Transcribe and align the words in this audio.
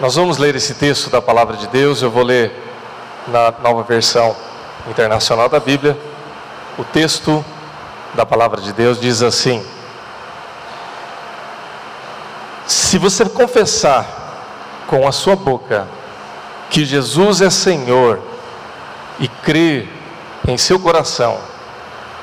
Nós 0.00 0.14
vamos 0.14 0.38
ler 0.38 0.54
esse 0.54 0.74
texto 0.74 1.10
da 1.10 1.20
palavra 1.20 1.56
de 1.56 1.66
Deus. 1.66 2.02
Eu 2.02 2.10
vou 2.10 2.22
ler 2.22 2.52
na 3.26 3.52
nova 3.60 3.82
versão 3.82 4.34
internacional 4.88 5.48
da 5.48 5.58
Bíblia. 5.58 5.98
O 6.78 6.84
texto 6.84 7.44
da 8.14 8.24
palavra 8.24 8.60
de 8.60 8.72
Deus 8.72 9.00
diz 9.00 9.22
assim: 9.22 9.66
Se 12.64 12.96
você 12.96 13.24
confessar 13.24 14.06
com 14.86 15.06
a 15.08 15.10
sua 15.10 15.34
boca 15.34 15.88
que 16.70 16.84
Jesus 16.84 17.40
é 17.40 17.50
Senhor 17.50 18.20
e 19.18 19.26
crer 19.26 19.88
em 20.46 20.56
seu 20.56 20.78
coração 20.78 21.38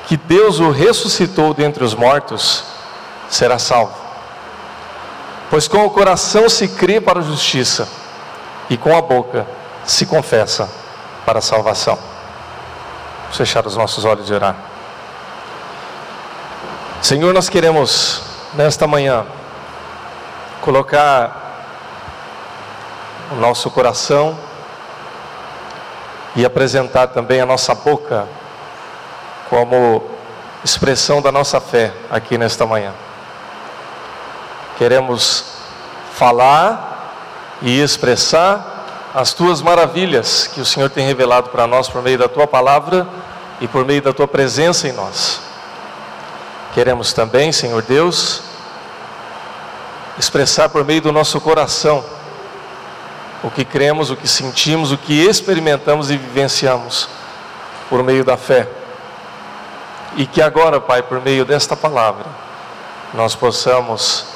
que 0.06 0.16
Deus 0.16 0.60
o 0.60 0.70
ressuscitou 0.70 1.52
dentre 1.52 1.84
os 1.84 1.94
mortos, 1.94 2.64
será 3.28 3.58
salvo. 3.58 4.05
Pois 5.50 5.68
com 5.68 5.84
o 5.84 5.90
coração 5.90 6.48
se 6.48 6.68
crê 6.68 7.00
para 7.00 7.20
a 7.20 7.22
justiça, 7.22 7.88
e 8.68 8.76
com 8.76 8.96
a 8.96 9.00
boca 9.00 9.46
se 9.84 10.06
confessa 10.06 10.68
para 11.24 11.38
a 11.38 11.42
salvação. 11.42 11.98
Vamos 13.22 13.36
fechar 13.36 13.66
os 13.66 13.76
nossos 13.76 14.04
olhos 14.04 14.28
e 14.28 14.34
orar. 14.34 14.56
Senhor, 17.02 17.32
nós 17.32 17.48
queremos 17.48 18.22
nesta 18.54 18.86
manhã 18.86 19.24
colocar 20.60 21.44
o 23.30 23.36
nosso 23.36 23.70
coração 23.70 24.36
e 26.34 26.44
apresentar 26.44 27.08
também 27.08 27.40
a 27.40 27.46
nossa 27.46 27.74
boca 27.74 28.26
como 29.48 30.02
expressão 30.64 31.22
da 31.22 31.30
nossa 31.30 31.60
fé 31.60 31.92
aqui 32.10 32.36
nesta 32.36 32.66
manhã. 32.66 32.92
Queremos 34.76 35.44
falar 36.14 37.58
e 37.62 37.80
expressar 37.80 39.10
as 39.14 39.32
tuas 39.32 39.62
maravilhas 39.62 40.46
que 40.46 40.60
o 40.60 40.64
Senhor 40.64 40.90
tem 40.90 41.06
revelado 41.06 41.48
para 41.48 41.66
nós 41.66 41.88
por 41.88 42.02
meio 42.02 42.18
da 42.18 42.28
tua 42.28 42.46
palavra 42.46 43.08
e 43.60 43.66
por 43.66 43.84
meio 43.86 44.02
da 44.02 44.12
tua 44.12 44.28
presença 44.28 44.86
em 44.86 44.92
nós. 44.92 45.40
Queremos 46.74 47.14
também, 47.14 47.50
Senhor 47.52 47.80
Deus, 47.80 48.42
expressar 50.18 50.68
por 50.68 50.84
meio 50.84 51.00
do 51.00 51.10
nosso 51.10 51.40
coração 51.40 52.04
o 53.42 53.50
que 53.50 53.64
cremos, 53.64 54.10
o 54.10 54.16
que 54.16 54.28
sentimos, 54.28 54.92
o 54.92 54.98
que 54.98 55.24
experimentamos 55.24 56.10
e 56.10 56.18
vivenciamos 56.18 57.08
por 57.88 58.02
meio 58.02 58.24
da 58.24 58.36
fé. 58.36 58.68
E 60.16 60.26
que 60.26 60.42
agora, 60.42 60.78
Pai, 60.78 61.02
por 61.02 61.22
meio 61.22 61.46
desta 61.46 61.74
palavra, 61.74 62.26
nós 63.14 63.34
possamos 63.34 64.35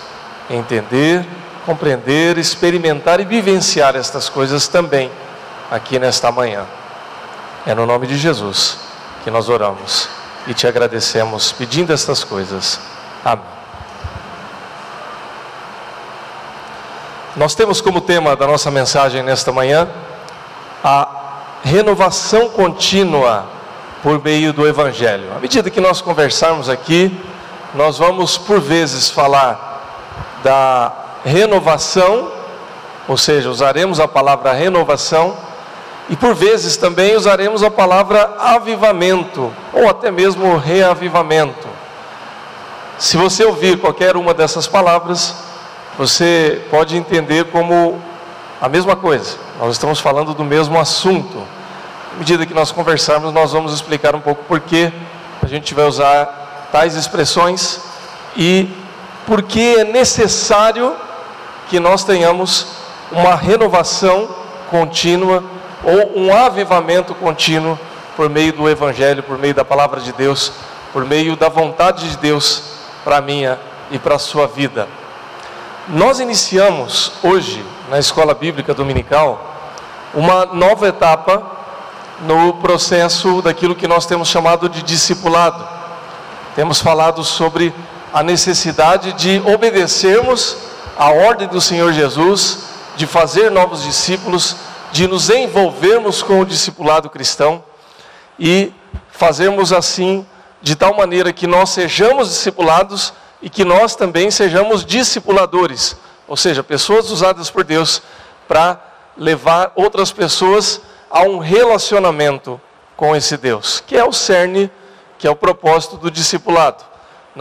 entender, 0.51 1.25
compreender, 1.65 2.37
experimentar 2.37 3.21
e 3.21 3.25
vivenciar 3.25 3.95
estas 3.95 4.29
coisas 4.29 4.67
também 4.67 5.11
aqui 5.71 5.99
nesta 5.99 6.33
manhã. 6.33 6.67
É 7.67 7.75
no 7.75 7.87
nome 7.87 8.07
de 8.07 8.17
Jesus 8.17 8.79
que 9.23 9.31
nós 9.31 9.49
oramos 9.49 10.09
e 10.47 10.55
te 10.55 10.67
agradecemos 10.67 11.53
pedindo 11.53 11.93
estas 11.93 12.25
coisas. 12.25 12.81
Amém. 13.25 13.45
Nós 17.37 17.55
temos 17.55 17.81
como 17.81 18.01
tema 18.01 18.35
da 18.35 18.47
nossa 18.47 18.71
mensagem 18.71 19.23
nesta 19.23 19.53
manhã 19.53 19.89
a 20.83 21.09
renovação 21.63 22.49
contínua 22.49 23.47
por 24.03 24.23
meio 24.23 24.53
do 24.53 24.67
Evangelho. 24.67 25.33
À 25.37 25.39
medida 25.39 25.71
que 25.71 25.81
nós 25.81 26.01
conversarmos 26.01 26.69
aqui, 26.69 27.17
nós 27.75 27.99
vamos 27.99 28.37
por 28.37 28.61
vezes 28.61 29.09
falar 29.09 29.70
da 30.43 30.93
renovação, 31.25 32.31
ou 33.07 33.17
seja, 33.17 33.51
usaremos 33.51 34.01
a 34.01 34.09
palavra 34.09 34.53
renovação, 34.53 35.37
e 36.09 36.17
por 36.17 36.35
vezes 36.35 36.77
também 36.77 37.15
usaremos 37.15 37.63
a 37.63 37.71
palavra 37.71 38.35
avivamento, 38.39 39.53
ou 39.73 39.89
até 39.89 40.11
mesmo 40.11 40.57
reavivamento. 40.57 41.69
Se 42.99 43.17
você 43.17 43.45
ouvir 43.45 43.79
qualquer 43.79 44.17
uma 44.17 44.35
dessas 44.35 44.67
palavras, 44.67 45.35
você 45.97 46.63
pode 46.71 46.97
entender 46.97 47.47
como 47.47 48.01
a 48.61 48.69
mesma 48.69 48.95
coisa, 48.95 49.39
nós 49.59 49.73
estamos 49.73 50.01
falando 50.01 50.35
do 50.35 50.45
mesmo 50.45 50.79
assunto. 50.79 51.43
À 52.15 52.19
medida 52.19 52.45
que 52.45 52.53
nós 52.53 52.73
conversarmos, 52.73 53.33
nós 53.33 53.53
vamos 53.53 53.73
explicar 53.73 54.15
um 54.15 54.21
pouco 54.21 54.45
por 54.45 54.61
que 54.61 54.93
a 55.43 55.47
gente 55.47 55.75
vai 55.75 55.87
usar 55.87 56.69
tais 56.71 56.95
expressões 56.95 57.81
e 58.37 58.69
porque 59.27 59.77
é 59.79 59.85
necessário 59.85 60.95
que 61.69 61.79
nós 61.79 62.05
tenhamos 62.05 62.67
uma 63.13 63.35
renovação 63.35 64.29
contínua 64.71 65.43
ou 65.83 66.19
um 66.19 66.35
avivamento 66.35 67.15
contínuo 67.15 67.79
por 68.17 68.29
meio 68.29 68.53
do 68.53 68.69
Evangelho, 68.69 69.23
por 69.23 69.39
meio 69.39 69.55
da 69.55 69.65
palavra 69.65 70.01
de 70.01 70.13
Deus, 70.13 70.53
por 70.93 71.05
meio 71.05 71.37
da 71.37 71.49
vontade 71.49 72.11
de 72.11 72.17
Deus 72.17 72.63
para 73.05 73.17
a 73.17 73.21
minha 73.21 73.59
e 73.91 73.99
para 73.99 74.17
a 74.17 74.19
sua 74.19 74.47
vida. 74.47 74.89
Nós 75.89 76.21
iniciamos 76.21 77.13
hoje, 77.23 77.65
na 77.89 77.99
escola 77.99 78.35
bíblica 78.35 78.75
dominical, 78.75 79.55
uma 80.15 80.45
nova 80.47 80.89
etapa 80.89 81.43
no 82.21 82.55
processo 82.55 83.41
daquilo 83.41 83.75
que 83.75 83.89
nós 83.89 84.07
temos 84.07 84.29
chamado 84.29 84.69
de 84.69 84.83
discipulado. 84.83 85.67
Temos 86.55 86.81
falado 86.81 87.25
sobre 87.25 87.75
a 88.13 88.23
necessidade 88.23 89.13
de 89.13 89.41
obedecermos 89.47 90.57
a 90.99 91.11
ordem 91.11 91.49
do 91.49 91.61
Senhor 91.61 91.93
Jesus, 91.93 92.59
de 92.97 93.07
fazer 93.07 93.51
novos 93.51 93.83
discípulos, 93.83 94.57
de 94.93 95.07
nos 95.07 95.31
envolvermos 95.31 96.23
com 96.23 96.41
o 96.41 96.45
discipulado 96.45 97.09
cristão 97.09 97.65
e 98.39 98.73
fazermos 99.11 99.73
assim 99.73 100.27
de 100.61 100.75
tal 100.75 100.95
maneira 100.95 101.33
que 101.33 101.47
nós 101.47 101.71
sejamos 101.71 102.29
discipulados 102.29 103.15
e 103.41 103.49
que 103.49 103.65
nós 103.65 103.95
também 103.95 104.31
sejamos 104.31 104.85
discipuladores, 104.85 105.97
ou 106.27 106.37
seja, 106.37 106.63
pessoas 106.63 107.11
usadas 107.11 107.49
por 107.49 107.65
Deus 107.65 108.03
para 108.47 108.79
levar 109.17 109.73
outras 109.77 110.13
pessoas 110.13 110.81
a 111.09 111.23
um 111.23 111.39
relacionamento 111.39 112.61
com 112.97 113.15
esse 113.17 113.37
Deus, 113.37 113.83
que 113.87 113.97
é 113.97 114.05
o 114.05 114.13
cerne, 114.13 114.71
que 115.19 115.27
é 115.27 115.31
o 115.31 115.37
propósito 115.37 115.97
do 115.97 116.11
discipulado 116.11 116.90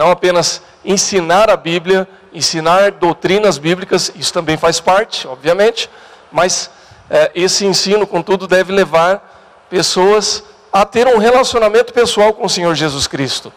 não 0.00 0.10
apenas 0.10 0.62
ensinar 0.82 1.50
a 1.50 1.56
Bíblia, 1.58 2.08
ensinar 2.32 2.90
doutrinas 2.92 3.58
bíblicas, 3.58 4.10
isso 4.16 4.32
também 4.32 4.56
faz 4.56 4.80
parte, 4.80 5.28
obviamente, 5.28 5.90
mas 6.32 6.70
é, 7.10 7.30
esse 7.34 7.66
ensino, 7.66 8.06
contudo, 8.06 8.48
deve 8.48 8.72
levar 8.72 9.66
pessoas 9.68 10.42
a 10.72 10.86
ter 10.86 11.06
um 11.06 11.18
relacionamento 11.18 11.92
pessoal 11.92 12.32
com 12.32 12.46
o 12.46 12.48
Senhor 12.48 12.74
Jesus 12.74 13.06
Cristo. 13.06 13.52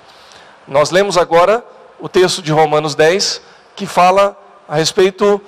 Nós 0.67 0.91
lemos 0.91 1.17
agora 1.17 1.63
o 1.97 2.09
texto 2.09 2.41
de 2.41 2.51
Romanos 2.51 2.93
10, 2.93 3.41
que 3.73 3.85
fala 3.85 4.37
a 4.67 4.75
respeito 4.75 5.41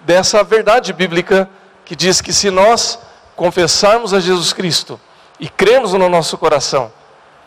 dessa 0.00 0.42
verdade 0.42 0.92
bíblica 0.92 1.48
que 1.84 1.94
diz 1.94 2.20
que 2.20 2.32
se 2.32 2.50
nós 2.50 2.98
confessarmos 3.36 4.12
a 4.12 4.18
Jesus 4.18 4.52
Cristo 4.52 4.98
e 5.38 5.48
cremos 5.48 5.92
no 5.92 6.08
nosso 6.08 6.36
coração 6.36 6.90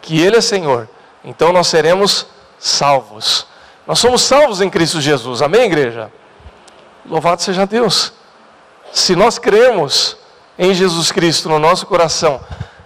que 0.01 0.21
Ele 0.21 0.37
é 0.37 0.41
Senhor, 0.41 0.87
então 1.21 1.51
nós 1.51 1.67
seremos 1.67 2.27
salvos. 2.63 3.46
Nós 3.85 4.00
somos 4.00 4.22
salvos 4.22 4.62
em 4.62 4.69
Cristo 4.69 5.01
Jesus, 5.01 5.41
amém, 5.41 5.63
igreja? 5.63 6.09
Louvado 7.06 7.41
seja 7.41 7.66
Deus. 7.66 8.13
Se 8.94 9.18
nós 9.18 9.38
cremos 9.38 10.16
em 10.57 10.74
Jesus 10.74 11.12
Cristo 11.12 11.50
no 11.50 11.59
nosso 11.59 11.85
coração, 11.85 12.40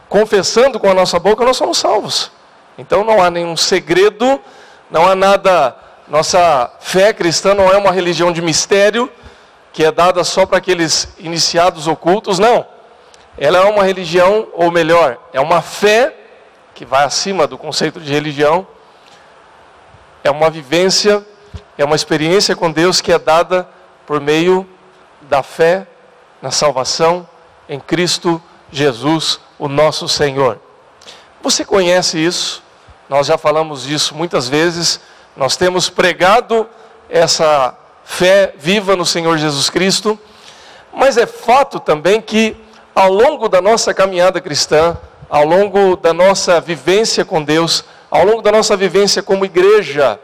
confessando 0.09 0.79
com 0.79 0.89
a 0.89 0.95
nossa 0.95 1.19
boca, 1.19 1.45
nós 1.45 1.57
somos 1.57 1.77
salvos. 1.77 2.31
Então 2.75 3.03
não 3.03 3.21
há 3.21 3.29
nenhum 3.29 3.55
segredo, 3.55 4.41
não 4.89 5.07
há 5.07 5.13
nada. 5.13 5.75
Nossa 6.07 6.71
fé 6.79 7.13
cristã 7.13 7.53
não 7.53 7.71
é 7.71 7.77
uma 7.77 7.91
religião 7.91 8.31
de 8.31 8.41
mistério, 8.41 9.11
que 9.71 9.85
é 9.85 9.91
dada 9.91 10.23
só 10.23 10.47
para 10.47 10.57
aqueles 10.57 11.09
iniciados 11.19 11.87
ocultos, 11.87 12.39
não. 12.39 12.65
Ela 13.37 13.59
é 13.59 13.63
uma 13.65 13.83
religião, 13.83 14.47
ou 14.53 14.71
melhor, 14.71 15.19
é 15.31 15.39
uma 15.39 15.61
fé 15.61 16.15
que 16.73 16.83
vai 16.83 17.03
acima 17.03 17.45
do 17.45 17.59
conceito 17.59 17.99
de 17.99 18.11
religião, 18.11 18.65
é 20.23 20.31
uma 20.31 20.49
vivência, 20.49 21.25
é 21.77 21.85
uma 21.85 21.95
experiência 21.95 22.55
com 22.55 22.71
Deus 22.71 23.01
que 23.01 23.11
é 23.11 23.19
dada 23.19 23.67
por 24.05 24.19
meio 24.19 24.67
da 25.21 25.43
fé 25.43 25.87
na 26.41 26.51
salvação 26.51 27.27
em 27.67 27.79
Cristo 27.79 28.41
Jesus, 28.71 29.39
o 29.57 29.67
nosso 29.67 30.07
Senhor. 30.07 30.59
Você 31.41 31.63
conhece 31.63 32.17
isso? 32.17 32.63
Nós 33.09 33.27
já 33.27 33.37
falamos 33.37 33.83
disso 33.83 34.15
muitas 34.15 34.49
vezes. 34.49 34.99
Nós 35.35 35.55
temos 35.55 35.89
pregado 35.89 36.67
essa 37.09 37.77
fé 38.03 38.53
viva 38.57 38.95
no 38.95 39.05
Senhor 39.05 39.37
Jesus 39.37 39.69
Cristo, 39.69 40.17
mas 40.93 41.17
é 41.17 41.25
fato 41.25 41.79
também 41.79 42.21
que 42.21 42.55
ao 42.95 43.11
longo 43.11 43.47
da 43.47 43.61
nossa 43.61 43.93
caminhada 43.93 44.41
cristã, 44.41 44.97
ao 45.29 45.45
longo 45.45 45.95
da 45.95 46.13
nossa 46.13 46.59
vivência 46.59 47.23
com 47.23 47.43
Deus, 47.43 47.83
ao 48.09 48.25
longo 48.25 48.41
da 48.41 48.51
nossa 48.51 48.75
vivência 48.75 49.21
como 49.21 49.45
igreja, 49.45 50.19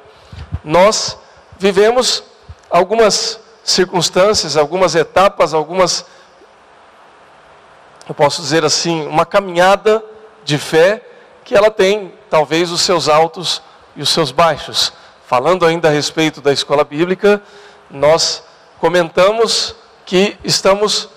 nós 0.63 1.17
vivemos 1.57 2.23
algumas 2.69 3.39
circunstâncias, 3.63 4.57
algumas 4.57 4.95
etapas, 4.95 5.53
algumas, 5.53 6.05
eu 8.07 8.15
posso 8.15 8.41
dizer 8.41 8.63
assim, 8.63 9.05
uma 9.07 9.25
caminhada 9.25 10.03
de 10.43 10.57
fé 10.57 11.01
que 11.43 11.55
ela 11.55 11.69
tem 11.69 12.13
talvez 12.29 12.71
os 12.71 12.81
seus 12.81 13.07
altos 13.07 13.61
e 13.95 14.01
os 14.01 14.09
seus 14.09 14.31
baixos. 14.31 14.93
Falando 15.25 15.65
ainda 15.65 15.87
a 15.87 15.91
respeito 15.91 16.41
da 16.41 16.51
escola 16.51 16.83
bíblica, 16.83 17.41
nós 17.89 18.43
comentamos 18.79 19.75
que 20.05 20.37
estamos 20.43 21.09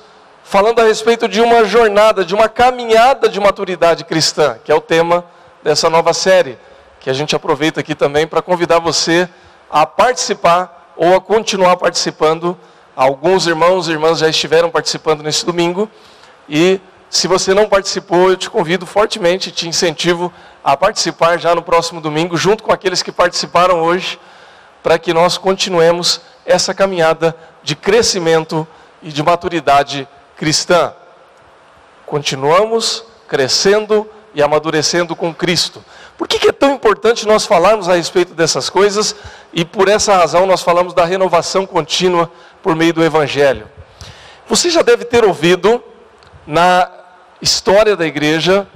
falando 0.45 0.81
a 0.81 0.85
respeito 0.85 1.29
de 1.29 1.41
uma 1.41 1.65
jornada, 1.65 2.25
de 2.25 2.35
uma 2.35 2.49
caminhada 2.49 3.29
de 3.29 3.41
maturidade 3.41 4.05
cristã, 4.05 4.59
que 4.65 4.71
é 4.71 4.75
o 4.75 4.81
tema 4.81 5.25
dessa 5.67 5.91
nova 5.91 6.15
série, 6.15 6.57
que 7.01 7.11
a 7.11 7.13
gente 7.13 7.35
aproveita 7.35 7.81
aqui 7.81 7.93
também 7.93 8.25
para 8.25 8.41
convidar 8.41 8.79
você 8.79 9.29
a 9.69 9.85
participar 9.85 10.95
ou 10.97 11.17
a 11.17 11.21
continuar 11.21 11.77
participando. 11.77 12.57
Alguns 12.95 13.49
irmãos 13.49 13.89
e 13.89 13.91
irmãs 13.91 14.21
já 14.21 14.29
estiveram 14.29 14.71
participando 14.71 15.25
nesse 15.25 15.45
domingo 15.45 15.91
e 16.49 16.81
se 17.11 17.27
você 17.27 17.53
não 17.53 17.69
participou, 17.69 18.31
eu 18.31 18.37
te 18.37 18.49
convido 18.49 18.87
fortemente, 18.87 19.51
te 19.51 19.69
incentivo 19.69 20.33
a 20.63 20.77
participar 20.77 21.37
já 21.37 21.53
no 21.53 21.63
próximo 21.63 22.01
domingo, 22.01 22.37
junto 22.37 22.63
com 22.63 22.73
aqueles 22.73 23.03
que 23.03 23.11
participaram 23.11 23.83
hoje, 23.83 24.21
para 24.85 25.01
que 25.01 25.13
nós 25.13 25.37
continuemos 25.37 26.21
essa 26.45 26.73
caminhada 26.73 27.35
de 27.65 27.75
crescimento 27.75 28.65
e 29.03 29.11
de 29.11 29.21
maturidade 29.21 30.07
cristã. 30.37 30.95
Continuamos 32.07 33.05
crescendo 33.27 34.09
e 34.37 34.43
amadurecendo 34.43 35.17
com 35.17 35.35
Cristo. 35.35 35.83
Por 36.19 36.29
que, 36.29 36.47
é 36.47 36.53
tão 36.53 36.75
importante 36.75 37.27
nós 37.27 37.47
falarmos 37.47 37.89
a 37.89 37.95
respeito 37.95 38.35
dessas 38.35 38.69
coisas 38.69 39.17
e 39.51 39.65
por 39.65 39.89
essa 39.89 40.15
razão 40.15 40.45
nós 40.45 40.61
falamos 40.61 40.93
da 40.93 41.07
renovação 41.07 41.65
contínua 41.65 42.31
por 42.63 42.77
meio 42.77 42.93
do 42.93 43.03
Evangelho? 43.03 43.67
Você 44.47 44.69
já 44.69 44.83
deve 44.83 45.07
ter 45.07 45.25
ouvido 45.25 45.83
na 46.47 46.87
história 47.41 47.97
da 47.97 48.07
igreja, 48.07 48.69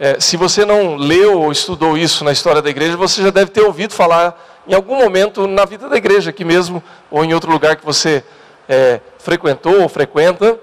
é, 0.00 0.18
se 0.18 0.38
você 0.38 0.64
não 0.64 0.96
leu 0.96 1.42
ou 1.42 1.52
estudou 1.52 1.98
isso 1.98 2.24
na 2.24 2.32
história 2.32 2.62
da 2.62 2.70
igreja, 2.70 2.96
você 2.96 3.22
já 3.22 3.30
deve 3.30 3.50
ter 3.50 3.60
ouvido 3.60 3.92
falar 3.92 4.62
em 4.66 4.72
algum 4.72 4.96
momento 4.96 5.46
na 5.46 5.66
vida 5.66 5.90
da 5.90 5.96
igreja, 5.96 6.30
aqui 6.30 6.42
mesmo, 6.42 6.82
ou 7.10 7.22
em 7.22 7.34
outro 7.34 7.52
lugar 7.52 7.76
que 7.76 7.84
você 7.84 8.24
é, 8.66 8.98
frequentou 9.18 9.82
ou 9.82 9.90
frequenta, 9.90 10.58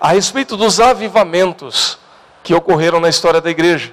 a 0.00 0.08
respeito 0.08 0.56
dos 0.56 0.80
avivamentos 0.80 2.02
que 2.44 2.54
ocorreram 2.54 3.00
na 3.00 3.08
história 3.08 3.40
da 3.40 3.50
igreja. 3.50 3.92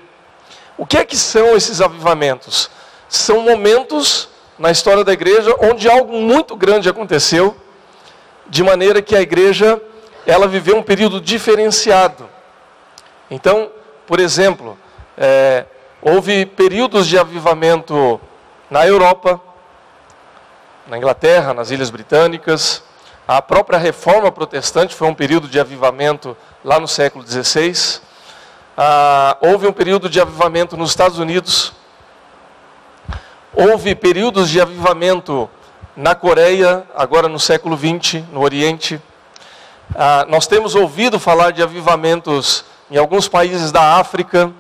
O 0.78 0.86
que 0.86 0.98
é 0.98 1.06
que 1.06 1.16
são 1.16 1.56
esses 1.56 1.82
avivamentos? 1.82 2.70
São 3.10 3.42
momentos 3.42 4.30
na 4.60 4.70
história 4.70 5.04
da 5.04 5.14
igreja 5.14 5.56
onde 5.60 5.90
algo 5.90 6.20
muito 6.20 6.56
grande 6.56 6.90
aconteceu, 6.90 7.56
de 8.48 8.62
maneira 8.62 9.02
que 9.02 9.16
a 9.16 9.22
igreja 9.22 9.82
ela 10.28 10.48
viveu 10.48 10.78
um 10.78 10.84
período 10.84 11.20
diferenciado. 11.22 12.30
Então, 13.30 13.72
por 14.06 14.20
exemplo, 14.20 14.78
é, 15.18 15.66
houve 16.02 16.46
períodos 16.46 17.08
de 17.08 17.18
avivamento 17.18 18.20
na 18.70 18.86
Europa, 18.86 19.40
na 20.88 20.98
Inglaterra, 20.98 21.54
nas 21.54 21.72
Ilhas 21.72 21.90
Britânicas. 21.90 22.84
A 23.26 23.42
própria 23.42 23.80
reforma 23.80 24.32
protestante 24.32 24.94
foi 24.94 25.08
um 25.08 25.14
período 25.14 25.48
de 25.48 25.60
avivamento 25.60 26.36
lá 26.64 26.80
no 26.80 26.88
século 26.88 27.26
XVI. 27.26 28.02
Ah, 28.78 29.38
houve 29.42 29.68
um 29.68 29.74
período 29.74 30.10
de 30.10 30.22
avivamento 30.22 30.78
nos 30.78 30.92
Estados 30.92 31.20
Unidos. 31.20 31.74
Houve 33.54 33.94
períodos 33.94 34.50
de 34.50 34.62
avivamento 34.62 35.50
na 35.96 36.16
Coreia, 36.16 36.86
agora 36.96 37.28
no 37.28 37.40
século 37.40 37.78
XX, 37.78 38.24
no 38.32 38.42
Oriente. 38.42 39.02
Ah, 39.94 40.26
nós 40.30 40.48
temos 40.48 40.74
ouvido 40.74 41.20
falar 41.20 41.52
de 41.52 41.62
avivamentos 41.62 42.64
em 42.90 42.98
alguns 42.98 43.28
países 43.28 43.72
da 43.74 43.98
África, 43.98 44.52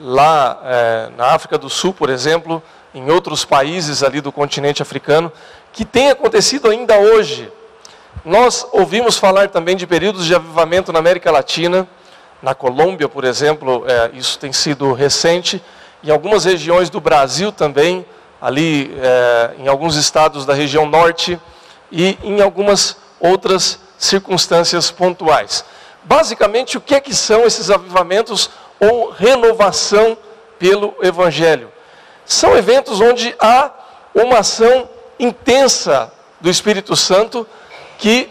lá 0.00 0.60
é, 0.64 1.10
na 1.16 1.26
África 1.26 1.56
do 1.56 1.70
Sul, 1.70 1.92
por 1.92 2.10
exemplo, 2.10 2.62
em 2.94 3.10
outros 3.10 3.44
países 3.44 4.02
ali 4.02 4.20
do 4.20 4.32
continente 4.32 4.82
africano, 4.82 5.30
que 5.72 5.84
tem 5.84 6.10
acontecido 6.10 6.68
ainda 6.68 6.98
hoje. 6.98 7.50
Nós 8.24 8.66
ouvimos 8.72 9.16
falar 9.16 9.48
também 9.48 9.76
de 9.76 9.86
períodos 9.86 10.26
de 10.26 10.34
avivamento 10.34 10.92
na 10.92 10.98
América 10.98 11.30
Latina, 11.30 11.86
na 12.42 12.54
Colômbia, 12.54 13.08
por 13.08 13.24
exemplo, 13.24 13.84
é, 13.86 14.10
isso 14.14 14.38
tem 14.38 14.52
sido 14.52 14.92
recente, 14.92 15.62
em 16.02 16.10
algumas 16.10 16.44
regiões 16.44 16.90
do 16.90 17.00
Brasil 17.00 17.52
também, 17.52 18.04
ali 18.40 18.92
é, 19.00 19.50
em 19.58 19.68
alguns 19.68 19.94
estados 19.94 20.44
da 20.44 20.52
região 20.52 20.84
norte 20.84 21.38
e 21.90 22.18
em 22.24 22.42
algumas 22.42 22.96
outras 23.20 23.78
circunstâncias 23.96 24.90
pontuais. 24.90 25.64
Basicamente, 26.02 26.76
o 26.76 26.80
que 26.80 26.96
é 26.96 27.00
que 27.00 27.14
são 27.14 27.44
esses 27.44 27.70
avivamentos 27.70 28.50
ou 28.80 29.10
renovação 29.10 30.18
pelo 30.58 30.96
Evangelho? 31.00 31.70
São 32.24 32.56
eventos 32.56 33.00
onde 33.00 33.32
há 33.38 33.70
uma 34.12 34.38
ação 34.38 34.88
intensa 35.20 36.12
do 36.40 36.50
Espírito 36.50 36.96
Santo 36.96 37.46
que, 37.98 38.28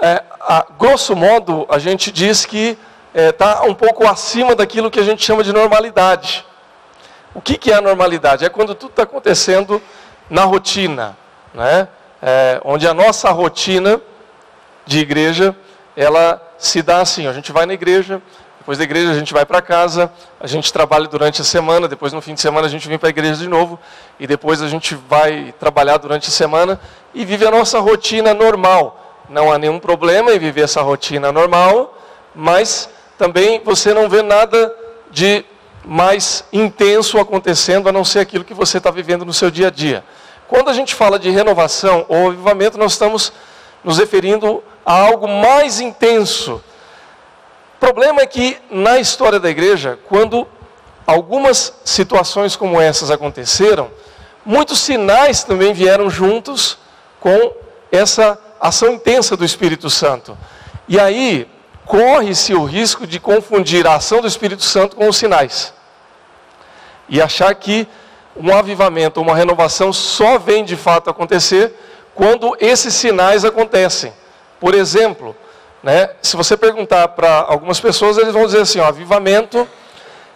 é, 0.00 0.22
a 0.40 0.66
grosso 0.78 1.16
modo, 1.16 1.66
a 1.68 1.80
gente 1.80 2.12
diz 2.12 2.46
que 2.46 2.78
está 3.14 3.60
é, 3.62 3.68
um 3.68 3.74
pouco 3.74 4.06
acima 4.06 4.54
daquilo 4.54 4.90
que 4.90 5.00
a 5.00 5.02
gente 5.02 5.24
chama 5.24 5.42
de 5.42 5.52
normalidade. 5.52 6.46
O 7.34 7.40
que, 7.40 7.56
que 7.56 7.72
é 7.72 7.74
a 7.74 7.80
normalidade? 7.80 8.44
É 8.44 8.48
quando 8.48 8.74
tudo 8.74 8.90
está 8.90 9.04
acontecendo 9.04 9.80
na 10.28 10.44
rotina, 10.44 11.16
né? 11.54 11.88
É, 12.20 12.60
onde 12.64 12.86
a 12.86 12.94
nossa 12.94 13.30
rotina 13.30 14.00
de 14.86 14.98
igreja, 14.98 15.56
ela 15.96 16.40
se 16.56 16.82
dá 16.82 17.00
assim, 17.00 17.26
a 17.26 17.32
gente 17.32 17.50
vai 17.50 17.66
na 17.66 17.74
igreja, 17.74 18.22
depois 18.58 18.78
da 18.78 18.84
igreja 18.84 19.10
a 19.10 19.14
gente 19.14 19.32
vai 19.32 19.44
para 19.44 19.60
casa, 19.60 20.12
a 20.38 20.46
gente 20.46 20.72
trabalha 20.72 21.08
durante 21.08 21.40
a 21.40 21.44
semana, 21.44 21.88
depois 21.88 22.12
no 22.12 22.22
fim 22.22 22.32
de 22.32 22.40
semana 22.40 22.66
a 22.68 22.70
gente 22.70 22.86
vem 22.86 22.96
para 22.96 23.08
a 23.08 23.10
igreja 23.10 23.34
de 23.34 23.48
novo, 23.48 23.78
e 24.20 24.26
depois 24.26 24.62
a 24.62 24.68
gente 24.68 24.94
vai 24.94 25.52
trabalhar 25.58 25.96
durante 25.96 26.28
a 26.28 26.30
semana 26.30 26.80
e 27.12 27.24
vive 27.24 27.44
a 27.44 27.50
nossa 27.50 27.80
rotina 27.80 28.32
normal. 28.32 29.20
Não 29.28 29.50
há 29.50 29.58
nenhum 29.58 29.80
problema 29.80 30.32
em 30.32 30.38
viver 30.38 30.62
essa 30.62 30.80
rotina 30.80 31.32
normal, 31.32 31.98
mas 32.34 32.88
também 33.18 33.60
você 33.64 33.92
não 33.94 34.08
vê 34.08 34.22
nada 34.22 34.74
de 35.10 35.44
mais 35.84 36.44
intenso 36.52 37.18
acontecendo 37.18 37.88
a 37.88 37.92
não 37.92 38.04
ser 38.04 38.20
aquilo 38.20 38.44
que 38.44 38.54
você 38.54 38.78
está 38.78 38.90
vivendo 38.90 39.24
no 39.24 39.32
seu 39.32 39.50
dia 39.50 39.68
a 39.68 39.70
dia. 39.70 40.04
Quando 40.48 40.68
a 40.70 40.72
gente 40.72 40.94
fala 40.94 41.18
de 41.18 41.30
renovação 41.30 42.04
ou 42.08 42.28
avivamento, 42.28 42.78
nós 42.78 42.92
estamos 42.92 43.32
nos 43.82 43.98
referindo 43.98 44.62
a 44.84 44.92
algo 44.92 45.26
mais 45.26 45.80
intenso 45.80 46.62
problema 47.82 48.20
é 48.20 48.26
que 48.26 48.56
na 48.70 49.00
história 49.00 49.40
da 49.40 49.50
igreja, 49.50 49.98
quando 50.08 50.46
algumas 51.04 51.74
situações 51.84 52.54
como 52.54 52.80
essas 52.80 53.10
aconteceram, 53.10 53.90
muitos 54.46 54.78
sinais 54.78 55.42
também 55.42 55.72
vieram 55.72 56.08
juntos 56.08 56.78
com 57.18 57.52
essa 57.90 58.38
ação 58.60 58.92
intensa 58.92 59.36
do 59.36 59.44
Espírito 59.44 59.90
Santo. 59.90 60.38
E 60.86 60.96
aí 60.96 61.48
corre-se 61.84 62.54
o 62.54 62.64
risco 62.64 63.06
de 63.06 63.18
confundir 63.18 63.86
a 63.86 63.94
ação 63.94 64.20
do 64.20 64.26
Espírito 64.26 64.62
Santo 64.62 64.96
com 64.96 65.08
os 65.08 65.16
sinais. 65.16 65.74
E 67.08 67.20
achar 67.20 67.54
que 67.54 67.86
um 68.36 68.54
avivamento, 68.54 69.20
uma 69.20 69.34
renovação 69.34 69.92
só 69.92 70.38
vem 70.38 70.64
de 70.64 70.76
fato 70.76 71.10
acontecer 71.10 71.74
quando 72.14 72.56
esses 72.60 72.94
sinais 72.94 73.44
acontecem. 73.44 74.12
Por 74.58 74.74
exemplo, 74.74 75.36
né? 75.82 76.10
Se 76.22 76.36
você 76.36 76.56
perguntar 76.56 77.08
para 77.08 77.40
algumas 77.40 77.80
pessoas, 77.80 78.16
eles 78.16 78.32
vão 78.32 78.46
dizer 78.46 78.60
assim: 78.60 78.78
ó, 78.78 78.86
avivamento 78.86 79.66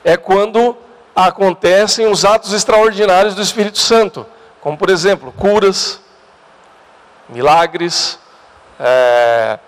é 0.04 0.16
quando 0.16 0.76
acontecem 1.14 2.06
os 2.06 2.24
atos 2.24 2.52
extraordinários 2.52 3.34
do 3.34 3.42
Espírito 3.42 3.78
Santo, 3.78 4.26
como 4.60 4.76
por 4.76 4.90
exemplo, 4.90 5.32
curas, 5.32 6.00
milagres, 7.28 8.18
é, 8.78 9.58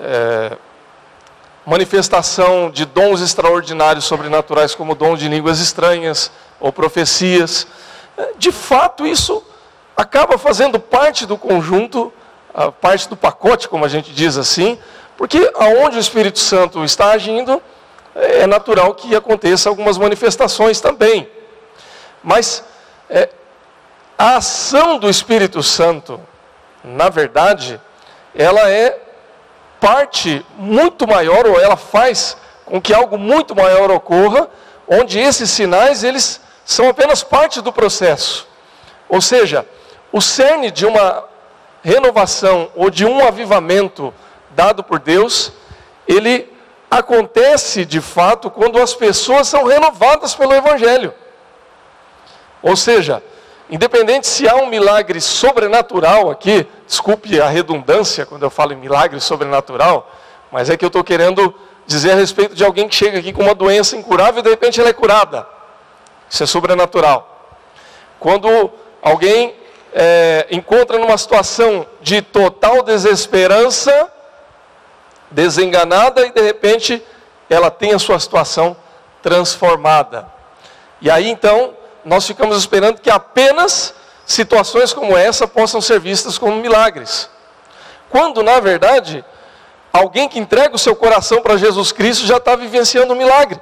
é, 0.00 0.58
manifestação 1.68 2.70
de 2.70 2.86
dons 2.86 3.20
extraordinários 3.20 4.06
sobrenaturais, 4.06 4.74
como 4.74 4.94
dom 4.94 5.14
de 5.14 5.28
línguas 5.28 5.60
estranhas 5.60 6.32
ou 6.58 6.72
profecias. 6.72 7.66
De 8.38 8.50
fato, 8.50 9.06
isso 9.06 9.44
acaba 9.94 10.38
fazendo 10.38 10.80
parte 10.80 11.26
do 11.26 11.36
conjunto, 11.36 12.10
parte 12.80 13.06
do 13.06 13.18
pacote, 13.18 13.68
como 13.68 13.84
a 13.84 13.88
gente 13.88 14.12
diz 14.12 14.38
assim, 14.38 14.78
porque 15.14 15.52
aonde 15.56 15.98
o 15.98 16.00
Espírito 16.00 16.38
Santo 16.38 16.82
está 16.86 17.10
agindo, 17.10 17.60
é 18.14 18.46
natural 18.46 18.94
que 18.94 19.14
aconteça 19.14 19.68
algumas 19.68 19.98
manifestações 19.98 20.80
também. 20.80 21.28
Mas 22.24 22.64
é, 23.10 23.28
a 24.16 24.36
ação 24.36 24.98
do 24.98 25.10
Espírito 25.10 25.62
Santo, 25.62 26.18
na 26.82 27.10
verdade, 27.10 27.78
ela 28.34 28.70
é 28.70 28.98
parte 29.80 30.44
muito 30.56 31.06
maior, 31.06 31.46
ou 31.46 31.60
ela 31.60 31.76
faz 31.76 32.36
com 32.64 32.80
que 32.80 32.92
algo 32.92 33.16
muito 33.16 33.54
maior 33.54 33.90
ocorra, 33.90 34.48
onde 34.86 35.18
esses 35.18 35.50
sinais, 35.50 36.02
eles 36.02 36.40
são 36.64 36.88
apenas 36.88 37.22
parte 37.22 37.60
do 37.60 37.72
processo. 37.72 38.46
Ou 39.08 39.20
seja, 39.20 39.66
o 40.12 40.20
cerne 40.20 40.70
de 40.70 40.84
uma 40.84 41.24
renovação 41.82 42.70
ou 42.74 42.90
de 42.90 43.04
um 43.04 43.26
avivamento 43.26 44.12
dado 44.50 44.82
por 44.82 44.98
Deus, 44.98 45.52
ele 46.06 46.52
acontece 46.90 47.84
de 47.84 48.00
fato 48.00 48.50
quando 48.50 48.80
as 48.80 48.94
pessoas 48.94 49.48
são 49.48 49.64
renovadas 49.64 50.34
pelo 50.34 50.54
Evangelho. 50.54 51.14
Ou 52.62 52.76
seja, 52.76 53.22
independente 53.70 54.26
se 54.26 54.48
há 54.48 54.56
um 54.56 54.66
milagre 54.66 55.20
sobrenatural 55.20 56.30
aqui, 56.30 56.66
desculpe 56.86 57.40
a 57.40 57.48
redundância 57.48 58.24
quando 58.24 58.42
eu 58.42 58.50
falo 58.50 58.72
em 58.72 58.76
milagre 58.76 59.20
sobrenatural, 59.20 60.10
mas 60.50 60.70
é 60.70 60.76
que 60.76 60.84
eu 60.84 60.88
estou 60.88 61.04
querendo 61.04 61.54
dizer 61.86 62.12
a 62.12 62.14
respeito 62.14 62.54
de 62.54 62.64
alguém 62.64 62.88
que 62.88 62.94
chega 62.94 63.18
aqui 63.18 63.32
com 63.32 63.42
uma 63.42 63.54
doença 63.54 63.96
incurável 63.96 64.40
e 64.40 64.42
de 64.42 64.50
repente 64.50 64.80
ela 64.80 64.90
é 64.90 64.92
curada. 64.92 65.46
Isso 66.28 66.42
é 66.42 66.46
sobrenatural. 66.46 67.56
Quando 68.20 68.70
alguém 69.02 69.54
é, 69.92 70.46
encontra 70.50 70.98
numa 70.98 71.16
situação 71.16 71.86
de 72.00 72.20
total 72.20 72.82
desesperança, 72.82 74.12
desenganada 75.30 76.26
e 76.26 76.32
de 76.32 76.40
repente 76.40 77.02
ela 77.48 77.70
tem 77.70 77.92
a 77.92 77.98
sua 77.98 78.18
situação 78.18 78.76
transformada. 79.22 80.30
E 81.00 81.10
aí 81.10 81.28
então 81.28 81.74
nós 82.08 82.26
ficamos 82.26 82.56
esperando 82.56 83.00
que 83.00 83.10
apenas 83.10 83.94
situações 84.26 84.92
como 84.94 85.16
essa 85.16 85.46
possam 85.46 85.80
ser 85.80 86.00
vistas 86.00 86.38
como 86.38 86.56
milagres. 86.56 87.28
Quando 88.08 88.42
na 88.42 88.58
verdade 88.60 89.22
alguém 89.92 90.28
que 90.28 90.38
entrega 90.38 90.74
o 90.74 90.78
seu 90.78 90.96
coração 90.96 91.42
para 91.42 91.58
Jesus 91.58 91.92
Cristo 91.92 92.26
já 92.26 92.38
está 92.38 92.56
vivenciando 92.56 93.12
um 93.12 93.16
milagre. 93.16 93.60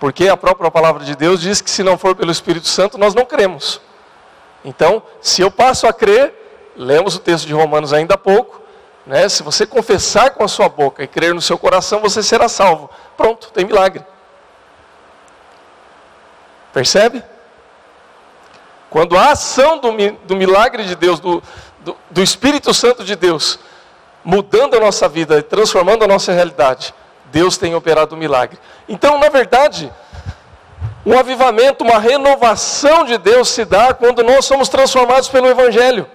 Porque 0.00 0.28
a 0.28 0.36
própria 0.36 0.70
palavra 0.70 1.04
de 1.04 1.14
Deus 1.14 1.40
diz 1.40 1.60
que 1.60 1.70
se 1.70 1.82
não 1.82 1.98
for 1.98 2.16
pelo 2.16 2.32
Espírito 2.32 2.68
Santo, 2.68 2.96
nós 2.96 3.14
não 3.14 3.24
cremos. 3.24 3.80
Então, 4.64 5.02
se 5.20 5.42
eu 5.42 5.50
passo 5.50 5.86
a 5.86 5.92
crer, 5.92 6.72
lemos 6.74 7.16
o 7.16 7.18
texto 7.18 7.46
de 7.46 7.52
Romanos 7.52 7.92
ainda 7.92 8.14
há 8.14 8.18
pouco, 8.18 8.60
né? 9.06 9.28
se 9.28 9.42
você 9.42 9.66
confessar 9.66 10.30
com 10.30 10.42
a 10.42 10.48
sua 10.48 10.68
boca 10.68 11.04
e 11.04 11.06
crer 11.06 11.34
no 11.34 11.42
seu 11.42 11.58
coração, 11.58 12.00
você 12.00 12.22
será 12.22 12.48
salvo. 12.48 12.90
Pronto, 13.16 13.52
tem 13.52 13.64
milagre. 13.64 14.04
Percebe? 16.72 17.22
Quando 18.88 19.16
a 19.16 19.30
ação 19.30 19.78
do, 19.78 19.90
do 20.24 20.36
milagre 20.36 20.84
de 20.84 20.94
Deus, 20.94 21.18
do, 21.18 21.42
do, 21.80 21.96
do 22.10 22.22
Espírito 22.22 22.72
Santo 22.74 23.04
de 23.04 23.16
Deus, 23.16 23.58
mudando 24.24 24.76
a 24.76 24.80
nossa 24.80 25.08
vida 25.08 25.38
e 25.38 25.42
transformando 25.42 26.04
a 26.04 26.08
nossa 26.08 26.32
realidade, 26.32 26.94
Deus 27.26 27.56
tem 27.56 27.74
operado 27.74 28.14
um 28.14 28.18
milagre. 28.18 28.58
Então, 28.88 29.18
na 29.18 29.28
verdade, 29.28 29.90
um 31.04 31.18
avivamento, 31.18 31.82
uma 31.82 31.98
renovação 31.98 33.04
de 33.04 33.18
Deus 33.18 33.48
se 33.48 33.64
dá 33.64 33.92
quando 33.92 34.22
nós 34.22 34.44
somos 34.44 34.68
transformados 34.68 35.28
pelo 35.28 35.48
Evangelho. 35.48 36.06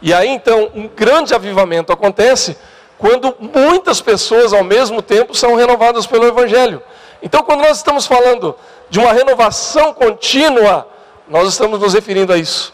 E 0.00 0.14
aí 0.14 0.28
então, 0.28 0.70
um 0.74 0.88
grande 0.88 1.34
avivamento 1.34 1.92
acontece 1.92 2.56
quando 2.96 3.34
muitas 3.38 4.00
pessoas 4.00 4.52
ao 4.52 4.64
mesmo 4.64 5.02
tempo 5.02 5.34
são 5.34 5.56
renovadas 5.56 6.06
pelo 6.06 6.26
Evangelho. 6.26 6.82
Então, 7.20 7.42
quando 7.42 7.62
nós 7.62 7.78
estamos 7.78 8.06
falando 8.06 8.54
de 8.90 8.98
uma 8.98 9.12
renovação 9.12 9.92
contínua, 9.92 10.88
nós 11.28 11.48
estamos 11.48 11.80
nos 11.80 11.94
referindo 11.94 12.32
a 12.32 12.36
isso. 12.36 12.72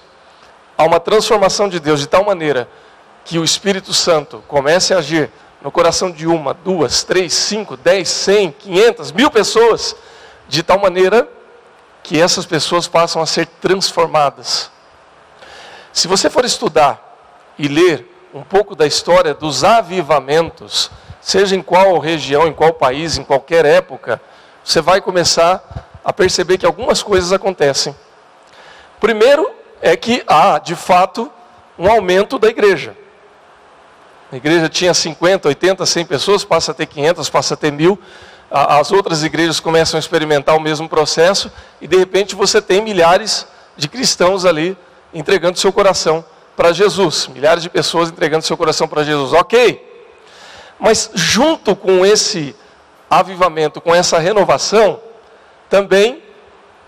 A 0.77 0.85
uma 0.85 1.01
transformação 1.01 1.69
de 1.69 1.81
Deus 1.81 2.01
de 2.01 2.07
tal 2.07 2.25
maneira 2.25 2.69
que 3.25 3.39
o 3.39 3.45
Espírito 3.45 3.93
Santo 3.93 4.43
comece 4.47 4.93
a 4.93 4.99
agir 4.99 5.31
no 5.63 5.71
coração 5.71 6.11
de 6.11 6.27
uma, 6.27 6.53
duas, 6.53 7.03
três, 7.03 7.33
cinco, 7.33 7.77
dez, 7.77 8.09
cem, 8.09 8.51
quinhentas, 8.51 9.11
mil 9.11 9.31
pessoas, 9.31 9.97
de 10.47 10.63
tal 10.63 10.79
maneira 10.79 11.27
que 12.03 12.21
essas 12.21 12.45
pessoas 12.45 12.87
passam 12.87 13.23
a 13.23 13.27
ser 13.27 13.47
transformadas. 13.47 14.71
Se 15.93 16.07
você 16.07 16.29
for 16.29 16.45
estudar 16.45 17.01
e 17.59 17.67
ler 17.67 18.15
um 18.35 18.43
pouco 18.43 18.75
da 18.75 18.87
história 18.87 19.33
dos 19.33 19.65
avivamentos, 19.65 20.91
seja 21.21 21.57
em 21.57 21.63
qual 21.63 21.99
região, 21.99 22.47
em 22.47 22.53
qual 22.53 22.75
país, 22.75 23.17
em 23.17 23.25
qualquer 23.25 23.65
época, 23.65 24.21
você 24.63 24.83
vai 24.83 25.01
começar 25.01 25.63
a 26.05 26.13
perceber 26.13 26.59
que 26.59 26.67
algumas 26.67 27.03
coisas 27.03 27.33
acontecem. 27.33 27.95
Primeiro 29.01 29.51
é 29.81 29.97
que 29.97 30.23
há, 30.27 30.59
de 30.59 30.77
fato, 30.77 31.31
um 31.79 31.91
aumento 31.91 32.39
da 32.39 32.49
igreja. 32.49 32.97
A 34.31 34.37
igreja 34.37 34.69
tinha 34.69 34.93
50, 34.93 35.49
80, 35.49 35.87
100 35.87 36.07
pessoas, 36.07 36.45
passa 36.45 36.73
a 36.73 36.75
ter 36.75 36.87
500, 36.87 37.31
passa 37.31 37.55
a 37.55 37.57
ter 37.57 37.71
mil. 37.71 37.99
As 38.51 38.93
outras 38.93 39.23
igrejas 39.23 39.61
começam 39.61 39.99
a 39.99 40.01
experimentar 40.01 40.57
o 40.57 40.61
mesmo 40.61 40.89
processo 40.89 41.51
e 41.81 41.89
de 41.89 41.97
repente 41.97 42.35
você 42.35 42.61
tem 42.61 42.83
milhares 42.83 43.47
de 43.77 43.89
cristãos 43.89 44.45
ali 44.45 44.77
entregando 45.13 45.59
seu 45.59 45.73
coração 45.73 46.25
para 46.57 46.73
Jesus. 46.73 47.29
Milhares 47.29 47.63
de 47.63 47.71
pessoas 47.71 48.11
entregando 48.11 48.45
seu 48.45 48.57
coração 48.57 48.87
para 48.87 49.03
Jesus. 49.03 49.33
Ok. 49.33 49.93
Mas 50.79 51.11
junto 51.15 51.75
com 51.75 52.05
esse 52.05 52.55
avivamento, 53.09 53.81
com 53.81 53.95
essa 53.95 54.19
renovação, 54.19 55.01
também 55.75 56.23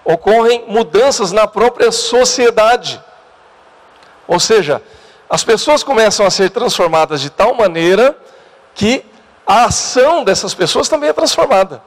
ocorrem 0.04 0.64
mudanças 0.68 1.32
na 1.32 1.44
própria 1.48 1.90
sociedade. 1.90 3.02
Ou 4.28 4.38
seja, 4.38 4.80
as 5.28 5.42
pessoas 5.42 5.82
começam 5.82 6.24
a 6.24 6.30
ser 6.30 6.50
transformadas 6.50 7.20
de 7.20 7.28
tal 7.28 7.52
maneira 7.52 8.16
que 8.76 9.04
a 9.44 9.64
ação 9.64 10.22
dessas 10.22 10.54
pessoas 10.54 10.88
também 10.88 11.10
é 11.10 11.12
transformada. 11.12 11.82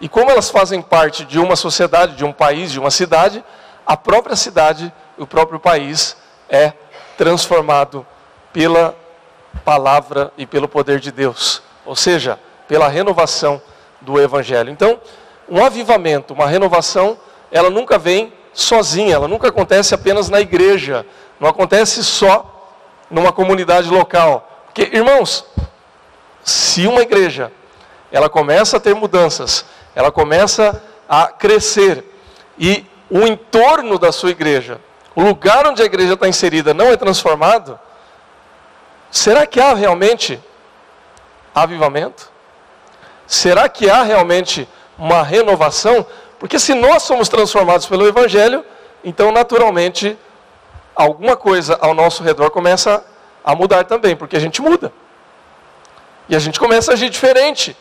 E 0.00 0.08
como 0.08 0.28
elas 0.28 0.50
fazem 0.50 0.82
parte 0.82 1.24
de 1.24 1.38
uma 1.38 1.54
sociedade, 1.54 2.16
de 2.16 2.24
um 2.24 2.32
país, 2.32 2.72
de 2.72 2.80
uma 2.80 2.90
cidade, 2.90 3.44
a 3.86 3.96
própria 3.96 4.34
cidade, 4.34 4.92
o 5.16 5.28
próprio 5.28 5.60
país 5.60 6.16
é 6.48 6.72
transformado 7.16 8.04
pela 8.52 8.96
palavra 9.64 10.32
e 10.36 10.44
pelo 10.46 10.66
poder 10.66 10.98
de 10.98 11.12
Deus, 11.12 11.62
ou 11.86 11.94
seja, 11.94 12.40
pela 12.66 12.88
renovação 12.88 13.62
do 14.00 14.20
evangelho. 14.20 14.68
Então, 14.68 15.00
um 15.50 15.64
avivamento, 15.64 16.32
uma 16.32 16.46
renovação, 16.46 17.18
ela 17.50 17.68
nunca 17.68 17.98
vem 17.98 18.32
sozinha, 18.52 19.14
ela 19.14 19.28
nunca 19.28 19.48
acontece 19.48 19.94
apenas 19.94 20.28
na 20.28 20.40
igreja, 20.40 21.04
não 21.38 21.48
acontece 21.48 22.04
só 22.04 22.78
numa 23.10 23.32
comunidade 23.32 23.88
local. 23.90 24.48
Porque, 24.66 24.96
irmãos, 24.96 25.44
se 26.44 26.86
uma 26.86 27.02
igreja 27.02 27.52
ela 28.12 28.28
começa 28.28 28.76
a 28.76 28.80
ter 28.80 28.94
mudanças, 28.94 29.64
ela 29.94 30.10
começa 30.10 30.82
a 31.08 31.26
crescer 31.26 32.04
e 32.58 32.84
o 33.08 33.26
entorno 33.26 33.98
da 33.98 34.12
sua 34.12 34.30
igreja, 34.30 34.80
o 35.14 35.22
lugar 35.22 35.66
onde 35.66 35.82
a 35.82 35.84
igreja 35.84 36.14
está 36.14 36.28
inserida 36.28 36.72
não 36.72 36.86
é 36.86 36.96
transformado, 36.96 37.78
será 39.10 39.46
que 39.46 39.60
há 39.60 39.74
realmente 39.74 40.40
avivamento? 41.54 42.30
Será 43.26 43.68
que 43.68 43.88
há 43.90 44.02
realmente 44.02 44.68
uma 45.00 45.22
renovação? 45.22 46.06
Porque 46.38 46.58
se 46.58 46.74
nós 46.74 47.02
somos 47.02 47.28
transformados 47.28 47.86
pelo 47.86 48.06
Evangelho, 48.06 48.64
então 49.02 49.32
naturalmente 49.32 50.16
alguma 50.94 51.36
coisa 51.36 51.78
ao 51.80 51.94
nosso 51.94 52.22
redor 52.22 52.50
começa 52.50 53.04
a 53.42 53.54
mudar 53.54 53.84
também, 53.84 54.14
porque 54.14 54.36
a 54.36 54.40
gente 54.40 54.60
muda. 54.60 54.92
E 56.28 56.36
a 56.36 56.38
gente 56.38 56.60
começa 56.60 56.92
a 56.92 56.94
agir 56.94 57.08
diferente. 57.08 57.76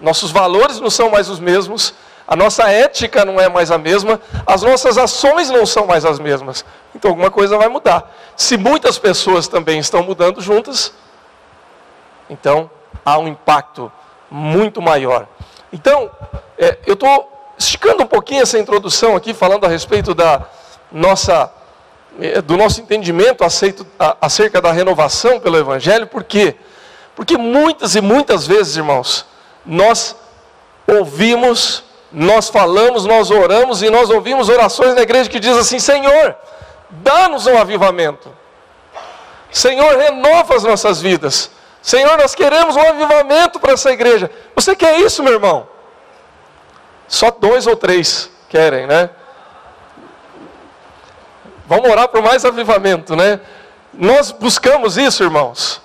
Nossos 0.00 0.30
valores 0.30 0.80
não 0.80 0.90
são 0.90 1.10
mais 1.10 1.28
os 1.28 1.38
mesmos, 1.38 1.94
a 2.26 2.34
nossa 2.34 2.70
ética 2.70 3.24
não 3.24 3.40
é 3.40 3.48
mais 3.48 3.70
a 3.70 3.78
mesma, 3.78 4.20
as 4.46 4.62
nossas 4.62 4.96
ações 4.96 5.50
não 5.50 5.66
são 5.66 5.86
mais 5.86 6.04
as 6.04 6.18
mesmas. 6.18 6.64
Então 6.94 7.10
alguma 7.10 7.30
coisa 7.30 7.58
vai 7.58 7.68
mudar. 7.68 8.10
Se 8.36 8.56
muitas 8.56 8.98
pessoas 8.98 9.46
também 9.46 9.78
estão 9.78 10.02
mudando 10.02 10.40
juntas, 10.40 10.94
então 12.30 12.70
há 13.04 13.18
um 13.18 13.28
impacto 13.28 13.92
muito 14.30 14.80
maior. 14.80 15.26
Então, 15.72 16.10
é, 16.58 16.78
eu 16.86 16.94
estou 16.94 17.30
esticando 17.58 18.02
um 18.02 18.06
pouquinho 18.06 18.42
essa 18.42 18.58
introdução 18.58 19.14
aqui, 19.16 19.34
falando 19.34 19.64
a 19.64 19.68
respeito 19.68 20.14
da 20.14 20.46
nossa 20.90 21.52
é, 22.18 22.42
do 22.42 22.56
nosso 22.56 22.80
entendimento 22.80 23.44
aceito, 23.44 23.86
acerca 24.20 24.60
da 24.60 24.72
renovação 24.72 25.38
pelo 25.38 25.56
Evangelho, 25.56 26.06
por 26.06 26.24
quê? 26.24 26.56
Porque 27.14 27.36
muitas 27.36 27.94
e 27.94 28.00
muitas 28.00 28.46
vezes, 28.46 28.76
irmãos, 28.76 29.26
nós 29.64 30.16
ouvimos, 30.86 31.84
nós 32.10 32.48
falamos, 32.48 33.04
nós 33.04 33.30
oramos 33.30 33.82
e 33.82 33.90
nós 33.90 34.10
ouvimos 34.10 34.48
orações 34.48 34.94
na 34.94 35.02
igreja 35.02 35.30
que 35.30 35.38
diz 35.38 35.56
assim: 35.56 35.78
Senhor, 35.78 36.34
dá-nos 36.90 37.46
um 37.46 37.56
avivamento. 37.56 38.34
Senhor, 39.52 39.96
renova 39.96 40.56
as 40.56 40.64
nossas 40.64 41.00
vidas. 41.00 41.50
Senhor, 41.82 42.18
nós 42.18 42.34
queremos 42.34 42.76
um 42.76 42.80
avivamento 42.80 43.58
para 43.58 43.72
essa 43.72 43.90
igreja. 43.90 44.30
Você 44.54 44.76
quer 44.76 44.98
isso, 45.00 45.22
meu 45.22 45.32
irmão? 45.32 45.68
Só 47.08 47.30
dois 47.30 47.66
ou 47.66 47.76
três 47.76 48.30
querem, 48.48 48.86
né? 48.86 49.10
Vamos 51.66 51.88
orar 51.88 52.08
por 52.08 52.22
mais 52.22 52.44
avivamento, 52.44 53.16
né? 53.16 53.40
Nós 53.94 54.30
buscamos 54.30 54.96
isso, 54.96 55.22
irmãos. 55.22 55.80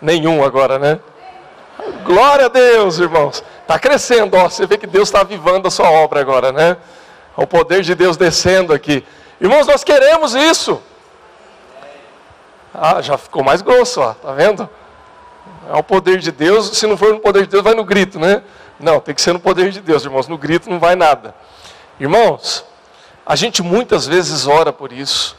Nenhum 0.00 0.42
agora, 0.42 0.78
né? 0.78 0.98
Glória 2.04 2.46
a 2.46 2.48
Deus, 2.48 2.98
irmãos. 2.98 3.44
Está 3.62 3.78
crescendo, 3.78 4.36
ó. 4.36 4.48
Você 4.48 4.66
vê 4.66 4.76
que 4.76 4.86
Deus 4.86 5.08
está 5.08 5.20
avivando 5.20 5.68
a 5.68 5.70
sua 5.70 5.90
obra 5.90 6.20
agora, 6.20 6.52
né? 6.52 6.76
O 7.36 7.46
poder 7.46 7.82
de 7.82 7.94
Deus 7.94 8.16
descendo 8.16 8.72
aqui. 8.72 9.06
Irmãos, 9.40 9.66
nós 9.66 9.84
queremos 9.84 10.34
isso. 10.34 10.82
Ah, 12.72 13.02
já 13.02 13.18
ficou 13.18 13.42
mais 13.42 13.62
grosso, 13.62 14.00
ó, 14.00 14.14
tá 14.14 14.32
vendo? 14.32 14.68
É 15.68 15.76
o 15.76 15.82
poder 15.82 16.18
de 16.18 16.30
Deus, 16.30 16.78
se 16.78 16.86
não 16.86 16.96
for 16.96 17.12
no 17.12 17.20
poder 17.20 17.42
de 17.42 17.48
Deus, 17.48 17.62
vai 17.62 17.74
no 17.74 17.84
grito, 17.84 18.18
né? 18.18 18.42
Não, 18.78 19.00
tem 19.00 19.14
que 19.14 19.20
ser 19.20 19.32
no 19.32 19.40
poder 19.40 19.70
de 19.70 19.80
Deus, 19.80 20.04
irmãos. 20.04 20.26
No 20.26 20.38
grito 20.38 20.70
não 20.70 20.78
vai 20.78 20.94
nada. 20.94 21.34
Irmãos, 21.98 22.64
a 23.26 23.36
gente 23.36 23.62
muitas 23.62 24.06
vezes 24.06 24.46
ora 24.46 24.72
por 24.72 24.92
isso, 24.92 25.36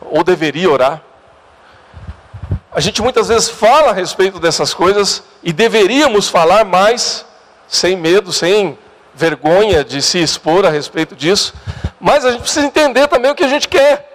ou 0.00 0.24
deveria 0.24 0.70
orar. 0.70 1.02
A 2.72 2.80
gente 2.80 3.02
muitas 3.02 3.28
vezes 3.28 3.48
fala 3.48 3.90
a 3.90 3.92
respeito 3.92 4.38
dessas 4.38 4.72
coisas 4.72 5.24
e 5.42 5.52
deveríamos 5.52 6.28
falar 6.28 6.64
mais, 6.64 7.26
sem 7.66 7.96
medo, 7.96 8.32
sem 8.32 8.78
vergonha 9.12 9.84
de 9.84 10.00
se 10.00 10.18
expor 10.22 10.64
a 10.64 10.70
respeito 10.70 11.16
disso, 11.16 11.52
mas 11.98 12.24
a 12.24 12.30
gente 12.30 12.42
precisa 12.42 12.64
entender 12.64 13.08
também 13.08 13.30
o 13.30 13.34
que 13.34 13.44
a 13.44 13.48
gente 13.48 13.68
quer 13.68 14.09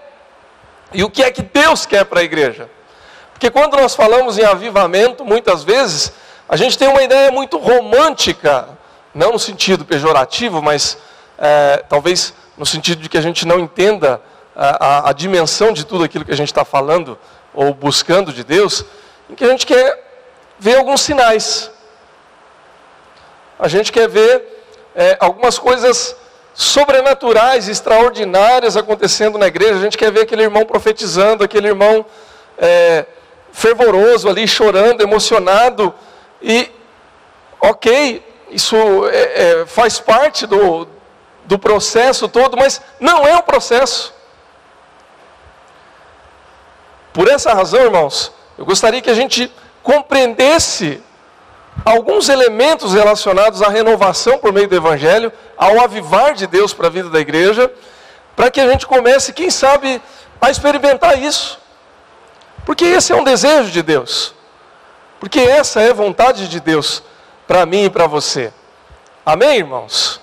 e 0.95 1.03
o 1.03 1.09
que 1.09 1.21
é 1.21 1.29
que 1.29 1.41
Deus 1.41 1.85
quer 1.85 2.05
para 2.05 2.21
a 2.21 2.23
igreja. 2.23 2.69
Porque 3.33 3.51
quando 3.51 3.75
nós 3.75 3.93
falamos 3.93 4.37
em 4.37 4.43
avivamento, 4.45 5.25
muitas 5.25 5.63
vezes, 5.63 6.13
a 6.47 6.55
gente 6.55 6.77
tem 6.77 6.87
uma 6.87 7.03
ideia 7.03 7.29
muito 7.31 7.57
romântica, 7.57 8.69
não 9.13 9.33
no 9.33 9.39
sentido 9.39 9.83
pejorativo, 9.83 10.61
mas 10.61 10.97
é, 11.37 11.83
talvez 11.89 12.33
no 12.57 12.65
sentido 12.65 13.01
de 13.01 13.09
que 13.09 13.17
a 13.17 13.21
gente 13.21 13.45
não 13.45 13.59
entenda 13.59 14.21
a, 14.55 14.85
a, 14.85 15.09
a 15.09 15.13
dimensão 15.13 15.73
de 15.73 15.85
tudo 15.85 16.03
aquilo 16.03 16.23
que 16.23 16.31
a 16.31 16.37
gente 16.37 16.47
está 16.47 16.63
falando 16.63 17.19
ou 17.53 17.73
buscando 17.73 18.31
de 18.31 18.43
Deus, 18.43 18.85
em 19.29 19.35
que 19.35 19.43
a 19.43 19.49
gente 19.49 19.65
quer 19.65 20.01
ver 20.57 20.77
alguns 20.77 21.01
sinais. 21.01 21.69
A 23.59 23.67
gente 23.67 23.91
quer 23.91 24.07
ver 24.07 24.65
é, 24.95 25.17
algumas 25.19 25.59
coisas 25.59 26.15
sobrenaturais, 26.55 27.67
extraordinárias 27.67 28.77
acontecendo 28.77 29.37
na 29.37 29.47
igreja. 29.47 29.75
A 29.75 29.81
gente 29.81 29.97
quer 29.97 30.09
ver 30.09 30.21
aquele 30.21 30.43
irmão 30.43 30.65
profetizando, 30.65 31.43
aquele 31.43 31.67
irmão 31.67 32.05
é, 32.57 33.05
fervoroso 33.51 34.29
ali, 34.29 34.47
chorando, 34.47 35.01
emocionado. 35.01 35.93
E, 36.41 36.71
ok, 37.59 38.25
isso 38.49 38.75
é, 39.09 39.61
é, 39.61 39.65
faz 39.65 39.99
parte 39.99 40.47
do, 40.47 40.87
do 41.43 41.59
processo 41.59 42.29
todo, 42.29 42.55
mas 42.55 42.81
não 43.01 43.27
é 43.27 43.35
um 43.35 43.41
processo. 43.41 44.13
Por 47.11 47.27
essa 47.27 47.53
razão, 47.53 47.81
irmãos, 47.81 48.31
eu 48.57 48.65
gostaria 48.65 49.01
que 49.01 49.09
a 49.09 49.13
gente 49.13 49.51
compreendesse 49.83 51.03
alguns 51.83 52.29
elementos 52.29 52.93
relacionados 52.93 53.61
à 53.61 53.69
renovação 53.69 54.37
por 54.37 54.53
meio 54.53 54.67
do 54.67 54.75
Evangelho, 54.75 55.31
ao 55.57 55.79
avivar 55.81 56.33
de 56.33 56.47
Deus 56.47 56.73
para 56.73 56.87
a 56.87 56.89
vida 56.89 57.09
da 57.09 57.19
igreja, 57.19 57.71
para 58.35 58.51
que 58.51 58.61
a 58.61 58.69
gente 58.69 58.85
comece, 58.85 59.33
quem 59.33 59.49
sabe, 59.49 60.01
a 60.39 60.49
experimentar 60.49 61.21
isso. 61.21 61.59
Porque 62.65 62.85
esse 62.85 63.11
é 63.11 63.15
um 63.15 63.23
desejo 63.23 63.71
de 63.71 63.81
Deus. 63.81 64.33
Porque 65.19 65.39
essa 65.39 65.81
é 65.81 65.91
a 65.91 65.93
vontade 65.93 66.47
de 66.47 66.59
Deus 66.59 67.03
para 67.47 67.65
mim 67.65 67.85
e 67.85 67.89
para 67.89 68.07
você. 68.07 68.53
Amém, 69.25 69.57
irmãos? 69.57 70.21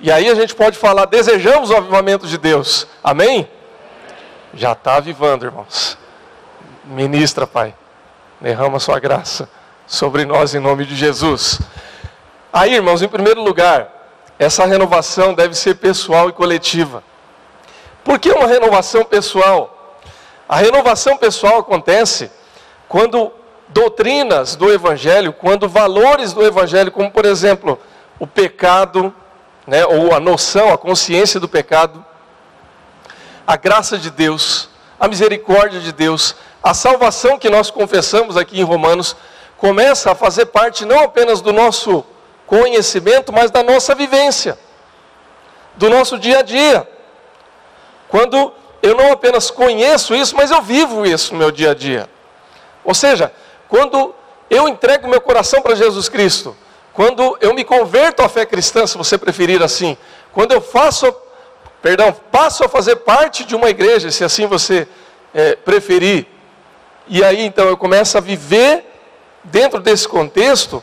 E 0.00 0.12
aí 0.12 0.28
a 0.28 0.34
gente 0.34 0.54
pode 0.54 0.78
falar, 0.78 1.06
desejamos 1.06 1.70
o 1.70 1.76
avivamento 1.76 2.26
de 2.26 2.38
Deus. 2.38 2.86
Amém? 3.02 3.48
Já 4.54 4.72
está 4.72 4.96
avivando, 4.96 5.44
irmãos. 5.44 5.98
Ministra, 6.84 7.46
Pai. 7.46 7.74
Derrama 8.40 8.78
sua 8.78 9.00
graça 9.00 9.48
sobre 9.88 10.26
nós 10.26 10.54
em 10.54 10.60
nome 10.60 10.84
de 10.84 10.94
Jesus. 10.94 11.60
Aí, 12.52 12.74
irmãos, 12.74 13.00
em 13.00 13.08
primeiro 13.08 13.42
lugar, 13.42 13.90
essa 14.38 14.66
renovação 14.66 15.32
deve 15.32 15.54
ser 15.54 15.76
pessoal 15.76 16.28
e 16.28 16.32
coletiva. 16.32 17.02
Por 18.04 18.18
que 18.18 18.30
uma 18.30 18.46
renovação 18.46 19.02
pessoal? 19.02 19.96
A 20.46 20.56
renovação 20.56 21.16
pessoal 21.16 21.58
acontece 21.58 22.30
quando 22.86 23.32
doutrinas 23.68 24.56
do 24.56 24.70
Evangelho, 24.70 25.32
quando 25.32 25.68
valores 25.68 26.32
do 26.32 26.44
Evangelho, 26.44 26.92
como 26.92 27.10
por 27.10 27.24
exemplo 27.24 27.78
o 28.18 28.26
pecado, 28.26 29.12
né, 29.66 29.84
ou 29.86 30.14
a 30.14 30.20
noção, 30.20 30.72
a 30.72 30.78
consciência 30.78 31.40
do 31.40 31.48
pecado, 31.48 32.04
a 33.46 33.56
graça 33.56 33.96
de 33.98 34.10
Deus, 34.10 34.68
a 35.00 35.08
misericórdia 35.08 35.80
de 35.80 35.92
Deus, 35.92 36.34
a 36.62 36.74
salvação 36.74 37.38
que 37.38 37.48
nós 37.48 37.70
confessamos 37.70 38.36
aqui 38.36 38.60
em 38.60 38.64
Romanos, 38.64 39.16
começa 39.58 40.12
a 40.12 40.14
fazer 40.14 40.46
parte 40.46 40.86
não 40.86 41.00
apenas 41.00 41.40
do 41.40 41.52
nosso 41.52 42.04
conhecimento, 42.46 43.32
mas 43.32 43.50
da 43.50 43.62
nossa 43.62 43.94
vivência, 43.94 44.58
do 45.74 45.90
nosso 45.90 46.18
dia 46.18 46.38
a 46.38 46.42
dia. 46.42 46.88
Quando 48.08 48.52
eu 48.80 48.94
não 48.94 49.12
apenas 49.12 49.50
conheço 49.50 50.14
isso, 50.14 50.34
mas 50.34 50.50
eu 50.50 50.62
vivo 50.62 51.04
isso 51.04 51.34
no 51.34 51.38
meu 51.38 51.50
dia 51.50 51.72
a 51.72 51.74
dia. 51.74 52.08
Ou 52.84 52.94
seja, 52.94 53.32
quando 53.68 54.14
eu 54.48 54.66
entrego 54.68 55.08
meu 55.08 55.20
coração 55.20 55.60
para 55.60 55.74
Jesus 55.74 56.08
Cristo, 56.08 56.56
quando 56.94 57.36
eu 57.40 57.52
me 57.52 57.64
converto 57.64 58.22
à 58.22 58.28
fé 58.28 58.46
cristã, 58.46 58.86
se 58.86 58.96
você 58.96 59.18
preferir 59.18 59.62
assim, 59.62 59.96
quando 60.32 60.52
eu 60.52 60.60
faço, 60.60 61.14
perdão, 61.82 62.12
passo 62.32 62.64
a 62.64 62.68
fazer 62.68 62.96
parte 62.96 63.44
de 63.44 63.54
uma 63.54 63.68
igreja, 63.68 64.10
se 64.10 64.24
assim 64.24 64.46
você 64.46 64.88
é, 65.34 65.56
preferir, 65.56 66.26
e 67.08 67.22
aí 67.22 67.44
então 67.44 67.66
eu 67.66 67.76
começo 67.76 68.16
a 68.16 68.20
viver 68.20 68.87
dentro 69.44 69.80
desse 69.80 70.06
contexto, 70.06 70.82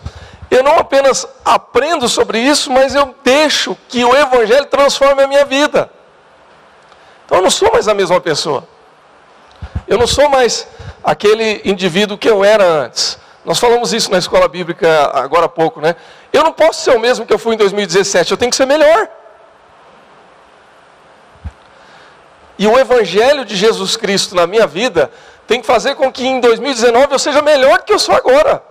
eu 0.49 0.63
não 0.63 0.77
apenas 0.77 1.27
aprendo 1.43 2.07
sobre 2.07 2.39
isso, 2.39 2.71
mas 2.71 2.95
eu 2.95 3.13
deixo 3.23 3.75
que 3.89 4.03
o 4.03 4.15
Evangelho 4.15 4.65
transforme 4.65 5.23
a 5.23 5.27
minha 5.27 5.45
vida. 5.45 5.89
Então 7.25 7.39
eu 7.39 7.43
não 7.43 7.49
sou 7.49 7.71
mais 7.73 7.87
a 7.87 7.93
mesma 7.93 8.21
pessoa. 8.21 8.67
Eu 9.87 9.97
não 9.97 10.07
sou 10.07 10.29
mais 10.29 10.67
aquele 11.03 11.61
indivíduo 11.65 12.17
que 12.17 12.29
eu 12.29 12.43
era 12.43 12.63
antes. 12.63 13.19
Nós 13.43 13.59
falamos 13.59 13.93
isso 13.93 14.09
na 14.09 14.17
escola 14.17 14.47
bíblica 14.47 15.11
agora 15.13 15.45
há 15.45 15.49
pouco, 15.49 15.79
né? 15.79 15.95
Eu 16.33 16.43
não 16.43 16.51
posso 16.51 16.81
ser 16.81 16.91
o 16.91 16.99
mesmo 16.99 17.25
que 17.25 17.33
eu 17.33 17.37
fui 17.37 17.53
em 17.53 17.57
2017, 17.57 18.31
eu 18.31 18.37
tenho 18.37 18.49
que 18.49 18.57
ser 18.57 18.65
melhor. 18.65 19.07
E 22.57 22.67
o 22.67 22.79
evangelho 22.79 23.43
de 23.43 23.55
Jesus 23.55 23.97
Cristo 23.97 24.33
na 24.33 24.47
minha 24.47 24.65
vida 24.65 25.11
tem 25.47 25.61
que 25.61 25.67
fazer 25.67 25.95
com 25.95 26.11
que 26.11 26.25
em 26.25 26.39
2019 26.39 27.13
eu 27.13 27.19
seja 27.19 27.41
melhor 27.41 27.79
do 27.79 27.83
que 27.83 27.93
eu 27.93 27.99
sou 27.99 28.15
agora. 28.15 28.63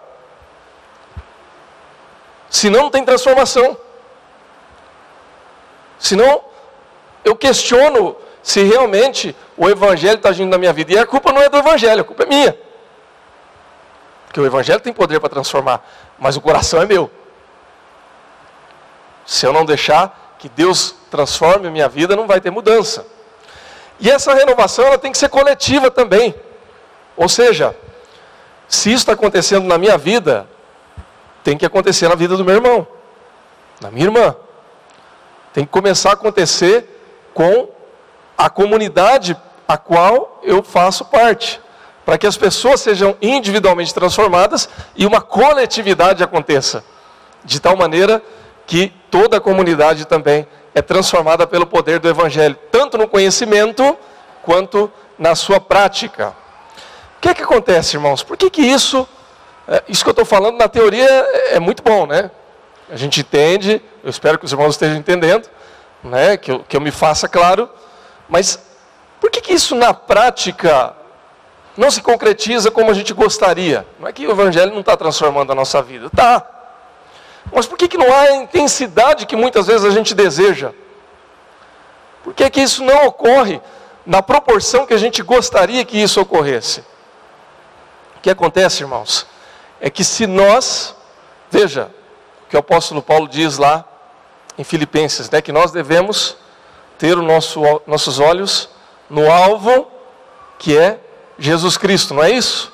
Senão 2.50 2.82
não 2.82 2.90
tem 2.90 3.04
transformação. 3.04 3.76
Senão 5.98 6.44
eu 7.24 7.34
questiono 7.34 8.16
se 8.42 8.62
realmente 8.62 9.34
o 9.56 9.68
Evangelho 9.68 10.16
está 10.16 10.28
agindo 10.28 10.50
na 10.50 10.58
minha 10.58 10.72
vida. 10.72 10.92
E 10.92 10.98
a 10.98 11.06
culpa 11.06 11.32
não 11.32 11.40
é 11.40 11.48
do 11.48 11.56
Evangelho, 11.56 12.02
a 12.02 12.04
culpa 12.04 12.24
é 12.24 12.26
minha. 12.26 12.58
Porque 14.26 14.40
o 14.40 14.46
Evangelho 14.46 14.80
tem 14.80 14.92
poder 14.92 15.20
para 15.20 15.30
transformar, 15.30 15.88
mas 16.18 16.36
o 16.36 16.40
coração 16.40 16.82
é 16.82 16.86
meu. 16.86 17.10
Se 19.24 19.46
eu 19.46 19.52
não 19.52 19.64
deixar 19.64 20.36
que 20.38 20.48
Deus 20.48 20.94
transforme 21.10 21.68
a 21.68 21.70
minha 21.70 21.88
vida, 21.88 22.14
não 22.14 22.26
vai 22.26 22.40
ter 22.40 22.50
mudança. 22.50 23.06
E 23.98 24.10
essa 24.10 24.34
renovação 24.34 24.84
ela 24.84 24.98
tem 24.98 25.12
que 25.12 25.18
ser 25.18 25.28
coletiva 25.28 25.90
também. 25.90 26.34
Ou 27.16 27.28
seja, 27.28 27.76
se 28.68 28.90
isso 28.90 29.02
está 29.02 29.12
acontecendo 29.12 29.66
na 29.66 29.78
minha 29.78 29.96
vida, 29.96 30.48
tem 31.42 31.56
que 31.56 31.66
acontecer 31.66 32.08
na 32.08 32.14
vida 32.14 32.36
do 32.36 32.44
meu 32.44 32.54
irmão, 32.54 32.86
na 33.80 33.90
minha 33.90 34.06
irmã. 34.06 34.34
Tem 35.52 35.64
que 35.64 35.70
começar 35.70 36.10
a 36.10 36.14
acontecer 36.14 36.88
com 37.32 37.68
a 38.36 38.50
comunidade 38.50 39.36
a 39.66 39.76
qual 39.76 40.40
eu 40.42 40.62
faço 40.62 41.04
parte, 41.04 41.60
para 42.04 42.18
que 42.18 42.26
as 42.26 42.36
pessoas 42.36 42.80
sejam 42.80 43.16
individualmente 43.22 43.94
transformadas 43.94 44.68
e 44.96 45.06
uma 45.06 45.20
coletividade 45.20 46.22
aconteça, 46.22 46.84
de 47.44 47.60
tal 47.60 47.76
maneira 47.76 48.22
que 48.66 48.92
toda 49.10 49.36
a 49.36 49.40
comunidade 49.40 50.06
também 50.06 50.46
é 50.74 50.82
transformada 50.82 51.46
pelo 51.46 51.66
poder 51.66 51.98
do 51.98 52.08
Evangelho, 52.08 52.56
tanto 52.70 52.98
no 52.98 53.06
conhecimento 53.06 53.96
quanto 54.42 54.90
na 55.18 55.34
sua 55.34 55.60
prática. 55.60 56.34
Que 57.24 57.36
que 57.36 57.42
acontece, 57.42 57.96
irmãos? 57.96 58.22
Por 58.22 58.36
que, 58.36 58.50
que 58.50 58.60
isso, 58.60 59.08
é, 59.66 59.82
isso 59.88 60.04
que 60.04 60.10
eu 60.10 60.12
estou 60.12 60.26
falando 60.26 60.58
na 60.58 60.68
teoria 60.68 61.08
é, 61.08 61.54
é 61.54 61.58
muito 61.58 61.82
bom, 61.82 62.04
né? 62.04 62.30
A 62.90 62.96
gente 62.96 63.20
entende, 63.20 63.80
eu 64.02 64.10
espero 64.10 64.38
que 64.38 64.44
os 64.44 64.52
irmãos 64.52 64.74
estejam 64.74 64.98
entendendo, 64.98 65.48
né? 66.02 66.36
que, 66.36 66.52
eu, 66.52 66.60
que 66.60 66.76
eu 66.76 66.82
me 66.82 66.90
faça 66.90 67.26
claro, 67.26 67.70
mas 68.28 68.62
por 69.22 69.30
que, 69.30 69.40
que 69.40 69.54
isso 69.54 69.74
na 69.74 69.94
prática 69.94 70.94
não 71.78 71.90
se 71.90 72.02
concretiza 72.02 72.70
como 72.70 72.90
a 72.90 72.94
gente 72.94 73.14
gostaria? 73.14 73.86
Não 73.98 74.06
é 74.06 74.12
que 74.12 74.26
o 74.26 74.30
Evangelho 74.30 74.72
não 74.72 74.80
está 74.80 74.94
transformando 74.94 75.50
a 75.50 75.54
nossa 75.54 75.80
vida, 75.80 76.08
está. 76.08 76.46
Mas 77.50 77.64
por 77.64 77.78
que, 77.78 77.88
que 77.88 77.96
não 77.96 78.12
há 78.12 78.20
a 78.20 78.32
intensidade 78.34 79.24
que 79.24 79.34
muitas 79.34 79.66
vezes 79.66 79.86
a 79.86 79.90
gente 79.90 80.14
deseja? 80.14 80.72
Por 82.22 82.34
que, 82.34 82.50
que 82.50 82.60
isso 82.60 82.84
não 82.84 83.06
ocorre 83.06 83.62
na 84.04 84.20
proporção 84.20 84.84
que 84.84 84.92
a 84.92 84.98
gente 84.98 85.22
gostaria 85.22 85.82
que 85.86 85.96
isso 85.96 86.20
ocorresse? 86.20 86.92
Que 88.24 88.30
acontece, 88.30 88.82
irmãos, 88.82 89.26
é 89.78 89.90
que 89.90 90.02
se 90.02 90.26
nós, 90.26 90.96
veja, 91.50 91.90
o 92.46 92.48
que 92.48 92.56
o 92.56 92.58
apóstolo 92.58 93.02
Paulo 93.02 93.28
diz 93.28 93.58
lá 93.58 93.84
em 94.56 94.64
Filipenses, 94.64 95.28
né, 95.28 95.42
que 95.42 95.52
nós 95.52 95.70
devemos 95.70 96.34
ter 96.96 97.16
nosso, 97.16 97.60
nossos 97.86 98.18
olhos 98.18 98.70
no 99.10 99.30
alvo 99.30 99.88
que 100.58 100.74
é 100.74 100.98
Jesus 101.38 101.76
Cristo, 101.76 102.14
não 102.14 102.24
é 102.24 102.30
isso? 102.30 102.72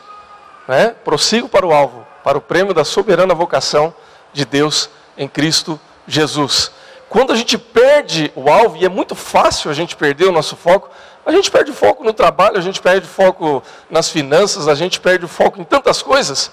Né? 0.68 0.94
Prossigo 1.04 1.48
para 1.48 1.66
o 1.66 1.72
alvo, 1.72 2.06
para 2.22 2.38
o 2.38 2.40
prêmio 2.40 2.72
da 2.72 2.84
soberana 2.84 3.34
vocação 3.34 3.92
de 4.32 4.44
Deus 4.44 4.88
em 5.18 5.26
Cristo 5.26 5.80
Jesus. 6.06 6.70
Quando 7.08 7.32
a 7.32 7.36
gente 7.36 7.58
perde 7.58 8.30
o 8.36 8.48
alvo, 8.48 8.76
e 8.76 8.84
é 8.84 8.88
muito 8.88 9.16
fácil 9.16 9.68
a 9.68 9.74
gente 9.74 9.96
perder 9.96 10.26
o 10.26 10.32
nosso 10.32 10.54
foco, 10.54 10.90
a 11.24 11.32
gente 11.32 11.50
perde 11.50 11.72
foco 11.72 12.02
no 12.02 12.12
trabalho, 12.12 12.56
a 12.56 12.60
gente 12.60 12.80
perde 12.80 13.06
foco 13.06 13.62
nas 13.90 14.08
finanças, 14.08 14.68
a 14.68 14.74
gente 14.74 15.00
perde 15.00 15.26
foco 15.26 15.60
em 15.60 15.64
tantas 15.64 16.02
coisas. 16.02 16.50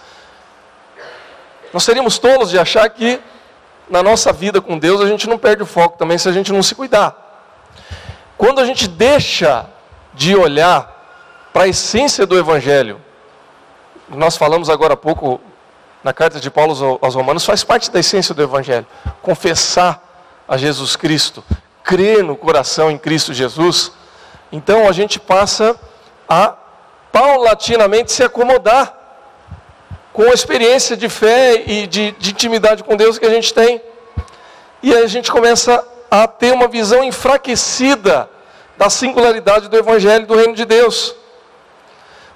Nós 1.73 1.83
seríamos 1.83 2.17
tolos 2.17 2.49
de 2.49 2.59
achar 2.59 2.89
que 2.89 3.19
na 3.89 4.03
nossa 4.03 4.33
vida 4.33 4.61
com 4.61 4.77
Deus 4.77 5.01
a 5.01 5.07
gente 5.07 5.27
não 5.27 5.37
perde 5.37 5.63
o 5.63 5.65
foco 5.65 5.97
também 5.97 6.17
se 6.17 6.27
a 6.27 6.31
gente 6.31 6.51
não 6.51 6.61
se 6.61 6.75
cuidar. 6.75 7.15
Quando 8.37 8.59
a 8.59 8.65
gente 8.65 8.87
deixa 8.87 9.65
de 10.13 10.35
olhar 10.35 10.93
para 11.53 11.63
a 11.63 11.67
essência 11.67 12.25
do 12.25 12.37
Evangelho, 12.37 13.01
nós 14.09 14.37
falamos 14.37 14.69
agora 14.69 14.93
há 14.93 14.97
pouco 14.97 15.41
na 16.03 16.13
carta 16.13 16.39
de 16.39 16.49
Paulo 16.49 16.99
aos 17.01 17.15
Romanos, 17.15 17.45
faz 17.45 17.63
parte 17.63 17.89
da 17.89 17.99
essência 17.99 18.33
do 18.33 18.41
Evangelho. 18.41 18.85
Confessar 19.21 20.01
a 20.47 20.55
Jesus 20.55 20.95
Cristo, 20.95 21.43
crer 21.83 22.23
no 22.23 22.35
coração 22.35 22.91
em 22.91 22.97
Cristo 22.97 23.33
Jesus. 23.33 23.91
Então 24.51 24.87
a 24.87 24.91
gente 24.91 25.19
passa 25.19 25.79
a 26.27 26.55
paulatinamente 27.11 28.11
se 28.11 28.23
acomodar 28.23 28.95
com 30.13 30.23
a 30.23 30.33
experiência 30.33 30.97
de 30.97 31.09
fé 31.09 31.63
e 31.65 31.87
de, 31.87 32.11
de 32.13 32.31
intimidade 32.31 32.83
com 32.83 32.95
Deus 32.95 33.19
que 33.19 33.25
a 33.25 33.29
gente 33.29 33.53
tem. 33.53 33.81
E 34.81 34.93
a 34.95 35.07
gente 35.07 35.31
começa 35.31 35.85
a 36.09 36.27
ter 36.27 36.53
uma 36.53 36.67
visão 36.67 37.03
enfraquecida 37.03 38.29
da 38.77 38.89
singularidade 38.89 39.67
do 39.67 39.77
Evangelho 39.77 40.25
do 40.25 40.35
Reino 40.35 40.53
de 40.53 40.65
Deus. 40.65 41.15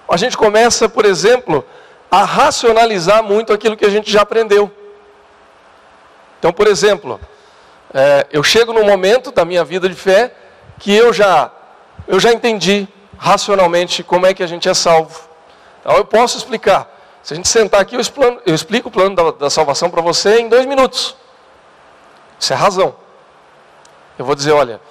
A 0.10 0.17
gente 0.17 0.38
começa, 0.38 0.89
por 0.89 1.06
exemplo, 1.06 1.65
a 2.10 2.26
racionalizar 2.26 3.24
muito 3.24 3.54
aquilo 3.54 3.78
que 3.78 3.86
a 3.86 3.89
gente 3.89 4.12
já 4.12 4.21
aprendeu. 4.21 4.69
Então, 6.38 6.52
por 6.52 6.67
exemplo, 6.67 7.19
é, 7.93 8.28
eu 8.32 8.43
chego 8.43 8.74
num 8.74 8.84
momento 8.84 9.32
da 9.32 9.45
minha 9.45 9.63
vida 9.63 9.88
de 9.88 9.95
fé 9.95 10.34
que 10.80 10.93
eu 10.93 11.13
já, 11.13 11.52
eu 12.12 12.19
já 12.19 12.34
entendi 12.34 12.89
racionalmente 13.17 14.04
como 14.04 14.26
é 14.26 14.34
que 14.34 14.43
a 14.43 14.47
gente 14.47 14.67
é 14.67 14.74
salvo. 14.74 15.17
Então, 15.80 15.95
eu 15.95 16.04
posso 16.04 16.38
explicar. 16.38 16.86
Se 17.24 17.34
a 17.34 17.38
gente 17.38 17.47
sentar 17.47 17.80
aqui, 17.80 17.95
eu, 17.95 18.02
explano, 18.02 18.41
eu 18.45 18.54
explico 18.54 18.89
o 18.89 18.91
plano 18.91 19.15
da, 19.15 19.32
da 19.32 19.50
salvação 19.50 19.89
para 19.89 20.02
você 20.02 20.41
em 20.41 20.50
dois 20.50 20.65
minutos. 20.65 21.15
Isso 22.38 22.52
é 22.52 22.56
razão. 22.58 22.93
Eu 24.19 24.26
vou 24.26 24.36
dizer, 24.36 24.52
olha, 24.52 24.82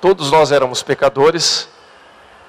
todos 0.00 0.32
nós 0.32 0.50
éramos 0.50 0.82
pecadores, 0.82 1.68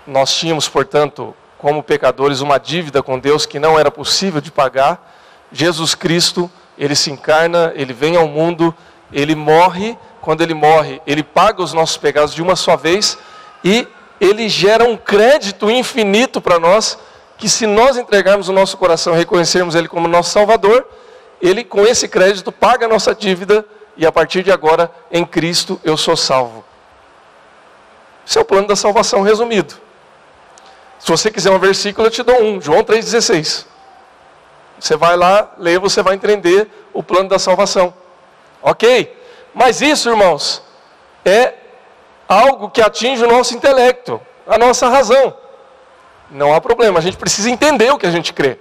nós 0.08 0.34
tínhamos, 0.34 0.67
portanto, 0.67 1.36
como 1.60 1.84
pecadores, 1.84 2.41
uma 2.41 2.58
dívida 2.58 3.04
com 3.04 3.19
Deus 3.19 3.45
que 3.45 3.60
não 3.60 3.78
era 3.78 3.91
possível 3.91 4.41
de 4.41 4.52
pagar. 4.52 5.19
Jesus 5.52 5.93
Cristo, 5.93 6.50
ele 6.80 6.95
se 6.95 7.12
encarna, 7.12 7.72
ele 7.76 7.93
vem 7.93 8.17
ao 8.17 8.28
mundo, 8.28 8.74
ele 9.13 9.36
morre. 9.36 9.95
Quando 10.19 10.41
ele 10.41 10.56
morre, 10.56 11.00
ele 11.06 11.22
paga 11.22 11.62
os 11.62 11.74
nossos 11.74 11.98
pecados 11.98 12.34
de 12.34 12.41
uma 12.41 12.56
só 12.56 12.76
vez 12.76 13.15
e 13.63 13.88
ele 14.19 14.49
gera 14.49 14.84
um 14.84 14.97
crédito 14.97 15.69
infinito 15.69 16.41
para 16.41 16.60
nós, 16.60 16.97
que 17.38 17.47
se 17.47 17.65
nós 17.65 17.97
entregarmos 17.97 18.49
o 18.49 18.53
nosso 18.53 18.77
coração 18.77 19.13
e 19.13 19.17
reconhecermos 19.17 19.75
ele 19.75 19.88
como 19.88 20.08
nosso 20.08 20.32
Salvador, 20.32 20.86
ele 21.41 21.63
com 21.63 21.86
esse 21.86 22.08
crédito 22.08 22.51
paga 22.51 22.86
a 22.86 22.89
nossa 22.89 23.15
dívida 23.15 23.65
e 23.95 24.05
a 24.05 24.12
partir 24.12 24.43
de 24.43 24.51
agora, 24.51 24.91
em 25.12 25.25
Cristo, 25.25 25.79
eu 25.84 25.97
sou 25.97 26.15
salvo. 26.15 26.63
Esse 28.25 28.38
é 28.38 28.41
o 28.41 28.45
plano 28.45 28.67
da 28.67 28.75
salvação 28.75 29.21
resumido. 29.21 29.75
Se 30.99 31.10
você 31.10 31.32
quiser 31.32 31.51
um 31.51 31.60
versículo, 31.60 32.08
eu 32.08 32.12
te 32.12 32.23
dou 32.23 32.41
um, 32.41 32.62
João 32.62 32.84
3,16. 32.84 33.65
Você 34.79 34.95
vai 34.95 35.17
lá, 35.17 35.53
lê, 35.58 35.77
você 35.79 36.01
vai 36.01 36.15
entender 36.15 36.69
o 36.93 37.01
plano 37.03 37.27
da 37.27 37.39
salvação. 37.39 37.93
Ok? 38.62 39.17
Mas 39.53 39.82
isso, 39.82 40.10
irmãos, 40.10 40.62
é 41.25 41.53
algo 42.30 42.70
que 42.70 42.80
atinge 42.80 43.24
o 43.24 43.28
nosso 43.28 43.56
intelecto, 43.56 44.22
a 44.48 44.56
nossa 44.56 44.88
razão. 44.88 45.36
Não 46.30 46.54
há 46.54 46.62
problema, 46.62 47.00
a 47.00 47.02
gente 47.02 47.18
precisa 47.18 47.50
entender 47.50 47.92
o 47.92 47.98
que 47.98 48.06
a 48.06 48.12
gente 48.12 48.32
crê. 48.32 48.60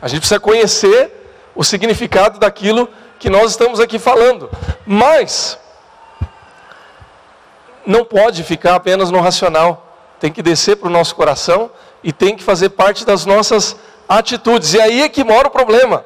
A 0.00 0.08
gente 0.08 0.20
precisa 0.20 0.40
conhecer 0.40 1.12
o 1.54 1.62
significado 1.62 2.38
daquilo 2.38 2.88
que 3.18 3.28
nós 3.28 3.50
estamos 3.50 3.78
aqui 3.78 3.98
falando. 3.98 4.50
Mas 4.86 5.58
não 7.84 8.04
pode 8.04 8.42
ficar 8.42 8.74
apenas 8.74 9.10
no 9.10 9.20
racional. 9.20 9.98
Tem 10.18 10.32
que 10.32 10.42
descer 10.42 10.76
para 10.76 10.88
o 10.88 10.90
nosso 10.90 11.14
coração 11.14 11.70
e 12.02 12.12
tem 12.12 12.36
que 12.36 12.42
fazer 12.42 12.70
parte 12.70 13.04
das 13.04 13.26
nossas 13.26 13.76
atitudes. 14.08 14.72
E 14.72 14.80
aí 14.80 15.02
é 15.02 15.08
que 15.08 15.22
mora 15.22 15.48
o 15.48 15.50
problema. 15.50 16.04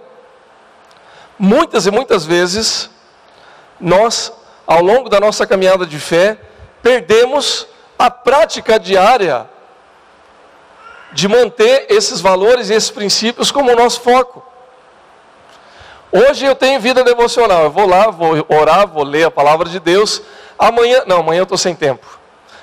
Muitas 1.39 1.87
e 1.87 1.91
muitas 1.91 2.25
vezes, 2.25 2.91
nós, 3.81 4.33
ao 4.71 4.81
longo 4.81 5.09
da 5.09 5.19
nossa 5.19 5.45
caminhada 5.45 5.85
de 5.85 5.99
fé, 5.99 6.39
perdemos 6.81 7.67
a 7.99 8.09
prática 8.09 8.79
diária 8.79 9.51
de 11.11 11.27
manter 11.27 11.87
esses 11.89 12.21
valores 12.21 12.71
e 12.71 12.75
esses 12.75 12.89
princípios 12.89 13.51
como 13.51 13.73
o 13.73 13.75
nosso 13.75 14.01
foco. 14.01 14.41
Hoje 16.13 16.47
eu 16.47 16.55
tenho 16.55 16.79
vida 16.79 17.03
devocional. 17.03 17.65
Eu 17.65 17.71
vou 17.73 17.85
lá, 17.85 18.13
vou 18.13 18.47
orar, 18.49 18.87
vou 18.87 19.03
ler 19.03 19.25
a 19.25 19.31
palavra 19.31 19.69
de 19.69 19.81
Deus. 19.81 20.23
Amanhã, 20.57 21.03
não, 21.05 21.19
amanhã 21.19 21.41
eu 21.41 21.43
estou 21.43 21.59
sem 21.59 21.75
tempo. 21.75 22.07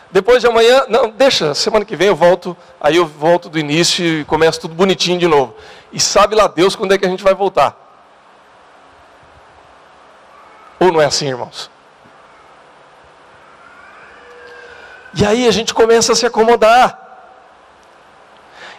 Depois 0.10 0.40
de 0.40 0.48
amanhã, 0.48 0.86
não, 0.88 1.10
deixa, 1.10 1.54
semana 1.54 1.84
que 1.84 1.98
vem 1.98 2.08
eu 2.08 2.16
volto, 2.16 2.56
aí 2.80 2.96
eu 2.96 3.06
volto 3.06 3.50
do 3.50 3.60
início 3.60 4.06
e 4.06 4.24
começo 4.24 4.62
tudo 4.62 4.74
bonitinho 4.74 5.20
de 5.20 5.28
novo. 5.28 5.56
E 5.92 6.00
sabe 6.00 6.36
lá 6.36 6.48
Deus 6.48 6.74
quando 6.74 6.94
é 6.94 6.98
que 6.98 7.06
a 7.06 7.10
gente 7.10 7.24
vai 7.24 7.34
voltar. 7.34 7.76
Ou 10.80 10.90
não 10.90 11.02
é 11.02 11.06
assim, 11.06 11.28
irmãos? 11.28 11.70
E 15.20 15.26
aí 15.26 15.48
a 15.48 15.52
gente 15.52 15.74
começa 15.74 16.14
a 16.14 16.16
se 16.16 16.28
acomodar. 16.28 16.96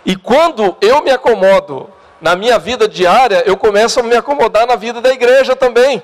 E 0.07 0.15
quando 0.15 0.77
eu 0.81 1.03
me 1.03 1.11
acomodo 1.11 1.91
na 2.21 2.37
minha 2.37 2.61
vida 2.61 2.87
diária, 2.87 3.43
eu 3.45 3.57
começo 3.57 3.99
a 3.99 4.05
me 4.05 4.15
acomodar 4.15 4.65
na 4.65 4.77
vida 4.77 5.01
da 5.01 5.11
igreja 5.11 5.57
também. 5.57 6.01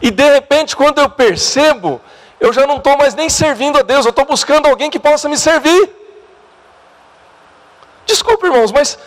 E 0.00 0.10
de 0.10 0.32
repente, 0.32 0.74
quando 0.74 0.98
eu 0.98 1.10
percebo, 1.10 2.00
eu 2.40 2.54
já 2.54 2.66
não 2.66 2.78
estou 2.78 2.96
mais 2.96 3.14
nem 3.14 3.28
servindo 3.28 3.78
a 3.78 3.82
Deus, 3.82 4.06
eu 4.06 4.10
estou 4.10 4.24
buscando 4.24 4.66
alguém 4.66 4.90
que 4.90 4.98
possa 4.98 5.28
me 5.28 5.36
servir. 5.36 5.90
Desculpe, 8.06 8.46
irmãos, 8.46 8.72
mas 8.72 8.98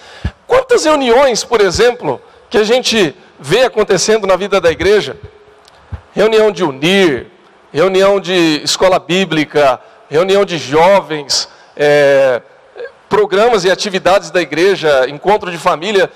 quantas 0.46 0.86
reuniões, 0.86 1.44
por 1.44 1.62
exemplo, 1.62 2.22
que 2.48 2.60
a 2.60 2.64
gente 2.64 3.16
vê 3.40 3.64
acontecendo 3.64 4.28
na 4.28 4.36
vida 4.36 4.62
da 4.62 4.70
igreja? 4.70 5.18
Reunião 6.14 6.52
de 6.52 6.64
unir, 6.64 7.28
reunião 7.74 8.20
de 8.20 8.62
escola 8.64 9.00
bíblica, 9.00 9.80
reunião 10.10 10.44
de 10.44 10.58
jovens, 10.58 11.48
é, 11.76 12.42
programas 13.08 13.64
e 13.64 13.72
atividades 13.72 14.32
da 14.32 14.42
igreja, 14.42 15.08
encontro 15.08 15.52
de 15.52 15.58
família. 15.58 16.12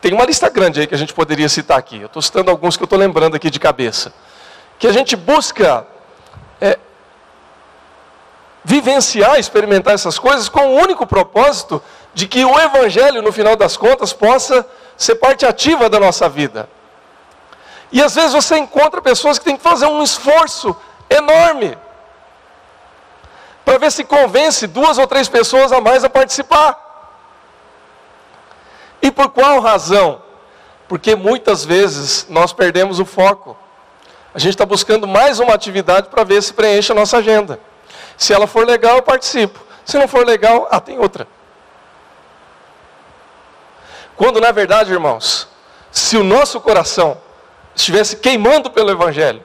Tem 0.00 0.12
uma 0.12 0.24
lista 0.24 0.50
grande 0.50 0.80
aí 0.80 0.86
que 0.86 0.94
a 0.94 0.98
gente 0.98 1.14
poderia 1.14 1.48
citar 1.48 1.78
aqui. 1.78 2.00
Eu 2.00 2.06
estou 2.06 2.20
citando 2.20 2.50
alguns 2.50 2.76
que 2.76 2.82
eu 2.82 2.86
estou 2.86 2.98
lembrando 2.98 3.34
aqui 3.34 3.50
de 3.50 3.58
cabeça. 3.58 4.12
Que 4.78 4.86
a 4.86 4.92
gente 4.92 5.16
busca 5.16 5.86
é, 6.60 6.78
vivenciar, 8.64 9.38
experimentar 9.38 9.94
essas 9.94 10.18
coisas 10.18 10.48
com 10.48 10.60
o 10.60 10.74
único 10.74 11.06
propósito 11.06 11.82
de 12.12 12.26
que 12.26 12.44
o 12.44 12.60
Evangelho, 12.60 13.22
no 13.22 13.32
final 13.32 13.56
das 13.56 13.76
contas, 13.76 14.12
possa 14.12 14.66
ser 14.96 15.14
parte 15.14 15.46
ativa 15.46 15.88
da 15.88 15.98
nossa 15.98 16.28
vida. 16.28 16.68
E 17.90 18.02
às 18.02 18.14
vezes 18.14 18.32
você 18.32 18.56
encontra 18.58 19.00
pessoas 19.00 19.38
que 19.38 19.44
têm 19.44 19.56
que 19.56 19.62
fazer 19.62 19.86
um 19.86 20.02
esforço 20.02 20.76
enorme 21.08 21.76
para 23.72 23.78
ver 23.78 23.90
se 23.90 24.04
convence 24.04 24.66
duas 24.66 24.98
ou 24.98 25.06
três 25.06 25.30
pessoas 25.30 25.72
a 25.72 25.80
mais 25.80 26.04
a 26.04 26.10
participar. 26.10 26.78
E 29.00 29.10
por 29.10 29.30
qual 29.30 29.60
razão? 29.60 30.20
Porque 30.86 31.16
muitas 31.16 31.64
vezes 31.64 32.26
nós 32.28 32.52
perdemos 32.52 33.00
o 33.00 33.06
foco. 33.06 33.56
A 34.34 34.38
gente 34.38 34.50
está 34.50 34.66
buscando 34.66 35.08
mais 35.08 35.40
uma 35.40 35.54
atividade 35.54 36.08
para 36.08 36.22
ver 36.22 36.42
se 36.42 36.52
preenche 36.52 36.92
a 36.92 36.94
nossa 36.94 37.16
agenda. 37.16 37.58
Se 38.18 38.34
ela 38.34 38.46
for 38.46 38.66
legal, 38.66 38.96
eu 38.96 39.02
participo. 39.02 39.58
Se 39.86 39.96
não 39.96 40.06
for 40.06 40.26
legal, 40.26 40.68
ah, 40.70 40.78
tem 40.78 40.98
outra. 40.98 41.26
Quando 44.16 44.38
na 44.38 44.52
verdade, 44.52 44.92
irmãos, 44.92 45.48
se 45.90 46.18
o 46.18 46.22
nosso 46.22 46.60
coração 46.60 47.16
estivesse 47.74 48.16
queimando 48.16 48.70
pelo 48.70 48.90
Evangelho, 48.90 49.42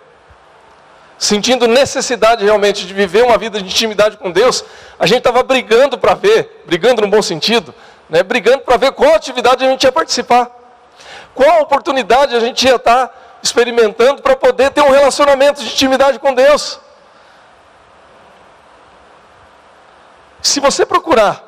sentindo 1.18 1.68
necessidade 1.68 2.44
realmente 2.44 2.86
de 2.86 2.94
viver 2.94 3.24
uma 3.24 3.38
vida 3.38 3.60
de 3.60 3.66
intimidade 3.66 4.18
com 4.18 4.32
Deus, 4.32 4.64
a 5.00 5.06
gente 5.06 5.20
estava 5.20 5.42
brigando 5.42 5.98
para 5.98 6.14
ver, 6.14 6.64
brigando 6.66 7.02
no 7.02 7.08
bom 7.08 7.22
sentido, 7.22 7.74
né, 8.10 8.22
brigando 8.24 8.60
para 8.60 8.78
ver 8.78 8.92
qual 8.92 9.16
atividade 9.16 9.66
a 9.66 9.70
gente 9.70 9.84
ia 9.84 9.92
participar, 9.92 10.52
qual 11.34 11.62
oportunidade 11.62 12.36
a 12.36 12.40
gente 12.40 12.66
ia 12.66 12.76
estar 12.76 13.08
tá 13.08 13.14
experimentando 13.42 14.22
para 14.22 14.36
poder 14.36 14.72
ter 14.72 14.82
um 14.82 14.92
relacionamento 14.92 15.64
de 15.64 15.72
intimidade 15.72 16.20
com 16.20 16.34
Deus. 16.34 16.80
Se 20.42 20.60
você 20.60 20.86
procurar 20.86 21.44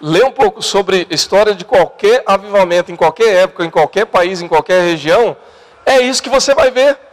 ler 0.00 0.24
um 0.24 0.30
pouco 0.30 0.62
sobre 0.62 1.06
história 1.10 1.54
de 1.54 1.64
qualquer 1.64 2.22
avivamento, 2.26 2.90
em 2.90 2.96
qualquer 2.96 3.44
época, 3.44 3.64
em 3.64 3.70
qualquer 3.70 4.06
país, 4.06 4.40
em 4.40 4.48
qualquer 4.48 4.82
região, 4.82 5.36
é 5.84 6.00
isso 6.00 6.22
que 6.22 6.28
você 6.28 6.54
vai 6.54 6.70
ver. 6.70 7.07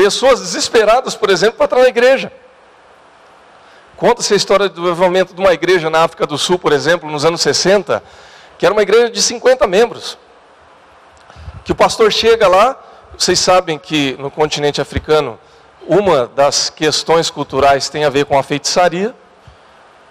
Pessoas 0.00 0.40
desesperadas, 0.40 1.14
por 1.14 1.28
exemplo, 1.28 1.58
para 1.58 1.66
entrar 1.66 1.80
na 1.82 1.88
igreja. 1.88 2.32
Conta-se 3.98 4.32
a 4.32 4.36
história 4.38 4.66
do 4.66 4.88
avivamento 4.88 5.34
de 5.34 5.40
uma 5.42 5.52
igreja 5.52 5.90
na 5.90 6.02
África 6.02 6.26
do 6.26 6.38
Sul, 6.38 6.58
por 6.58 6.72
exemplo, 6.72 7.10
nos 7.10 7.22
anos 7.22 7.42
60, 7.42 8.02
que 8.56 8.64
era 8.64 8.72
uma 8.72 8.80
igreja 8.80 9.10
de 9.10 9.20
50 9.20 9.66
membros. 9.66 10.16
Que 11.66 11.72
o 11.72 11.74
pastor 11.74 12.10
chega 12.10 12.48
lá, 12.48 12.82
vocês 13.12 13.38
sabem 13.38 13.78
que 13.78 14.16
no 14.18 14.30
continente 14.30 14.80
africano, 14.80 15.38
uma 15.86 16.26
das 16.28 16.70
questões 16.70 17.28
culturais 17.28 17.90
tem 17.90 18.06
a 18.06 18.08
ver 18.08 18.24
com 18.24 18.38
a 18.38 18.42
feitiçaria, 18.42 19.14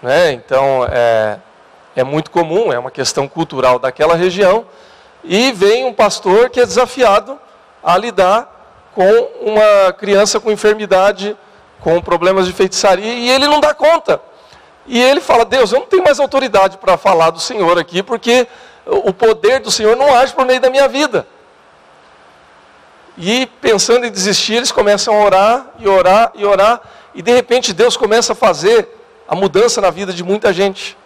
né? 0.00 0.30
então 0.30 0.86
é, 0.88 1.40
é 1.96 2.04
muito 2.04 2.30
comum, 2.30 2.72
é 2.72 2.78
uma 2.78 2.92
questão 2.92 3.26
cultural 3.26 3.76
daquela 3.80 4.14
região, 4.14 4.64
e 5.24 5.50
vem 5.50 5.84
um 5.84 5.92
pastor 5.92 6.48
que 6.48 6.60
é 6.60 6.64
desafiado 6.64 7.36
a 7.82 7.98
lidar 7.98 8.59
com 8.94 9.10
uma 9.40 9.92
criança 9.92 10.40
com 10.40 10.50
enfermidade 10.50 11.36
com 11.80 12.00
problemas 12.00 12.46
de 12.46 12.52
feitiçaria 12.52 13.14
e 13.14 13.28
ele 13.28 13.46
não 13.46 13.60
dá 13.60 13.74
conta. 13.74 14.20
E 14.86 15.00
ele 15.00 15.20
fala: 15.20 15.44
Deus, 15.44 15.72
eu 15.72 15.80
não 15.80 15.86
tenho 15.86 16.04
mais 16.04 16.20
autoridade 16.20 16.76
para 16.78 16.96
falar 16.96 17.30
do 17.30 17.40
Senhor 17.40 17.78
aqui, 17.78 18.02
porque 18.02 18.46
o 18.86 19.12
poder 19.12 19.60
do 19.60 19.70
Senhor 19.70 19.96
não 19.96 20.14
age 20.14 20.32
por 20.32 20.44
meio 20.44 20.60
da 20.60 20.70
minha 20.70 20.88
vida. 20.88 21.26
E 23.16 23.46
pensando 23.60 24.06
em 24.06 24.10
desistir, 24.10 24.54
eles 24.54 24.72
começam 24.72 25.14
a 25.14 25.24
orar 25.24 25.66
e 25.78 25.88
orar 25.88 26.32
e 26.34 26.44
orar, 26.44 26.80
e 27.14 27.22
de 27.22 27.32
repente 27.32 27.72
Deus 27.72 27.96
começa 27.96 28.32
a 28.32 28.36
fazer 28.36 28.88
a 29.28 29.34
mudança 29.34 29.80
na 29.80 29.90
vida 29.90 30.12
de 30.12 30.24
muita 30.24 30.52
gente. 30.52 30.96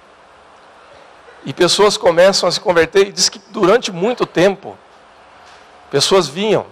E 1.44 1.53
pessoas 1.53 1.97
começam 1.97 2.49
a 2.49 2.53
se 2.53 2.61
converter, 2.61 3.09
e 3.09 3.12
diz 3.12 3.29
que 3.29 3.40
durante 3.51 3.90
muito 3.92 4.25
tempo, 4.25 4.79
pessoas 5.90 6.27
vinham, 6.27 6.66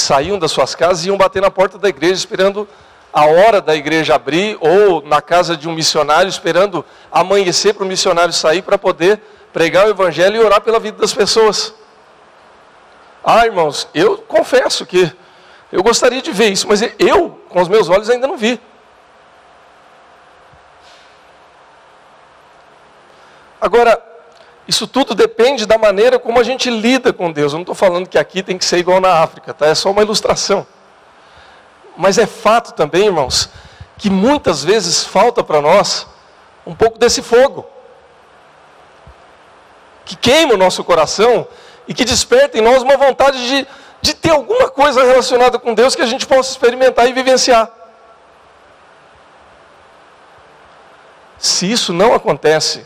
saíam 0.00 0.38
das 0.38 0.50
suas 0.52 0.74
casas 0.74 1.04
e 1.04 1.08
iam 1.08 1.16
bater 1.16 1.40
na 1.40 1.50
porta 1.50 1.78
da 1.78 1.88
igreja 1.88 2.14
esperando 2.14 2.68
a 3.12 3.24
hora 3.24 3.62
da 3.62 3.74
igreja 3.74 4.14
abrir, 4.14 4.58
ou 4.60 5.00
na 5.00 5.22
casa 5.22 5.56
de 5.56 5.66
um 5.66 5.72
missionário, 5.72 6.28
esperando 6.28 6.84
amanhecer 7.10 7.72
para 7.72 7.82
o 7.82 7.86
missionário 7.86 8.32
sair 8.32 8.60
para 8.60 8.76
poder 8.76 9.20
pregar 9.54 9.86
o 9.86 9.90
evangelho 9.90 10.36
e 10.36 10.44
orar 10.44 10.60
pela 10.60 10.78
vida 10.78 10.98
das 10.98 11.14
pessoas. 11.14 11.74
Ah, 13.24 13.46
irmãos, 13.46 13.88
eu 13.94 14.18
confesso 14.18 14.84
que 14.84 15.10
eu 15.72 15.82
gostaria 15.82 16.20
de 16.20 16.30
ver 16.30 16.50
isso, 16.50 16.68
mas 16.68 16.82
eu, 16.82 17.40
com 17.48 17.62
os 17.62 17.68
meus 17.68 17.88
olhos, 17.88 18.10
ainda 18.10 18.26
não 18.26 18.36
vi. 18.36 18.60
Agora, 23.58 24.00
isso 24.66 24.86
tudo 24.86 25.14
depende 25.14 25.64
da 25.64 25.78
maneira 25.78 26.18
como 26.18 26.40
a 26.40 26.42
gente 26.42 26.68
lida 26.68 27.12
com 27.12 27.30
Deus. 27.30 27.52
Eu 27.52 27.58
não 27.58 27.62
estou 27.62 27.74
falando 27.74 28.08
que 28.08 28.18
aqui 28.18 28.42
tem 28.42 28.58
que 28.58 28.64
ser 28.64 28.78
igual 28.78 29.00
na 29.00 29.22
África, 29.22 29.54
tá? 29.54 29.66
É 29.66 29.74
só 29.74 29.90
uma 29.90 30.02
ilustração. 30.02 30.66
Mas 31.96 32.18
é 32.18 32.26
fato 32.26 32.72
também, 32.72 33.06
irmãos, 33.06 33.48
que 33.96 34.10
muitas 34.10 34.64
vezes 34.64 35.04
falta 35.04 35.42
para 35.42 35.60
nós 35.60 36.06
um 36.66 36.74
pouco 36.74 36.98
desse 36.98 37.22
fogo. 37.22 37.64
Que 40.04 40.16
queima 40.16 40.54
o 40.54 40.58
nosso 40.58 40.82
coração 40.82 41.46
e 41.86 41.94
que 41.94 42.04
desperta 42.04 42.58
em 42.58 42.60
nós 42.60 42.82
uma 42.82 42.96
vontade 42.96 43.48
de, 43.48 43.66
de 44.00 44.14
ter 44.14 44.30
alguma 44.30 44.68
coisa 44.68 45.04
relacionada 45.04 45.58
com 45.60 45.74
Deus 45.74 45.94
que 45.94 46.02
a 46.02 46.06
gente 46.06 46.26
possa 46.26 46.50
experimentar 46.50 47.08
e 47.08 47.12
vivenciar. 47.12 47.70
Se 51.38 51.70
isso 51.70 51.92
não 51.92 52.14
acontece, 52.14 52.84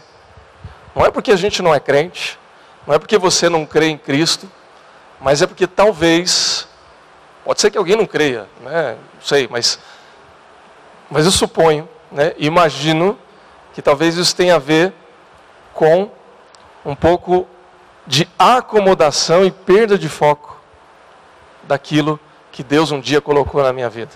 não 0.94 1.04
é 1.04 1.10
porque 1.10 1.32
a 1.32 1.36
gente 1.36 1.62
não 1.62 1.74
é 1.74 1.80
crente, 1.80 2.38
não 2.86 2.94
é 2.94 2.98
porque 2.98 3.18
você 3.18 3.48
não 3.48 3.64
crê 3.66 3.86
em 3.86 3.98
Cristo, 3.98 4.50
mas 5.20 5.42
é 5.42 5.46
porque 5.46 5.66
talvez 5.66 6.68
Pode 7.44 7.60
ser 7.60 7.70
que 7.70 7.78
alguém 7.78 7.96
não 7.96 8.06
creia, 8.06 8.46
né? 8.60 8.96
não 9.14 9.22
sei, 9.22 9.48
mas, 9.48 9.78
mas 11.10 11.24
eu 11.24 11.32
suponho, 11.32 11.88
né? 12.12 12.34
imagino 12.38 13.18
que 13.72 13.80
talvez 13.80 14.16
isso 14.16 14.36
tenha 14.36 14.56
a 14.56 14.58
ver 14.58 14.92
com 15.72 16.10
um 16.84 16.94
pouco 16.94 17.48
de 18.06 18.28
acomodação 18.38 19.44
e 19.44 19.50
perda 19.50 19.98
de 19.98 20.08
foco 20.08 20.60
daquilo 21.64 22.20
que 22.52 22.62
Deus 22.62 22.92
um 22.92 23.00
dia 23.00 23.20
colocou 23.20 23.62
na 23.62 23.72
minha 23.72 23.88
vida 23.88 24.14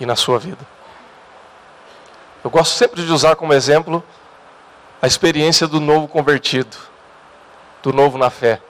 e 0.00 0.06
na 0.06 0.16
sua 0.16 0.38
vida. 0.38 0.66
Eu 2.42 2.50
gosto 2.50 2.74
sempre 2.74 3.04
de 3.04 3.12
usar 3.12 3.36
como 3.36 3.52
exemplo 3.52 4.02
a 5.00 5.06
experiência 5.06 5.66
do 5.66 5.80
novo 5.80 6.08
convertido, 6.08 6.76
do 7.82 7.92
novo 7.92 8.18
na 8.18 8.30
fé. 8.30 8.60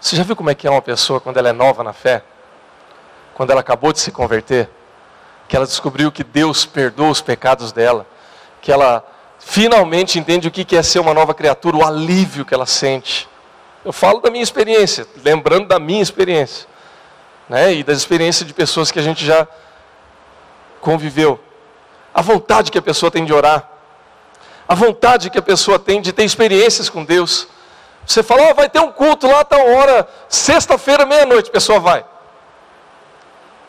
Você 0.00 0.16
já 0.16 0.22
viu 0.22 0.36
como 0.36 0.50
é 0.50 0.54
que 0.54 0.66
é 0.66 0.70
uma 0.70 0.82
pessoa 0.82 1.20
quando 1.20 1.36
ela 1.36 1.48
é 1.48 1.52
nova 1.52 1.82
na 1.82 1.92
fé? 1.92 2.22
Quando 3.34 3.50
ela 3.50 3.60
acabou 3.60 3.92
de 3.92 4.00
se 4.00 4.10
converter? 4.10 4.68
Que 5.48 5.56
ela 5.56 5.66
descobriu 5.66 6.10
que 6.10 6.24
Deus 6.24 6.66
perdoa 6.66 7.10
os 7.10 7.20
pecados 7.20 7.72
dela. 7.72 8.06
Que 8.60 8.72
ela 8.72 9.04
finalmente 9.38 10.18
entende 10.18 10.48
o 10.48 10.50
que 10.50 10.76
é 10.76 10.82
ser 10.82 10.98
uma 10.98 11.14
nova 11.14 11.32
criatura, 11.32 11.76
o 11.76 11.84
alívio 11.84 12.44
que 12.44 12.52
ela 12.52 12.66
sente. 12.66 13.28
Eu 13.84 13.92
falo 13.92 14.20
da 14.20 14.30
minha 14.30 14.42
experiência, 14.42 15.06
lembrando 15.24 15.68
da 15.68 15.78
minha 15.78 16.02
experiência. 16.02 16.66
Né? 17.48 17.74
E 17.74 17.84
das 17.84 17.98
experiências 17.98 18.46
de 18.46 18.52
pessoas 18.52 18.90
que 18.90 18.98
a 18.98 19.02
gente 19.02 19.24
já 19.24 19.46
conviveu. 20.80 21.38
A 22.12 22.22
vontade 22.22 22.72
que 22.72 22.78
a 22.78 22.82
pessoa 22.82 23.10
tem 23.10 23.24
de 23.24 23.32
orar. 23.32 23.75
A 24.68 24.74
vontade 24.74 25.30
que 25.30 25.38
a 25.38 25.42
pessoa 25.42 25.78
tem 25.78 26.00
de 26.00 26.12
ter 26.12 26.24
experiências 26.24 26.88
com 26.88 27.04
Deus 27.04 27.48
você 28.06 28.22
fala, 28.22 28.50
oh, 28.50 28.54
vai 28.54 28.68
ter 28.68 28.78
um 28.78 28.92
culto 28.92 29.26
lá, 29.26 29.44
tal 29.44 29.68
hora, 29.68 30.08
sexta-feira, 30.28 31.04
meia-noite, 31.04 31.48
a 31.48 31.52
pessoa 31.52 31.80
vai. 31.80 32.04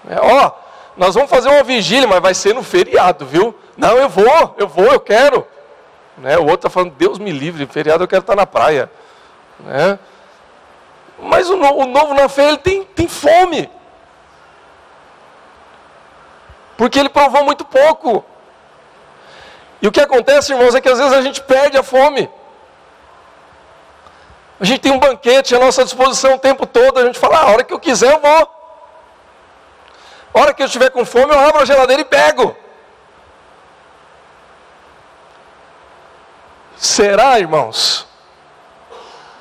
É, 0.07 0.19
ó, 0.21 0.51
nós 0.95 1.15
vamos 1.15 1.29
fazer 1.29 1.49
uma 1.49 1.63
vigília, 1.63 2.07
mas 2.07 2.19
vai 2.19 2.35
ser 2.35 2.53
no 2.53 2.61
feriado, 2.61 3.25
viu? 3.25 3.57
Não, 3.75 3.97
eu 3.97 4.07
vou, 4.07 4.55
eu 4.59 4.67
vou, 4.67 4.85
eu 4.85 4.99
quero. 4.99 5.45
Né? 6.19 6.37
O 6.37 6.43
outro 6.43 6.67
está 6.67 6.69
falando, 6.69 6.93
Deus 6.93 7.17
me 7.17 7.31
livre, 7.31 7.65
feriado 7.65 8.03
eu 8.03 8.07
quero 8.07 8.21
estar 8.21 8.35
na 8.35 8.45
praia. 8.45 8.91
Né? 9.59 9.97
Mas 11.17 11.49
o, 11.49 11.55
o 11.55 11.85
novo 11.87 12.13
na 12.13 12.29
fé, 12.29 12.49
ele 12.49 12.57
tem, 12.57 12.83
tem 12.83 13.07
fome. 13.07 13.67
Porque 16.77 16.99
ele 16.99 17.09
provou 17.09 17.43
muito 17.43 17.65
pouco. 17.65 18.23
E 19.81 19.87
o 19.87 19.91
que 19.91 19.99
acontece, 19.99 20.53
irmãos, 20.53 20.73
é 20.73 20.81
que 20.81 20.89
às 20.89 20.97
vezes 20.97 21.13
a 21.13 21.21
gente 21.21 21.41
perde 21.41 21.77
a 21.77 21.83
fome. 21.83 22.29
A 24.59 24.65
gente 24.65 24.81
tem 24.81 24.91
um 24.91 24.99
banquete 24.99 25.55
à 25.55 25.59
nossa 25.59 25.83
disposição 25.83 26.33
o 26.33 26.39
tempo 26.39 26.65
todo, 26.65 26.99
a 26.99 27.05
gente 27.05 27.19
fala, 27.19 27.37
ah, 27.37 27.43
a 27.43 27.51
hora 27.51 27.63
que 27.63 27.73
eu 27.73 27.79
quiser 27.79 28.11
eu 28.11 28.19
vou. 28.19 28.57
A 30.33 30.39
hora 30.39 30.53
que 30.53 30.61
eu 30.61 30.65
estiver 30.65 30.89
com 30.89 31.05
fome, 31.05 31.33
eu 31.33 31.39
abro 31.39 31.61
a 31.61 31.65
geladeira 31.65 32.01
e 32.01 32.05
pego. 32.05 32.55
Será, 36.75 37.39
irmãos, 37.39 38.07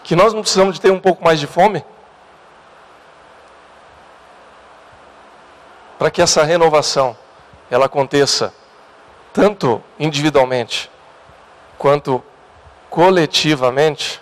que 0.02 0.16
nós 0.16 0.32
não 0.32 0.40
precisamos 0.40 0.74
de 0.74 0.80
ter 0.80 0.90
um 0.90 1.00
pouco 1.00 1.22
mais 1.24 1.40
de 1.40 1.46
fome? 1.46 1.84
Para 5.98 6.10
que 6.10 6.20
essa 6.20 6.42
renovação 6.44 7.16
ela 7.70 7.86
aconteça 7.86 8.54
tanto 9.36 9.84
individualmente 9.98 10.90
quanto 11.76 12.24
coletivamente? 12.88 14.18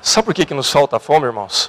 Sabe 0.00 0.26
por 0.26 0.34
que, 0.34 0.46
que 0.46 0.54
nos 0.54 0.70
falta 0.70 1.00
fome, 1.00 1.26
irmãos? 1.26 1.68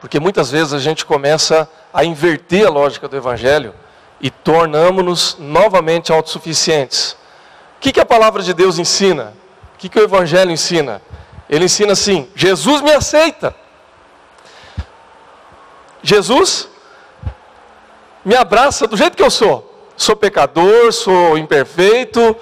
Porque 0.00 0.18
muitas 0.18 0.50
vezes 0.50 0.72
a 0.72 0.78
gente 0.78 1.04
começa 1.04 1.68
a 1.92 2.04
inverter 2.04 2.66
a 2.66 2.70
lógica 2.70 3.06
do 3.06 3.14
Evangelho 3.14 3.74
e 4.18 4.30
tornamos-nos 4.30 5.36
novamente 5.38 6.10
autossuficientes. 6.10 7.12
O 7.76 7.80
que, 7.80 7.92
que 7.92 8.00
a 8.00 8.06
palavra 8.06 8.42
de 8.42 8.54
Deus 8.54 8.78
ensina? 8.78 9.34
O 9.74 9.78
que, 9.78 9.90
que 9.90 9.98
o 9.98 10.02
Evangelho 10.02 10.50
ensina? 10.50 11.02
Ele 11.50 11.66
ensina 11.66 11.92
assim: 11.92 12.30
Jesus 12.34 12.80
me 12.80 12.92
aceita. 12.92 13.54
Jesus 16.02 16.66
me 18.24 18.34
abraça 18.34 18.86
do 18.86 18.96
jeito 18.96 19.16
que 19.16 19.22
eu 19.22 19.30
sou. 19.30 19.67
Sou 19.98 20.14
pecador, 20.14 20.92
sou 20.92 21.36
imperfeito, 21.36 22.36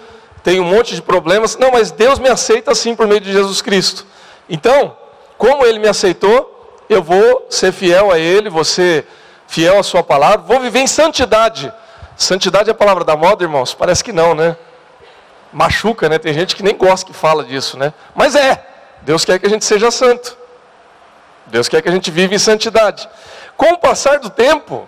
tenho 0.44 0.62
um 0.62 0.66
monte 0.66 0.94
de 0.94 1.00
problemas. 1.00 1.56
Não, 1.56 1.72
mas 1.72 1.90
Deus 1.90 2.18
me 2.18 2.28
aceita 2.28 2.70
assim 2.70 2.94
por 2.94 3.06
meio 3.06 3.20
de 3.20 3.32
Jesus 3.32 3.62
Cristo. 3.62 4.06
Então, 4.46 4.94
como 5.38 5.64
ele 5.64 5.78
me 5.78 5.88
aceitou, 5.88 6.84
eu 6.86 7.02
vou 7.02 7.46
ser 7.48 7.72
fiel 7.72 8.12
a 8.12 8.18
ele, 8.18 8.50
vou 8.50 8.62
ser 8.62 9.06
fiel 9.48 9.78
à 9.78 9.82
sua 9.82 10.02
palavra, 10.02 10.38
vou 10.46 10.60
viver 10.60 10.80
em 10.80 10.86
santidade. 10.86 11.72
Santidade 12.14 12.68
é 12.68 12.72
a 12.72 12.74
palavra 12.74 13.04
da 13.04 13.16
moda, 13.16 13.42
irmãos? 13.42 13.72
Parece 13.72 14.04
que 14.04 14.12
não, 14.12 14.34
né? 14.34 14.54
Machuca, 15.50 16.10
né? 16.10 16.18
Tem 16.18 16.34
gente 16.34 16.54
que 16.54 16.62
nem 16.62 16.76
gosta 16.76 17.06
que 17.06 17.16
fala 17.16 17.42
disso, 17.42 17.78
né? 17.78 17.94
Mas 18.14 18.36
é. 18.36 18.66
Deus 19.00 19.24
quer 19.24 19.38
que 19.38 19.46
a 19.46 19.50
gente 19.50 19.64
seja 19.64 19.90
santo. 19.90 20.36
Deus 21.46 21.68
quer 21.68 21.80
que 21.80 21.88
a 21.88 21.92
gente 21.92 22.10
viva 22.10 22.34
em 22.34 22.38
santidade. 22.38 23.08
Com 23.56 23.72
o 23.72 23.78
passar 23.78 24.18
do 24.18 24.28
tempo, 24.28 24.86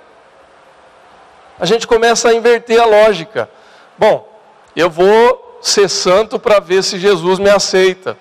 a 1.59 1.67
gente 1.67 1.87
começa 1.87 2.29
a 2.29 2.35
inverter 2.35 2.81
a 2.81 2.85
lógica. 2.85 3.49
Bom, 3.97 4.29
eu 4.77 4.89
vou 4.89 5.59
ser 5.61 5.89
santo 5.89 6.39
para 6.39 6.61
ver 6.61 6.83
se 6.83 6.99
Jesus 6.99 7.39
me 7.39 7.51
aceita. 7.51 8.17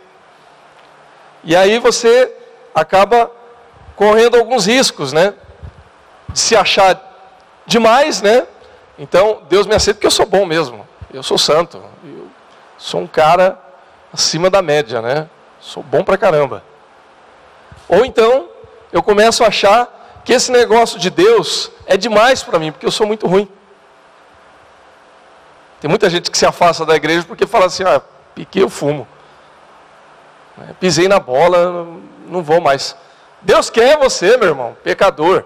E 1.44 1.56
aí 1.56 1.80
você 1.80 2.34
acaba 2.74 3.32
correndo 3.96 4.38
alguns 4.38 4.66
riscos, 4.66 5.14
né? 5.14 5.34
De 6.30 6.40
se 6.40 6.56
achar 6.56 7.00
demais, 7.66 8.22
né? 8.22 8.48
Então, 8.98 9.44
Deus 9.48 9.68
me 9.68 9.76
aceita 9.76 9.98
porque 9.98 10.08
eu 10.08 10.12
sou 10.12 10.26
bom 10.26 10.46
mesmo. 10.46 10.88
Eu 11.14 11.22
sou 11.22 11.38
santo. 11.38 11.82
Eu 12.04 12.28
sou 12.78 13.02
um 13.02 13.08
cara 13.08 13.60
acima 14.12 14.50
da 14.50 14.62
média, 14.62 15.02
né? 15.02 15.30
Sou 15.60 15.84
bom 15.84 16.04
pra 16.04 16.18
caramba. 16.18 16.64
Ou 17.88 18.04
então, 18.04 18.50
eu 18.92 19.04
começo 19.04 19.44
a 19.44 19.48
achar 19.48 19.97
que 20.28 20.34
esse 20.34 20.52
negócio 20.52 21.00
de 21.00 21.10
Deus 21.10 21.72
é 21.86 21.96
demais 21.96 22.44
para 22.44 22.60
mim, 22.60 22.70
porque 22.70 22.86
eu 22.86 22.92
sou 22.92 23.08
muito 23.08 23.26
ruim. 23.28 23.48
Tem 25.80 25.90
muita 25.90 26.10
gente 26.10 26.30
que 26.30 26.38
se 26.38 26.46
afasta 26.46 26.86
da 26.86 26.98
igreja 26.98 27.26
porque 27.26 27.48
fala 27.48 27.68
assim: 27.68 27.84
ah, 27.84 28.02
piquei 28.36 28.62
o 28.62 28.70
fumo. 28.70 29.08
Né, 30.58 30.76
pisei 30.82 31.08
na 31.08 31.18
bola, 31.18 31.88
não 32.26 32.44
vou 32.44 32.60
mais. 32.60 32.94
Deus 33.42 33.70
quer 33.70 33.98
você, 33.98 34.36
meu 34.36 34.50
irmão, 34.50 34.76
pecador. 34.84 35.46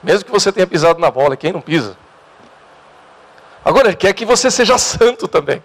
Mesmo 0.00 0.24
que 0.24 0.30
você 0.30 0.52
tenha 0.52 0.68
pisado 0.68 1.00
na 1.00 1.10
bola, 1.10 1.36
quem 1.36 1.52
não 1.52 1.60
pisa? 1.60 1.96
Agora, 3.64 3.88
Ele 3.88 3.96
quer 3.96 4.12
que 4.12 4.24
você 4.24 4.52
seja 4.52 4.78
santo 4.78 5.26
também. 5.26 5.60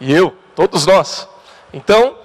E 0.00 0.12
eu, 0.12 0.36
todos 0.56 0.84
nós. 0.84 1.28
Então, 1.72 2.18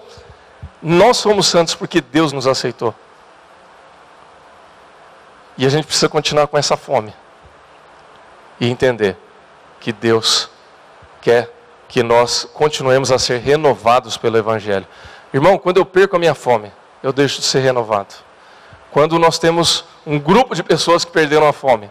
nós 0.81 1.17
somos 1.17 1.45
santos 1.45 1.75
porque 1.75 2.01
Deus 2.01 2.33
nos 2.33 2.47
aceitou. 2.47 2.95
E 5.57 5.65
a 5.65 5.69
gente 5.69 5.85
precisa 5.85 6.07
continuar 6.07 6.47
com 6.47 6.57
essa 6.57 6.77
fome. 6.77 7.13
E 8.59 8.67
entender 8.69 9.17
que 9.79 9.91
Deus 9.91 10.49
quer 11.21 11.51
que 11.87 12.03
nós 12.03 12.47
continuemos 12.53 13.11
a 13.11 13.19
ser 13.19 13.39
renovados 13.39 14.17
pelo 14.17 14.37
Evangelho. 14.37 14.85
Irmão, 15.33 15.57
quando 15.57 15.77
eu 15.77 15.85
perco 15.85 16.15
a 16.15 16.19
minha 16.19 16.35
fome, 16.35 16.71
eu 17.01 17.13
deixo 17.13 17.39
de 17.39 17.45
ser 17.45 17.59
renovado. 17.59 18.15
Quando 18.91 19.17
nós 19.19 19.39
temos 19.39 19.85
um 20.05 20.19
grupo 20.19 20.55
de 20.55 20.63
pessoas 20.63 21.05
que 21.05 21.11
perderam 21.11 21.47
a 21.47 21.53
fome, 21.53 21.89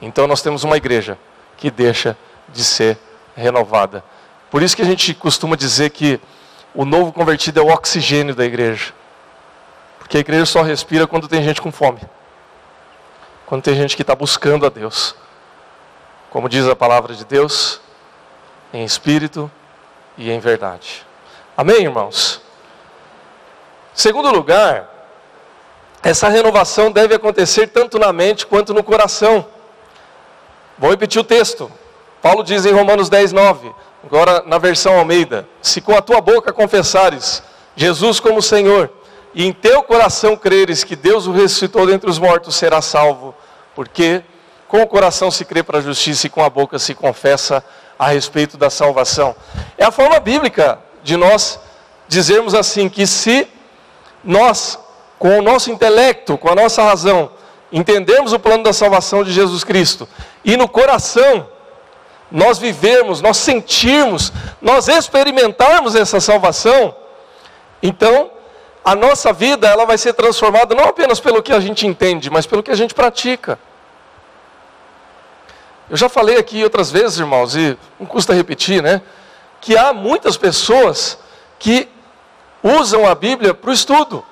então 0.00 0.26
nós 0.26 0.42
temos 0.42 0.64
uma 0.64 0.76
igreja 0.76 1.18
que 1.56 1.70
deixa 1.70 2.16
de 2.48 2.64
ser 2.64 2.98
renovada. 3.36 4.04
Por 4.50 4.62
isso 4.62 4.76
que 4.76 4.82
a 4.82 4.86
gente 4.86 5.14
costuma 5.14 5.56
dizer 5.56 5.90
que 5.90 6.20
o 6.74 6.84
novo 6.84 7.12
convertido 7.12 7.60
é 7.60 7.62
o 7.62 7.68
oxigênio 7.68 8.34
da 8.34 8.44
igreja. 8.44 8.92
Porque 9.98 10.16
a 10.16 10.20
igreja 10.20 10.46
só 10.46 10.62
respira 10.62 11.06
quando 11.06 11.28
tem 11.28 11.42
gente 11.42 11.60
com 11.60 11.72
fome. 11.72 12.00
Quando 13.46 13.62
tem 13.62 13.74
gente 13.76 13.94
que 13.94 14.02
está 14.02 14.14
buscando 14.14 14.66
a 14.66 14.68
Deus. 14.68 15.14
Como 16.30 16.48
diz 16.48 16.66
a 16.66 16.74
palavra 16.74 17.14
de 17.14 17.24
Deus, 17.24 17.80
em 18.72 18.84
espírito 18.84 19.50
e 20.18 20.30
em 20.30 20.40
verdade. 20.40 21.06
Amém, 21.56 21.84
irmãos? 21.84 22.42
Segundo 23.94 24.30
lugar, 24.30 24.90
essa 26.02 26.28
renovação 26.28 26.90
deve 26.90 27.14
acontecer 27.14 27.68
tanto 27.68 27.98
na 27.98 28.12
mente 28.12 28.46
quanto 28.46 28.74
no 28.74 28.82
coração. 28.82 29.46
Vou 30.76 30.90
repetir 30.90 31.20
o 31.20 31.24
texto. 31.24 31.70
Paulo 32.20 32.42
diz 32.42 32.66
em 32.66 32.72
Romanos 32.72 33.08
10, 33.08 33.32
9. 33.32 33.72
Agora, 34.04 34.42
na 34.44 34.58
versão 34.58 34.98
Almeida: 34.98 35.48
Se 35.62 35.80
com 35.80 35.96
a 35.96 36.02
tua 36.02 36.20
boca 36.20 36.52
confessares 36.52 37.42
Jesus 37.74 38.20
como 38.20 38.42
Senhor, 38.42 38.90
e 39.36 39.44
em 39.44 39.52
teu 39.52 39.82
coração 39.82 40.34
creres 40.34 40.82
que 40.82 40.96
Deus 40.96 41.26
o 41.26 41.30
ressuscitou 41.30 41.86
dentre 41.86 42.08
os 42.08 42.18
mortos, 42.18 42.56
será 42.56 42.80
salvo, 42.80 43.34
porque 43.74 44.22
com 44.66 44.80
o 44.80 44.86
coração 44.86 45.30
se 45.30 45.44
crê 45.44 45.62
para 45.62 45.76
a 45.76 45.82
justiça 45.82 46.26
e 46.26 46.30
com 46.30 46.42
a 46.42 46.48
boca 46.48 46.78
se 46.78 46.94
confessa 46.94 47.62
a 47.98 48.08
respeito 48.08 48.56
da 48.56 48.70
salvação. 48.70 49.36
É 49.76 49.84
a 49.84 49.90
forma 49.90 50.18
bíblica 50.20 50.78
de 51.02 51.18
nós 51.18 51.60
dizermos 52.08 52.54
assim: 52.54 52.88
que 52.88 53.06
se 53.06 53.46
nós, 54.24 54.78
com 55.18 55.38
o 55.38 55.42
nosso 55.42 55.70
intelecto, 55.70 56.38
com 56.38 56.48
a 56.48 56.54
nossa 56.54 56.82
razão, 56.82 57.30
entendermos 57.70 58.32
o 58.32 58.38
plano 58.38 58.64
da 58.64 58.72
salvação 58.72 59.22
de 59.22 59.32
Jesus 59.32 59.62
Cristo, 59.62 60.08
e 60.42 60.56
no 60.56 60.66
coração 60.66 61.46
nós 62.32 62.58
vivermos, 62.58 63.20
nós 63.20 63.36
sentirmos, 63.36 64.32
nós 64.62 64.88
experimentarmos 64.88 65.94
essa 65.94 66.20
salvação, 66.20 66.96
então 67.82 68.30
a 68.86 68.94
nossa 68.94 69.32
vida 69.32 69.66
ela 69.66 69.84
vai 69.84 69.98
ser 69.98 70.12
transformada 70.12 70.72
não 70.72 70.84
apenas 70.84 71.18
pelo 71.18 71.42
que 71.42 71.52
a 71.52 71.58
gente 71.58 71.84
entende, 71.88 72.30
mas 72.30 72.46
pelo 72.46 72.62
que 72.62 72.70
a 72.70 72.76
gente 72.76 72.94
pratica. 72.94 73.58
Eu 75.90 75.96
já 75.96 76.08
falei 76.08 76.38
aqui 76.38 76.62
outras 76.62 76.88
vezes, 76.92 77.18
irmãos, 77.18 77.56
e 77.56 77.76
não 77.98 78.06
custa 78.06 78.32
repetir, 78.32 78.80
né? 78.80 79.02
Que 79.60 79.76
há 79.76 79.92
muitas 79.92 80.36
pessoas 80.36 81.18
que 81.58 81.88
usam 82.62 83.04
a 83.04 83.12
Bíblia 83.12 83.52
para 83.52 83.70
o 83.70 83.72
estudo. 83.72 84.24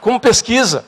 Como 0.00 0.18
pesquisa. 0.18 0.84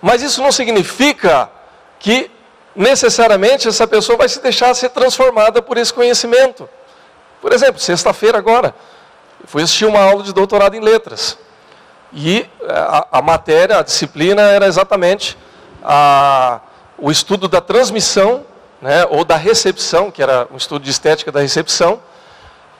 Mas 0.00 0.22
isso 0.22 0.40
não 0.40 0.52
significa 0.52 1.50
que 1.98 2.30
necessariamente 2.74 3.68
essa 3.68 3.86
pessoa 3.86 4.18
vai 4.18 4.28
se 4.28 4.40
deixar 4.40 4.74
ser 4.74 4.90
transformada 4.90 5.60
por 5.60 5.76
esse 5.76 5.92
conhecimento. 5.92 6.68
Por 7.40 7.52
exemplo, 7.52 7.80
sexta-feira 7.80 8.38
agora, 8.38 8.74
fui 9.44 9.62
assistir 9.62 9.86
uma 9.86 10.00
aula 10.00 10.22
de 10.22 10.32
doutorado 10.32 10.74
em 10.74 10.80
letras. 10.80 11.38
E 12.12 12.46
a, 12.68 13.18
a 13.18 13.22
matéria, 13.22 13.78
a 13.78 13.82
disciplina 13.82 14.42
era 14.42 14.66
exatamente 14.66 15.36
a, 15.82 16.60
o 16.98 17.10
estudo 17.10 17.48
da 17.48 17.60
transmissão, 17.60 18.44
né, 18.80 19.06
ou 19.10 19.24
da 19.24 19.36
recepção, 19.36 20.10
que 20.10 20.22
era 20.22 20.48
um 20.50 20.56
estudo 20.56 20.82
de 20.82 20.90
estética 20.90 21.30
da 21.30 21.40
recepção, 21.40 22.00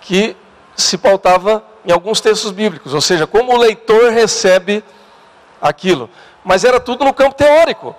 que 0.00 0.37
se 0.76 0.96
pautava 0.96 1.62
em 1.85 1.92
alguns 1.92 2.20
textos 2.20 2.50
bíblicos, 2.50 2.94
ou 2.94 3.00
seja, 3.00 3.26
como 3.26 3.55
o 3.55 3.59
leitor 3.59 4.11
recebe 4.11 4.83
aquilo 5.61 6.11
mas 6.44 6.64
era 6.64 6.81
tudo 6.81 7.05
no 7.05 7.12
campo 7.12 7.35
teórico. 7.35 7.94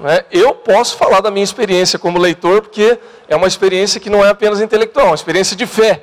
Né? 0.00 0.24
Eu 0.32 0.54
posso 0.54 0.96
falar 0.96 1.20
da 1.20 1.30
minha 1.30 1.44
experiência 1.44 1.98
como 1.98 2.18
leitor, 2.18 2.62
porque 2.62 2.98
é 3.28 3.36
uma 3.36 3.46
experiência 3.46 4.00
que 4.00 4.08
não 4.08 4.24
é 4.24 4.30
apenas 4.30 4.60
intelectual, 4.60 5.06
é 5.06 5.10
uma 5.10 5.14
experiência 5.14 5.54
de 5.54 5.66
fé. 5.66 6.02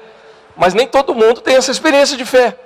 Mas 0.55 0.73
nem 0.73 0.87
todo 0.87 1.15
mundo 1.15 1.41
tem 1.41 1.55
essa 1.55 1.71
experiência 1.71 2.15
de 2.15 2.23
fé. 2.23 2.57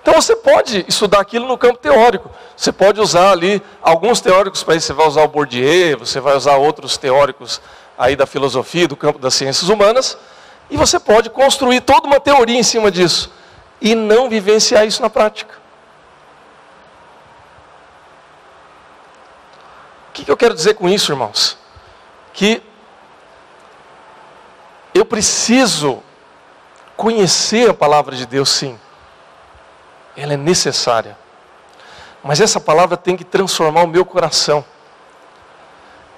Então 0.00 0.14
você 0.14 0.36
pode 0.36 0.84
estudar 0.86 1.20
aquilo 1.20 1.48
no 1.48 1.58
campo 1.58 1.78
teórico. 1.78 2.30
Você 2.56 2.70
pode 2.70 3.00
usar 3.00 3.32
ali 3.32 3.60
alguns 3.82 4.20
teóricos 4.20 4.62
para 4.62 4.76
isso. 4.76 4.86
Você 4.86 4.92
vai 4.92 5.08
usar 5.08 5.22
o 5.22 5.28
Bourdieu, 5.28 5.98
você 5.98 6.20
vai 6.20 6.36
usar 6.36 6.56
outros 6.56 6.96
teóricos 6.96 7.60
aí 7.98 8.14
da 8.14 8.24
filosofia, 8.24 8.86
do 8.86 8.94
campo 8.94 9.18
das 9.18 9.34
ciências 9.34 9.68
humanas. 9.68 10.16
E 10.70 10.76
você 10.76 11.00
pode 11.00 11.28
construir 11.30 11.80
toda 11.80 12.06
uma 12.06 12.20
teoria 12.20 12.56
em 12.56 12.62
cima 12.62 12.88
disso. 12.88 13.32
E 13.80 13.96
não 13.96 14.28
vivenciar 14.28 14.86
isso 14.86 15.02
na 15.02 15.10
prática. 15.10 15.65
Que, 20.16 20.24
que 20.24 20.30
eu 20.30 20.36
quero 20.36 20.54
dizer 20.54 20.74
com 20.74 20.88
isso, 20.88 21.12
irmãos? 21.12 21.58
Que 22.32 22.62
eu 24.94 25.04
preciso 25.04 26.02
conhecer 26.96 27.68
a 27.68 27.74
palavra 27.74 28.16
de 28.16 28.24
Deus, 28.24 28.48
sim. 28.48 28.80
Ela 30.16 30.32
é 30.32 30.36
necessária. 30.38 31.18
Mas 32.24 32.40
essa 32.40 32.58
palavra 32.58 32.96
tem 32.96 33.14
que 33.14 33.24
transformar 33.24 33.82
o 33.82 33.86
meu 33.86 34.06
coração. 34.06 34.64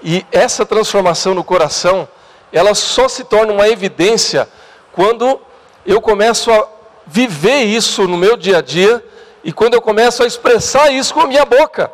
E 0.00 0.24
essa 0.30 0.64
transformação 0.64 1.34
no 1.34 1.42
coração, 1.42 2.06
ela 2.52 2.76
só 2.76 3.08
se 3.08 3.24
torna 3.24 3.52
uma 3.52 3.68
evidência 3.68 4.48
quando 4.92 5.40
eu 5.84 6.00
começo 6.00 6.52
a 6.52 6.68
viver 7.04 7.64
isso 7.64 8.06
no 8.06 8.16
meu 8.16 8.36
dia 8.36 8.58
a 8.58 8.62
dia 8.62 9.04
e 9.42 9.52
quando 9.52 9.74
eu 9.74 9.82
começo 9.82 10.22
a 10.22 10.26
expressar 10.26 10.92
isso 10.92 11.12
com 11.12 11.22
a 11.22 11.26
minha 11.26 11.44
boca. 11.44 11.90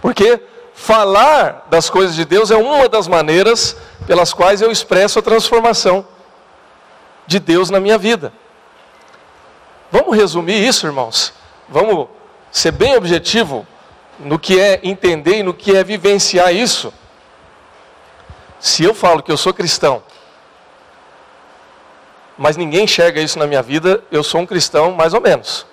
Porque 0.00 0.40
falar 0.80 1.66
das 1.68 1.90
coisas 1.90 2.16
de 2.16 2.24
Deus 2.24 2.50
é 2.50 2.56
uma 2.56 2.88
das 2.88 3.06
maneiras 3.06 3.76
pelas 4.06 4.32
quais 4.32 4.62
eu 4.62 4.72
expresso 4.72 5.18
a 5.18 5.22
transformação 5.22 6.06
de 7.26 7.38
Deus 7.38 7.68
na 7.68 7.78
minha 7.78 7.98
vida. 7.98 8.32
Vamos 9.92 10.16
resumir 10.16 10.66
isso, 10.66 10.86
irmãos? 10.86 11.34
Vamos 11.68 12.08
ser 12.50 12.72
bem 12.72 12.96
objetivo 12.96 13.66
no 14.18 14.38
que 14.38 14.58
é 14.58 14.80
entender 14.82 15.40
e 15.40 15.42
no 15.42 15.52
que 15.52 15.76
é 15.76 15.84
vivenciar 15.84 16.54
isso. 16.54 16.92
Se 18.58 18.82
eu 18.82 18.94
falo 18.94 19.22
que 19.22 19.30
eu 19.30 19.36
sou 19.36 19.52
cristão, 19.52 20.02
mas 22.38 22.56
ninguém 22.56 22.84
enxerga 22.84 23.20
isso 23.20 23.38
na 23.38 23.46
minha 23.46 23.62
vida, 23.62 24.02
eu 24.10 24.24
sou 24.24 24.40
um 24.40 24.46
cristão 24.46 24.92
mais 24.92 25.12
ou 25.12 25.20
menos. 25.20 25.66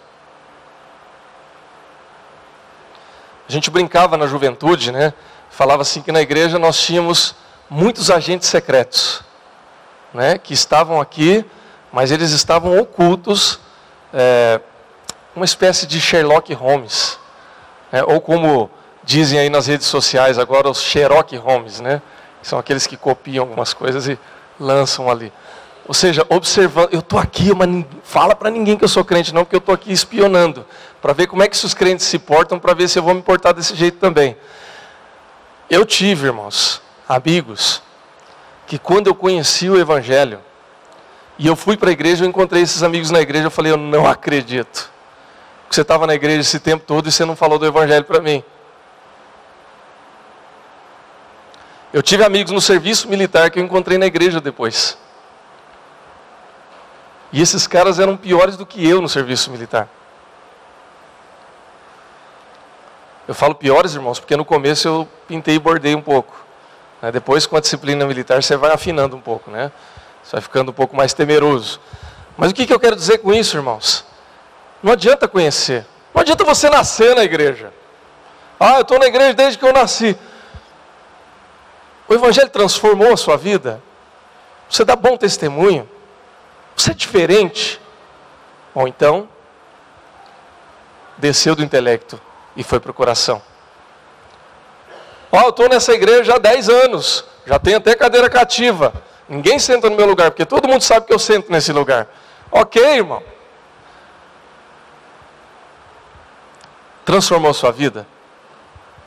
A 3.48 3.52
gente 3.52 3.70
brincava 3.70 4.18
na 4.18 4.28
juventude, 4.28 4.92
né? 4.92 5.14
Falava 5.50 5.82
assim 5.82 6.02
que 6.02 6.12
na 6.12 6.22
igreja 6.22 6.60
nós 6.60 6.80
tínhamos 6.80 7.36
muitos 7.70 8.12
agentes 8.12 8.48
secretos, 8.48 9.22
né? 10.14 10.38
Que 10.38 10.54
estavam 10.54 11.00
aqui, 11.00 11.46
mas 11.92 12.12
eles 12.12 12.32
estavam 12.32 12.78
ocultos 12.80 13.60
é, 14.14 14.60
uma 15.36 15.46
espécie 15.46 15.86
de 15.86 16.02
Sherlock 16.02 16.54
Holmes, 16.54 17.20
né? 17.92 18.04
ou 18.04 18.20
como 18.20 18.70
dizem 19.04 19.40
aí 19.40 19.50
nas 19.50 19.68
redes 19.68 19.88
sociais 19.88 20.40
agora, 20.40 20.70
os 20.70 20.82
Sherlock 20.82 21.36
Holmes, 21.38 21.80
né? 21.80 22.02
são 22.42 22.58
aqueles 22.58 22.88
que 22.88 22.98
copiam 22.98 23.44
algumas 23.44 23.74
coisas 23.74 24.08
e 24.08 24.18
lançam 24.60 25.10
ali. 25.10 25.32
Ou 25.88 25.94
seja, 25.94 26.26
observando, 26.28 26.90
eu 26.92 27.00
estou 27.00 27.18
aqui, 27.18 27.54
mas 27.56 27.86
fala 28.04 28.36
para 28.36 28.50
ninguém 28.50 28.76
que 28.76 28.84
eu 28.84 28.90
sou 28.90 29.06
crente, 29.06 29.34
não, 29.34 29.46
porque 29.46 29.56
eu 29.56 29.60
estou 29.60 29.74
aqui 29.74 29.92
espionando, 29.92 30.66
para 31.02 31.14
ver 31.14 31.28
como 31.28 31.42
é 31.42 31.48
que 31.48 31.56
os 31.56 31.74
crentes 31.74 32.06
se 32.06 32.20
portam, 32.20 32.60
para 32.60 32.74
ver 32.74 32.90
se 32.90 33.00
eu 33.00 33.04
vou 33.04 33.14
me 33.14 33.22
portar 33.22 33.54
desse 33.54 33.74
jeito 33.74 33.98
também. 33.98 34.36
Eu 35.70 35.86
tive, 35.86 36.28
irmãos, 36.28 36.82
amigos, 37.08 37.82
que 38.66 38.78
quando 38.78 39.08
eu 39.08 39.16
conheci 39.16 39.70
o 39.70 39.80
Evangelho, 39.80 40.40
e 41.40 41.48
eu 41.48 41.56
fui 41.56 41.78
para 41.78 41.90
a 41.90 41.94
igreja, 41.94 42.26
eu 42.26 42.30
encontrei 42.30 42.64
esses 42.64 42.84
amigos 42.84 43.10
na 43.10 43.22
igreja, 43.22 43.46
eu 43.46 43.52
falei, 43.52 43.72
eu 43.72 43.78
não 43.78 44.06
acredito. 44.06 44.92
Que 45.70 45.76
você 45.76 45.82
estava 45.82 46.06
na 46.06 46.16
igreja 46.16 46.42
esse 46.42 46.60
tempo 46.60 46.84
todo 46.86 47.08
e 47.08 47.12
você 47.12 47.24
não 47.24 47.36
falou 47.36 47.58
do 47.58 47.66
Evangelho 47.66 48.04
para 48.04 48.20
mim. 48.20 48.44
Eu 51.94 52.02
tive 52.02 52.24
amigos 52.26 52.52
no 52.52 52.60
serviço 52.60 53.08
militar 53.08 53.50
que 53.50 53.60
eu 53.60 53.64
encontrei 53.64 53.98
na 53.98 54.06
igreja 54.06 54.42
depois. 54.42 54.98
E 57.32 57.42
esses 57.42 57.68
caras 57.68 58.00
eram 58.00 58.16
piores 58.16 58.56
do 58.56 58.66
que 58.66 58.88
eu 58.88 59.02
no 59.02 59.10
serviço 59.10 59.52
militar. 59.52 59.88
Eu 63.28 63.36
falo 63.36 63.54
piores, 63.54 63.94
irmãos, 63.94 64.20
porque 64.20 64.38
no 64.38 64.46
começo 64.46 64.88
eu 64.88 65.08
pintei 65.28 65.56
e 65.56 65.60
bordei 65.60 65.94
um 65.94 66.02
pouco. 66.02 66.34
Né? 67.02 67.12
Depois, 67.12 67.46
com 67.46 67.58
a 67.58 67.60
disciplina 67.60 68.06
militar, 68.06 68.42
você 68.42 68.56
vai 68.56 68.72
afinando 68.72 69.18
um 69.18 69.20
pouco, 69.20 69.52
né? 69.52 69.72
Você 70.24 70.32
vai 70.32 70.42
ficando 70.42 70.72
um 70.72 70.74
pouco 70.74 70.96
mais 70.96 71.14
temeroso. 71.14 71.80
Mas 72.38 72.52
o 72.52 72.54
que, 72.54 72.66
que 72.66 72.74
eu 72.74 72.80
quero 72.80 72.96
dizer 72.96 73.18
com 73.18 73.34
isso, 73.34 73.58
irmãos? 73.58 74.06
Não 74.82 74.94
adianta 74.94 75.28
conhecer. 75.28 75.86
Não 76.14 76.22
adianta 76.22 76.46
você 76.46 76.70
nascer 76.70 77.16
na 77.16 77.24
igreja. 77.24 77.74
Ah, 78.60 78.76
eu 78.76 78.82
estou 78.82 78.98
na 78.98 79.08
igreja 79.08 79.34
desde 79.34 79.58
que 79.58 79.66
eu 79.66 79.74
nasci. 79.74 80.18
O 82.08 82.14
Evangelho 82.14 82.50
transformou 82.50 83.12
a 83.12 83.18
sua 83.18 83.36
vida? 83.36 83.82
Você 84.70 84.86
dá 84.86 84.96
bom 84.96 85.18
testemunho? 85.18 85.88
Você 86.78 86.92
é 86.92 86.94
diferente? 86.94 87.82
Ou 88.76 88.88
então, 88.88 89.28
desceu 91.18 91.56
do 91.56 91.64
intelecto 91.64 92.22
e 92.56 92.64
foi 92.64 92.80
para 92.80 92.92
o 92.92 92.94
coração. 92.94 93.42
Ó, 95.32 95.40
oh, 95.40 95.44
eu 95.46 95.50
estou 95.50 95.68
nessa 95.68 95.92
igreja 95.94 96.36
há 96.36 96.38
10 96.38 96.70
anos, 96.70 97.26
já 97.46 97.58
tenho 97.58 97.78
até 97.78 97.96
cadeira 97.96 98.30
cativa. 98.30 98.94
Ninguém 99.28 99.58
senta 99.58 99.90
no 99.90 99.96
meu 99.96 100.06
lugar, 100.06 100.30
porque 100.30 100.46
todo 100.46 100.70
mundo 100.70 100.84
sabe 100.84 101.08
que 101.08 101.14
eu 101.14 101.20
sento 101.20 101.52
nesse 101.52 101.74
lugar. 101.74 102.08
Ok, 102.52 102.82
irmão. 102.82 103.22
Transformou 107.04 107.54
sua 107.54 107.72
vida? 107.72 108.08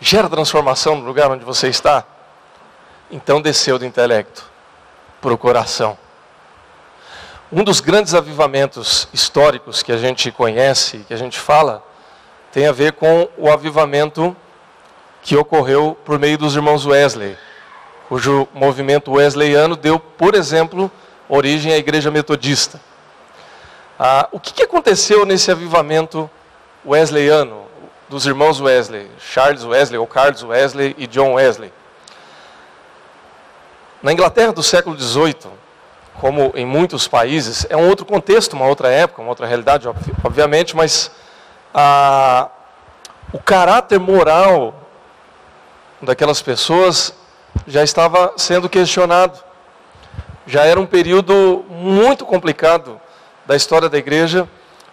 Gera 0.01 0.29
transformação 0.29 0.97
no 0.97 1.07
lugar 1.07 1.31
onde 1.31 1.45
você 1.45 1.69
está? 1.69 2.05
Então 3.11 3.41
desceu 3.41 3.79
do 3.79 3.87
intelecto 3.87 4.45
para 5.21 5.33
o 5.33 5.39
coração. 5.39 5.97
Um 7.53 7.65
dos 7.65 7.81
grandes 7.81 8.15
avivamentos 8.15 9.09
históricos 9.13 9.83
que 9.83 9.91
a 9.91 9.97
gente 9.97 10.31
conhece, 10.31 10.99
que 10.99 11.13
a 11.13 11.17
gente 11.17 11.37
fala, 11.37 11.85
tem 12.53 12.69
a 12.69 12.73
ver 12.73 12.93
com 12.93 13.29
o 13.37 13.51
avivamento 13.51 14.37
que 15.21 15.37
ocorreu 15.37 15.99
por 16.05 16.17
meio 16.17 16.39
dos 16.39 16.55
irmãos 16.55 16.87
Wesley, 16.87 17.37
cujo 18.09 18.47
movimento 18.55 19.11
wesleyano 19.11 19.75
deu, 19.75 19.99
por 19.99 20.37
exemplo, 20.37 20.89
origem 21.29 21.73
à 21.73 21.77
igreja 21.77 22.09
metodista. 22.09 22.81
Ah, 23.99 24.29
o 24.31 24.39
que, 24.39 24.53
que 24.53 24.63
aconteceu 24.63 25.27
nesse 25.27 25.51
avivamento 25.51 26.31
wesleyano 26.87 27.65
dos 28.09 28.27
irmãos 28.27 28.61
Wesley, 28.61 29.11
Charles 29.19 29.65
Wesley 29.65 29.99
ou 29.99 30.07
Carlos 30.07 30.45
Wesley 30.45 30.95
e 30.97 31.05
John 31.09 31.35
Wesley? 31.35 31.73
Na 34.01 34.13
Inglaterra 34.13 34.53
do 34.53 34.63
século 34.63 34.97
XVIII, 34.97 35.60
como 36.19 36.53
em 36.55 36.67
muitos 36.67 37.09
países, 37.09 37.67
é 37.71 37.77
um 37.77 37.89
outro 37.89 38.05
contexto, 38.05 38.55
uma 38.55 38.67
outra 38.67 38.89
época, 38.89 39.23
uma 39.23 39.31
outra 39.31 39.47
realidade, 39.47 39.89
obviamente, 40.23 40.77
mas 40.77 41.11
a, 41.75 42.49
o 43.33 43.39
caráter 43.39 43.99
moral 43.99 44.75
daquelas 46.03 46.43
pessoas 46.43 47.15
já 47.67 47.83
estava 47.83 48.35
sendo 48.37 48.69
questionado. 48.69 49.39
Já 50.47 50.65
era 50.65 50.81
um 50.81 50.87
período 50.87 51.65
muito 51.69 52.25
complicado 52.25 53.01
da 53.47 53.55
história 53.55 53.89
da 53.89 53.99
igreja 53.99 54.49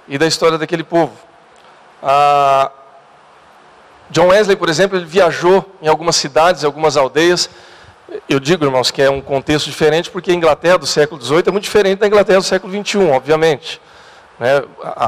e 0.08 0.18
da 0.18 0.28
história 0.28 0.58
daquele 0.58 0.84
povo. 0.84 1.14
A 2.02 2.72
John 4.10 4.28
Wesley, 4.28 4.56
por 4.56 4.70
exemplo, 4.70 4.98
ele 4.98 5.06
viajou 5.06 5.66
em 5.82 5.88
algumas 5.88 6.16
cidades, 6.16 6.64
em 6.64 6.66
algumas 6.66 6.96
aldeias, 6.96 7.50
eu 8.30 8.40
digo, 8.40 8.64
irmãos, 8.64 8.90
que 8.90 9.02
é 9.02 9.10
um 9.10 9.22
contexto 9.22 9.66
diferente, 9.66 10.10
porque 10.10 10.32
a 10.32 10.34
Inglaterra 10.34 10.78
do 10.78 10.88
século 10.88 11.22
XVIII 11.22 11.44
é 11.48 11.52
muito 11.52 11.66
diferente 11.66 12.00
da 12.00 12.08
Inglaterra 12.08 12.40
do 12.40 12.46
século 12.46 12.72
XXI, 12.72 13.10
obviamente. 13.12 13.82
Né? 14.40 14.64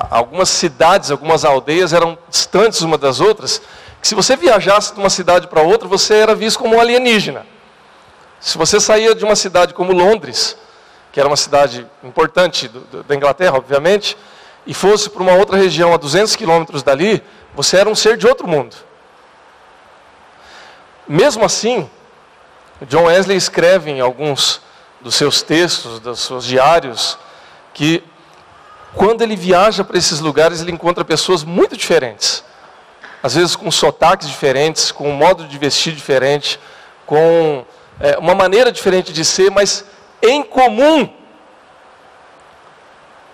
Algumas 0.09 0.49
cidades, 0.49 1.09
algumas 1.09 1.45
aldeias 1.45 1.93
eram 1.93 2.17
distantes 2.27 2.81
uma 2.81 2.97
das 2.97 3.21
outras, 3.21 3.61
que 4.01 4.07
se 4.07 4.15
você 4.15 4.35
viajasse 4.35 4.93
de 4.93 4.99
uma 4.99 5.09
cidade 5.09 5.47
para 5.47 5.61
outra, 5.61 5.87
você 5.87 6.15
era 6.15 6.35
visto 6.35 6.59
como 6.59 6.75
um 6.75 6.79
alienígena. 6.79 7.45
Se 8.39 8.57
você 8.57 8.79
saía 8.79 9.15
de 9.15 9.23
uma 9.23 9.35
cidade 9.35 9.73
como 9.73 9.93
Londres, 9.93 10.57
que 11.11 11.19
era 11.19 11.27
uma 11.27 11.37
cidade 11.37 11.87
importante 12.03 12.67
do, 12.67 12.79
do, 12.81 13.03
da 13.03 13.15
Inglaterra, 13.15 13.57
obviamente, 13.57 14.17
e 14.65 14.73
fosse 14.73 15.09
para 15.09 15.21
uma 15.21 15.33
outra 15.33 15.57
região 15.57 15.93
a 15.93 15.97
200 15.97 16.35
quilômetros 16.35 16.83
dali, 16.83 17.23
você 17.55 17.77
era 17.77 17.89
um 17.89 17.95
ser 17.95 18.17
de 18.17 18.27
outro 18.27 18.47
mundo. 18.47 18.75
Mesmo 21.07 21.43
assim, 21.43 21.89
John 22.83 23.05
Wesley 23.05 23.37
escreve 23.37 23.91
em 23.91 23.99
alguns 23.99 24.61
dos 25.01 25.15
seus 25.15 25.41
textos, 25.41 25.99
dos 25.99 26.19
seus 26.19 26.45
diários, 26.45 27.17
que 27.73 28.03
quando 28.95 29.21
ele 29.21 29.35
viaja 29.35 29.83
para 29.83 29.97
esses 29.97 30.19
lugares, 30.19 30.61
ele 30.61 30.71
encontra 30.71 31.03
pessoas 31.03 31.43
muito 31.43 31.75
diferentes. 31.75 32.43
Às 33.21 33.35
vezes 33.35 33.55
com 33.55 33.69
sotaques 33.69 34.29
diferentes, 34.29 34.91
com 34.91 35.09
um 35.09 35.13
modo 35.13 35.45
de 35.45 35.57
vestir 35.57 35.93
diferente, 35.93 36.59
com 37.05 37.65
é, 37.99 38.17
uma 38.17 38.33
maneira 38.33 38.71
diferente 38.71 39.11
de 39.11 39.25
ser, 39.25 39.51
mas 39.51 39.83
em 40.21 40.41
comum 40.41 41.09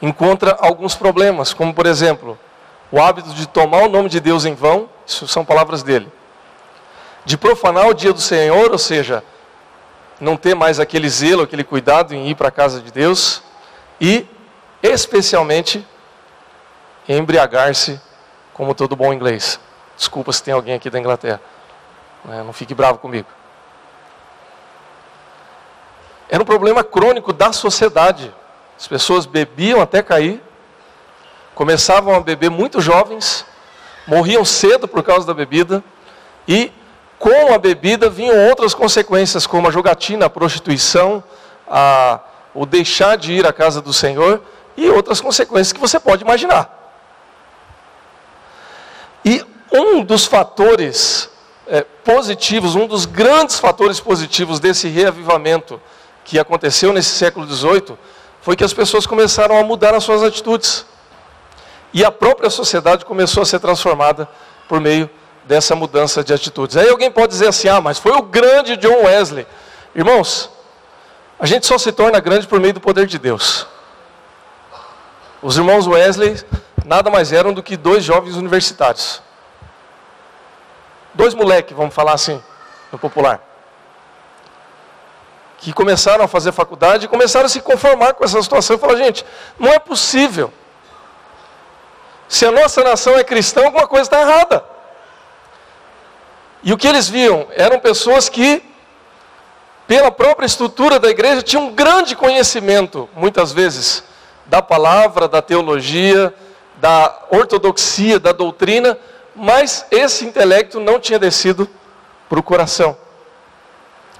encontra 0.02 0.58
alguns 0.60 0.96
problemas, 0.96 1.54
como 1.54 1.74
por 1.74 1.86
exemplo, 1.86 2.38
o 2.91 3.00
hábito 3.00 3.30
de 3.30 3.48
tomar 3.48 3.84
o 3.84 3.89
nome 3.89 4.10
de 4.10 4.20
Deus 4.20 4.46
em 4.46 4.56
vão, 4.56 4.89
isso 5.06 5.28
são 5.28 5.46
palavras 5.46 5.84
dele. 5.84 6.12
De 7.24 7.38
profanar 7.38 7.88
o 7.88 7.93
dia 7.93 8.14
do 8.14 8.22
Senhor, 8.22 8.72
ou 8.72 8.78
seja, 8.78 9.24
não 10.20 10.38
ter 10.38 10.55
mais 10.55 10.80
aquele 10.80 11.09
zelo, 11.09 11.43
aquele 11.43 11.63
cuidado 11.63 12.13
em 12.13 12.30
ir 12.30 12.36
para 12.36 12.47
a 12.47 12.51
casa 12.51 12.82
de 12.82 12.91
Deus 12.91 13.43
e, 13.99 14.26
especialmente, 14.82 15.86
embriagar-se 17.07 17.99
como 18.53 18.74
todo 18.74 18.95
bom 18.95 19.13
inglês. 19.13 19.59
Desculpa 19.97 20.32
se 20.32 20.43
tem 20.43 20.53
alguém 20.53 20.74
aqui 20.74 20.89
da 20.89 20.99
Inglaterra, 20.99 21.41
né, 22.24 22.43
não 22.43 22.53
fique 22.53 22.74
bravo 22.74 22.99
comigo. 22.99 23.28
Era 26.30 26.41
um 26.41 26.45
problema 26.45 26.84
crônico 26.84 27.32
da 27.32 27.53
sociedade. 27.53 28.34
As 28.78 28.88
pessoas 28.88 29.26
bebiam 29.26 29.80
até 29.80 30.01
cair, 30.01 30.41
começavam 31.53 32.16
a 32.16 32.20
beber 32.20 32.49
muito 32.49 32.82
jovens, 32.82 33.45
morriam 34.07 34.43
cedo 34.43 34.88
por 34.88 35.03
causa 35.03 35.26
da 35.26 35.34
bebida 35.34 35.84
e 36.47 36.72
com 37.26 37.51
a 37.51 37.57
bebida 37.57 38.07
vinham 38.07 38.49
outras 38.49 38.76
consequências, 38.76 39.47
como 39.47 39.67
a 39.67 39.71
jogatina, 39.71 40.28
a 40.28 40.30
prostituição, 40.30 41.23
a, 41.67 42.19
o 42.53 42.67
deixar 42.67 43.17
de 43.17 43.34
ir 43.34 43.47
à 43.47 43.51
casa 43.51 43.82
do 43.82 43.91
Senhor 43.91 44.43
e 44.78 44.88
outras 44.91 45.19
consequências 45.19 45.73
que 45.73 45.80
você 45.80 45.99
pode 45.99 46.23
imaginar. 46.23 46.69
E 49.26 49.43
um 49.73 50.03
dos 50.03 50.28
fatores 50.28 51.28
é, 51.65 51.82
positivos, 51.82 52.76
um 52.76 52.86
dos 52.86 53.07
grandes 53.07 53.57
fatores 53.57 53.99
positivos 53.99 54.59
desse 54.59 54.88
reavivamento 54.88 55.82
que 56.23 56.38
aconteceu 56.38 56.93
nesse 56.93 57.09
século 57.09 57.51
XVIII, 57.51 57.97
foi 58.39 58.55
que 58.55 58.63
as 58.63 58.71
pessoas 58.71 59.07
começaram 59.07 59.57
a 59.57 59.63
mudar 59.63 59.95
as 59.95 60.03
suas 60.03 60.21
atitudes. 60.21 60.86
E 61.91 62.05
a 62.05 62.11
própria 62.11 62.51
sociedade 62.51 63.03
começou 63.03 63.41
a 63.41 63.47
ser 63.47 63.57
transformada 63.57 64.30
por 64.69 64.80
meio 64.80 65.09
dessa 65.46 65.76
mudança 65.76 66.24
de 66.24 66.34
atitudes. 66.34 66.76
Aí 66.76 66.89
alguém 66.89 67.10
pode 67.10 67.32
dizer 67.32 67.48
assim: 67.48 67.68
ah, 67.68 67.80
mas 67.80 67.98
foi 67.98 68.12
o 68.12 68.22
grande 68.22 68.76
John 68.78 69.06
Wesley. 69.06 69.48
Irmãos, 69.93 70.50
a 71.39 71.46
gente 71.46 71.66
só 71.66 71.78
se 71.78 71.91
torna 71.91 72.20
grande 72.20 72.48
por 72.48 72.60
meio 72.60 72.74
do 72.74 72.82
poder 72.82 73.08
de 73.08 73.18
Deus. 73.18 73.68
Os 75.41 75.58
irmãos 75.58 75.88
Wesley 75.88 76.43
nada 76.86 77.10
mais 77.10 77.32
eram 77.32 77.54
do 77.54 77.64
que 77.64 77.76
dois 77.76 78.04
jovens 78.04 78.36
universitários. 78.36 79.22
Dois 81.14 81.34
moleques, 81.34 81.76
vamos 81.76 81.93
falar 81.93 82.14
assim, 82.14 82.41
no 82.91 83.00
popular. 83.00 83.41
Que 85.58 85.72
começaram 85.74 86.26
a 86.26 86.28
fazer 86.28 86.52
faculdade 86.52 87.06
e 87.06 87.08
começaram 87.08 87.46
a 87.46 87.50
se 87.50 87.62
conformar 87.62 88.14
com 88.14 88.24
essa 88.24 88.41
situação 88.41 88.76
e 88.76 88.80
falaram, 88.80 89.00
gente, 89.00 89.26
não 89.58 89.72
é 89.72 89.80
possível 89.80 90.54
Se 92.28 92.46
a 92.46 92.52
nossa 92.52 92.84
nação 92.84 93.18
é 93.18 93.24
cristã, 93.24 93.66
alguma 93.66 93.88
coisa 93.88 94.04
está 94.04 94.20
errada. 94.22 94.74
E 96.66 96.74
o 96.74 96.78
que 96.78 96.88
eles 96.88 97.07
viam 97.07 97.45
eram 97.51 97.80
pessoas 97.80 98.28
que, 98.28 98.63
pela 99.86 100.09
própria 100.09 100.47
estrutura 100.47 100.99
da 100.99 101.07
igreja, 101.07 101.43
tinham 101.43 101.68
um 101.68 101.76
grande 101.76 102.16
conhecimento, 102.16 103.07
muitas 103.16 103.53
vezes, 103.53 104.03
da 104.47 104.63
palavra, 104.63 105.28
da 105.28 105.43
teologia, 105.43 106.34
da 106.78 107.20
ortodoxia, 107.30 108.20
da 108.20 108.32
doutrina, 108.32 108.97
mas 109.36 109.86
esse 109.91 110.26
intelecto 110.26 110.80
não 110.80 110.99
tinha 110.99 111.20
descido 111.20 111.70
para 112.28 112.39
o 112.39 112.43
coração. 112.43 112.97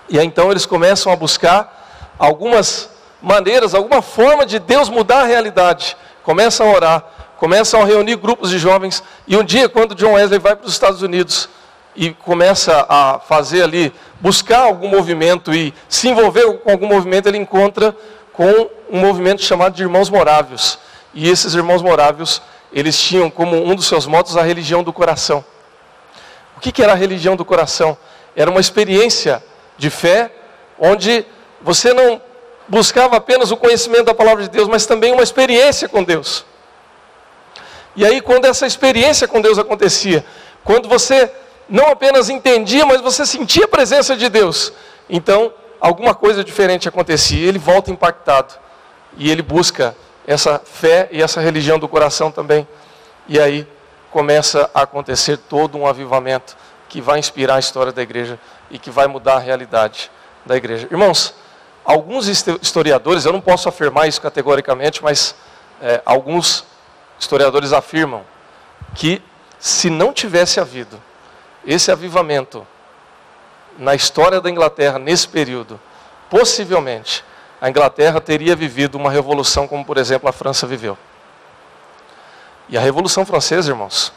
E 0.08 0.20
aí 0.20 0.26
então 0.26 0.52
eles 0.52 0.68
começam 0.68 1.12
a 1.12 1.16
buscar 1.16 2.16
algumas 2.20 2.92
maneiras, 3.20 3.74
alguma 3.74 4.04
forma 4.04 4.46
de 4.46 4.60
Deus 4.60 4.88
mudar 4.88 5.22
a 5.22 5.26
realidade. 5.26 5.98
Começam 6.22 6.70
a 6.70 6.72
orar, 6.72 7.04
começam 7.38 7.82
a 7.82 7.86
reunir 7.86 8.18
grupos 8.18 8.52
de 8.52 8.60
jovens. 8.60 9.02
E 9.28 9.36
um 9.36 9.44
dia, 9.44 9.68
quando 9.68 9.96
John 9.96 10.14
Wesley 10.14 10.38
vai 10.38 10.56
para 10.56 10.68
os 10.68 10.74
Estados 10.74 11.02
Unidos 11.02 11.50
e 11.96 12.14
começa 12.14 12.86
a 12.90 13.20
fazer 13.20 13.64
ali, 13.64 13.94
buscar 14.20 14.64
algum 14.64 14.90
movimento 14.90 15.54
e 15.54 15.74
se 15.88 16.10
envolver 16.10 16.60
com 16.60 16.72
algum 16.72 16.88
movimento, 16.88 17.28
ele 17.28 17.38
encontra 17.38 17.96
com 18.34 18.70
um 18.90 19.00
movimento 19.00 19.42
chamado 19.42 19.74
de 19.74 19.84
Irmãos 19.84 20.10
Morávios. 20.10 20.78
E 21.14 21.30
esses 21.30 21.54
Irmãos 21.54 21.82
Morávios, 21.82 22.42
eles 22.72 23.00
tinham 23.00 23.30
como 23.30 23.56
um 23.56 23.74
dos 23.74 23.88
seus 23.88 24.06
motos 24.06 24.36
a 24.36 24.42
religião 24.42 24.84
do 24.84 24.92
coração. 24.92 25.44
O 26.58 26.60
que, 26.60 26.72
que 26.72 26.84
era 26.84 26.92
a 26.92 26.96
religião 26.96 27.36
do 27.36 27.46
coração? 27.46 27.98
Era 28.36 28.52
uma 28.52 28.60
experiência 28.60 29.42
de 29.78 29.90
fé 29.90 30.32
onde 30.78 31.26
você 31.62 31.94
não 31.94 32.22
buscava 32.68 33.16
apenas 33.16 33.52
o 33.52 33.58
conhecimento 33.58 34.06
da 34.06 34.14
palavra 34.14 34.44
de 34.44 34.50
Deus, 34.50 34.68
mas 34.68 34.86
também 34.86 35.14
uma 35.14 35.24
experiência 35.24 35.88
com 35.88 36.04
Deus. 36.04 36.46
E 37.96 38.06
aí, 38.06 38.20
quando 38.20 38.46
essa 38.46 38.68
experiência 38.68 39.28
com 39.28 39.40
Deus 39.40 39.58
acontecia, 39.58 40.26
quando 40.64 40.90
você 40.90 41.32
não 41.68 41.88
apenas 41.88 42.30
entendia, 42.30 42.86
mas 42.86 43.02
você 43.02 43.26
sentia 43.26 43.66
a 43.66 43.68
presença 43.68 44.16
de 44.16 44.30
Deus, 44.30 44.72
então 45.10 45.54
alguma 45.80 46.14
coisa 46.14 46.44
diferente 46.44 46.88
acontecia. 46.88 47.48
Ele 47.48 47.60
volta 47.60 47.92
impactado 47.92 48.54
e 49.18 49.30
ele 49.30 49.42
busca 49.42 49.96
essa 50.26 50.60
fé 50.60 51.08
e 51.12 51.22
essa 51.22 51.40
religião 51.40 51.78
do 51.78 51.88
coração 51.88 52.32
também. 52.32 52.68
E 53.28 53.40
aí 53.40 53.68
começa 54.12 54.70
a 54.74 54.82
acontecer 54.82 55.38
todo 55.38 55.78
um 55.78 55.86
avivamento 55.86 56.56
que 56.88 57.02
vai 57.02 57.20
inspirar 57.20 57.56
a 57.56 57.60
história 57.60 57.92
da 57.92 58.02
igreja 58.02 58.40
e 58.70 58.80
que 58.80 58.90
vai 58.90 59.08
mudar 59.08 59.36
a 59.36 59.40
realidade 59.40 60.10
da 60.46 60.56
igreja. 60.56 60.88
Irmãos, 60.90 61.36
alguns 61.84 62.28
historiadores, 62.28 63.26
eu 63.26 63.34
não 63.34 63.42
posso 63.42 63.68
afirmar 63.68 64.08
isso 64.08 64.22
categoricamente, 64.22 65.04
mas 65.04 65.36
é, 65.82 66.02
alguns 66.06 66.66
historiadores 67.20 67.74
afirmam 67.74 68.24
que 68.94 69.22
se 69.60 69.90
não 69.90 70.14
tivesse 70.14 70.60
havido 70.60 71.02
esse 71.66 71.92
avivamento 71.92 72.66
na 73.78 73.96
história 73.96 74.40
da 74.40 74.50
Inglaterra 74.50 75.00
nesse 75.00 75.28
período, 75.28 75.80
possivelmente 76.30 77.24
a 77.60 77.70
Inglaterra 77.70 78.22
teria 78.22 78.56
vivido 78.56 78.96
uma 78.96 79.10
revolução 79.10 79.68
como, 79.68 79.84
por 79.84 79.98
exemplo, 79.98 80.30
a 80.30 80.32
França 80.32 80.68
viveu. 80.68 80.98
E 82.68 82.78
a 82.78 82.82
Revolução 82.82 83.26
Francesa, 83.26 83.72
irmãos, 83.72 84.12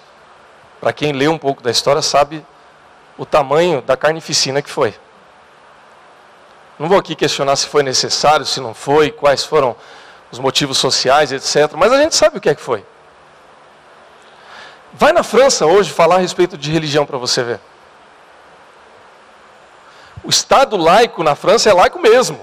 para 0.80 0.92
quem 0.92 1.12
lê 1.12 1.28
um 1.28 1.38
pouco 1.38 1.62
da 1.62 1.70
história, 1.70 2.02
sabe 2.02 2.44
o 3.16 3.26
tamanho 3.26 3.82
da 3.82 3.96
carnificina 3.96 4.62
que 4.62 4.70
foi. 4.70 4.94
Não 6.78 6.88
vou 6.88 6.98
aqui 6.98 7.14
questionar 7.14 7.56
se 7.56 7.66
foi 7.66 7.82
necessário, 7.82 8.46
se 8.46 8.60
não 8.60 8.72
foi, 8.72 9.10
quais 9.10 9.44
foram 9.44 9.74
os 10.30 10.38
motivos 10.38 10.78
sociais, 10.78 11.32
etc. 11.32 11.72
Mas 11.76 11.92
a 11.92 12.00
gente 12.00 12.14
sabe 12.14 12.38
o 12.38 12.40
que 12.40 12.48
é 12.48 12.54
que 12.54 12.60
foi. 12.62 12.84
Vai 14.92 15.12
na 15.12 15.22
França 15.22 15.66
hoje 15.66 15.90
falar 15.90 16.16
a 16.16 16.18
respeito 16.18 16.56
de 16.56 16.70
religião 16.70 17.04
para 17.04 17.18
você 17.18 17.42
ver. 17.42 17.60
O 20.24 20.30
Estado 20.30 20.76
laico 20.76 21.22
na 21.22 21.34
França 21.34 21.70
é 21.70 21.72
laico 21.72 21.98
mesmo. 21.98 22.40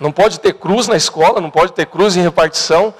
Não 0.00 0.12
pode 0.12 0.40
ter 0.40 0.54
cruz 0.54 0.86
na 0.86 0.96
escola, 0.96 1.40
não 1.40 1.50
pode 1.50 1.72
ter 1.72 1.86
cruz 1.86 2.16
em 2.16 2.22
repartição. 2.22 2.94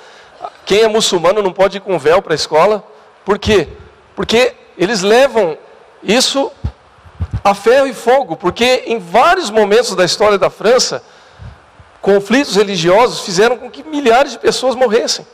Quem 0.66 0.82
é 0.82 0.88
muçulmano 0.88 1.42
não 1.42 1.52
pode 1.52 1.78
ir 1.78 1.80
com 1.80 1.98
véu 1.98 2.20
para 2.20 2.34
a 2.34 2.36
escola. 2.36 2.84
Por 3.24 3.38
quê? 3.38 3.68
Porque 4.14 4.54
eles 4.76 5.02
levam 5.02 5.56
isso 6.02 6.50
a 7.42 7.54
ferro 7.54 7.86
e 7.86 7.94
fogo, 7.94 8.36
porque 8.36 8.84
em 8.86 8.98
vários 8.98 9.50
momentos 9.50 9.94
da 9.94 10.04
história 10.04 10.36
da 10.36 10.50
França, 10.50 11.02
conflitos 12.00 12.56
religiosos 12.56 13.20
fizeram 13.20 13.56
com 13.56 13.70
que 13.70 13.82
milhares 13.82 14.32
de 14.32 14.38
pessoas 14.38 14.74
morressem. 14.74 15.26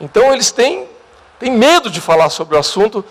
Então 0.00 0.32
eles 0.32 0.50
têm, 0.50 0.88
têm 1.38 1.50
medo 1.50 1.90
de 1.90 2.00
falar 2.00 2.30
sobre 2.30 2.56
o 2.56 2.58
assunto 2.58 3.04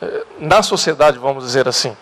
eh, 0.00 0.24
na 0.38 0.62
sociedade, 0.62 1.18
vamos 1.18 1.44
dizer 1.44 1.68
assim. 1.68 1.96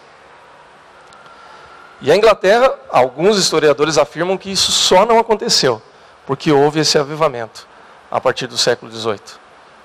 E 2.00 2.10
a 2.10 2.16
Inglaterra, 2.16 2.74
alguns 2.90 3.38
historiadores 3.38 3.96
afirmam 3.96 4.36
que 4.36 4.50
isso 4.50 4.72
só 4.72 5.06
não 5.06 5.18
aconteceu, 5.18 5.80
porque 6.26 6.52
houve 6.52 6.80
esse 6.80 6.98
avivamento 6.98 7.66
a 8.10 8.20
partir 8.20 8.46
do 8.46 8.58
século 8.58 8.90
XVIII, 8.92 9.20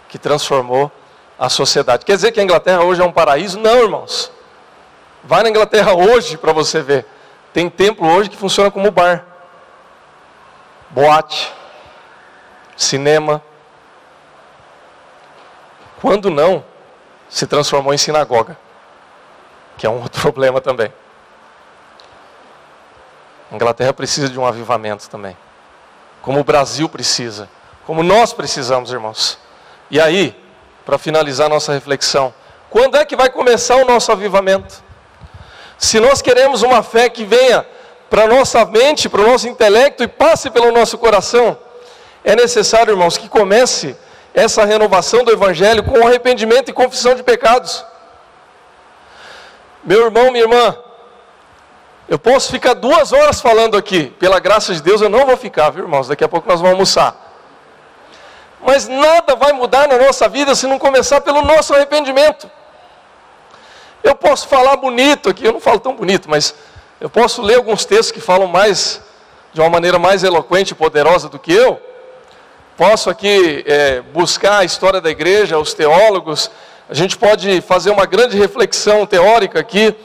que 0.08 0.18
transformou 0.18 0.92
a 1.38 1.48
sociedade. 1.50 2.06
Quer 2.06 2.16
dizer 2.16 2.32
que 2.32 2.40
a 2.40 2.44
Inglaterra 2.44 2.84
hoje 2.84 3.02
é 3.02 3.06
um 3.06 3.12
paraíso? 3.12 3.60
Não, 3.60 3.78
irmãos. 3.80 4.32
Vai 5.24 5.44
na 5.44 5.50
Inglaterra 5.50 5.94
hoje 5.94 6.38
para 6.38 6.52
você 6.52 6.82
ver. 6.82 7.06
Tem 7.54 7.70
templo 7.70 8.08
hoje 8.08 8.30
que 8.30 8.38
funciona 8.38 8.70
como 8.70 8.92
bar, 8.92 9.26
boate, 10.90 11.52
cinema. 12.76 13.42
Quando 16.02 16.30
não, 16.30 16.64
se 17.30 17.46
transformou 17.46 17.94
em 17.94 17.98
sinagoga, 17.98 18.58
que 19.78 19.86
é 19.86 19.90
um 19.90 20.02
outro 20.04 20.22
problema 20.22 20.62
também. 20.62 20.92
A 23.52 23.56
Inglaterra 23.56 23.94
precisa 23.94 24.30
de 24.30 24.40
um 24.40 24.46
avivamento 24.46 25.10
também. 25.10 25.36
Como 26.22 26.40
o 26.40 26.44
Brasil 26.44 26.88
precisa. 26.88 27.50
Como 27.86 28.04
nós 28.04 28.32
precisamos, 28.32 28.92
irmãos. 28.92 29.40
E 29.90 30.00
aí, 30.00 30.40
para 30.86 30.98
finalizar 30.98 31.50
nossa 31.50 31.74
reflexão, 31.74 32.34
quando 32.70 32.96
é 32.96 33.06
que 33.06 33.16
vai 33.16 33.30
começar 33.30 33.78
o 33.78 33.86
nosso 33.86 34.12
avivamento? 34.12 34.84
Se 35.78 36.00
nós 36.00 36.22
queremos 36.22 36.62
uma 36.62 36.84
fé 36.84 37.10
que 37.10 37.26
venha 37.26 37.66
para 38.10 38.28
nossa 38.28 38.64
mente, 38.66 39.10
para 39.10 39.22
o 39.22 39.28
nosso 39.28 39.48
intelecto 39.48 40.04
e 40.04 40.08
passe 40.08 40.52
pelo 40.52 40.72
nosso 40.72 40.98
coração, 40.98 41.58
é 42.24 42.36
necessário, 42.36 42.92
irmãos, 42.92 43.18
que 43.18 43.28
comece 43.28 43.98
essa 44.34 44.66
renovação 44.66 45.24
do 45.24 45.32
Evangelho 45.32 45.84
com 45.84 46.06
arrependimento 46.06 46.70
e 46.70 46.74
confissão 46.74 47.16
de 47.16 47.24
pecados. 47.24 47.86
Meu 49.84 50.06
irmão, 50.06 50.32
minha 50.32 50.44
irmã, 50.44 50.78
eu 52.08 52.18
posso 52.18 52.52
ficar 52.52 52.74
duas 52.74 53.14
horas 53.14 53.40
falando 53.40 53.78
aqui, 53.78 54.08
pela 54.20 54.40
graça 54.40 54.74
de 54.74 54.82
Deus 54.82 55.02
eu 55.02 55.10
não 55.10 55.26
vou 55.26 55.38
ficar, 55.38 55.70
viu 55.70 55.84
irmãos? 55.84 56.08
Daqui 56.08 56.24
a 56.24 56.28
pouco 56.28 56.48
nós 56.48 56.60
vamos 56.60 56.74
almoçar. 56.74 57.16
Mas 58.62 58.88
nada 58.88 59.36
vai 59.36 59.54
mudar 59.54 59.88
na 59.88 59.98
nossa 59.98 60.28
vida 60.28 60.54
se 60.54 60.68
não 60.68 60.78
começar 60.78 61.22
pelo 61.22 61.42
nosso 61.42 61.74
arrependimento. 61.74 62.50
Eu 64.04 64.16
posso 64.16 64.48
falar 64.48 64.78
bonito 64.78 65.30
aqui, 65.30 65.46
eu 65.46 65.54
não 65.54 65.60
falo 65.60 65.80
tão 65.80 65.96
bonito, 65.96 66.30
mas 66.30 66.56
eu 67.00 67.10
posso 67.10 67.42
ler 67.42 67.56
alguns 67.56 67.86
textos 67.86 68.12
que 68.12 68.20
falam 68.20 68.48
mais, 68.48 69.02
de 69.54 69.62
uma 69.62 69.70
maneira 69.70 69.98
mais 69.98 70.24
eloquente 70.24 70.74
e 70.74 70.76
poderosa 70.76 71.30
do 71.30 71.40
que 71.40 71.54
eu. 71.54 71.80
Posso 72.80 73.10
aqui 73.10 73.64
é, 73.68 74.02
buscar 74.02 74.60
a 74.60 74.64
história 74.64 75.00
da 75.00 75.12
igreja, 75.12 75.60
os 75.60 75.76
teólogos. 75.76 76.50
A 76.90 76.94
gente 76.96 77.16
pode 77.16 77.62
fazer 77.62 77.92
uma 77.92 78.08
grande 78.08 78.38
reflexão 78.38 79.06
teórica 79.06 79.60
aqui 79.60 79.96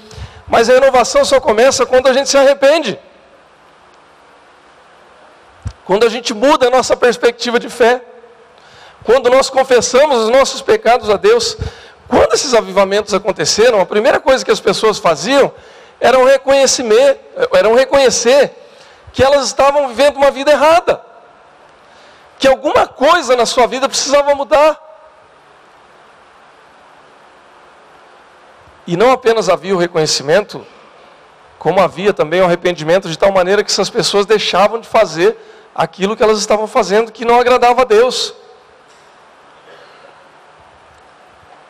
mas 0.46 0.68
a 0.68 0.74
renovação 0.74 1.24
só 1.24 1.40
começa 1.40 1.86
quando 1.86 2.06
a 2.08 2.12
gente 2.12 2.28
se 2.28 2.36
arrepende. 2.36 2.98
Quando 5.84 6.04
a 6.06 6.08
gente 6.08 6.34
muda 6.34 6.66
a 6.68 6.70
nossa 6.70 6.96
perspectiva 6.96 7.58
de 7.58 7.68
fé. 7.68 8.02
Quando 9.04 9.30
nós 9.30 9.50
confessamos 9.50 10.24
os 10.24 10.28
nossos 10.30 10.62
pecados 10.62 11.10
a 11.10 11.16
Deus. 11.16 11.56
Quando 12.08 12.34
esses 12.34 12.54
avivamentos 12.54 13.14
aconteceram, 13.14 13.80
a 13.80 13.86
primeira 13.86 14.20
coisa 14.20 14.44
que 14.44 14.50
as 14.50 14.60
pessoas 14.60 14.98
faziam 14.98 15.52
era 16.00 16.18
um 16.18 16.24
reconhecer 17.74 18.50
que 19.12 19.22
elas 19.22 19.46
estavam 19.46 19.88
vivendo 19.88 20.16
uma 20.16 20.30
vida 20.30 20.50
errada. 20.52 21.03
Que 22.44 22.48
alguma 22.48 22.86
coisa 22.86 23.34
na 23.34 23.46
sua 23.46 23.66
vida 23.66 23.88
precisava 23.88 24.34
mudar. 24.34 24.78
E 28.86 28.98
não 28.98 29.12
apenas 29.12 29.48
havia 29.48 29.74
o 29.74 29.78
reconhecimento, 29.78 30.62
como 31.58 31.80
havia 31.80 32.12
também 32.12 32.42
o 32.42 32.44
arrependimento 32.44 33.08
de 33.08 33.18
tal 33.18 33.32
maneira 33.32 33.64
que 33.64 33.70
essas 33.70 33.88
pessoas 33.88 34.26
deixavam 34.26 34.78
de 34.78 34.86
fazer 34.86 35.38
aquilo 35.74 36.14
que 36.14 36.22
elas 36.22 36.38
estavam 36.38 36.66
fazendo 36.66 37.10
que 37.10 37.24
não 37.24 37.40
agradava 37.40 37.80
a 37.80 37.84
Deus. 37.86 38.34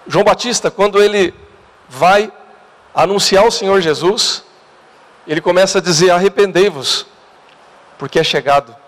João 0.09 0.25
Batista, 0.25 0.73
quando 0.73 1.01
ele 1.01 1.33
vai 1.89 2.33
anunciar 2.93 3.47
o 3.47 3.53
Senhor 3.53 3.81
Jesus, 3.81 4.43
ele 5.25 5.41
começa 5.41 5.79
a 5.79 5.81
dizer: 5.81 6.11
arrependei-vos, 6.11 7.07
porque 7.97 8.19
é 8.19 8.25
chegado 8.25 8.83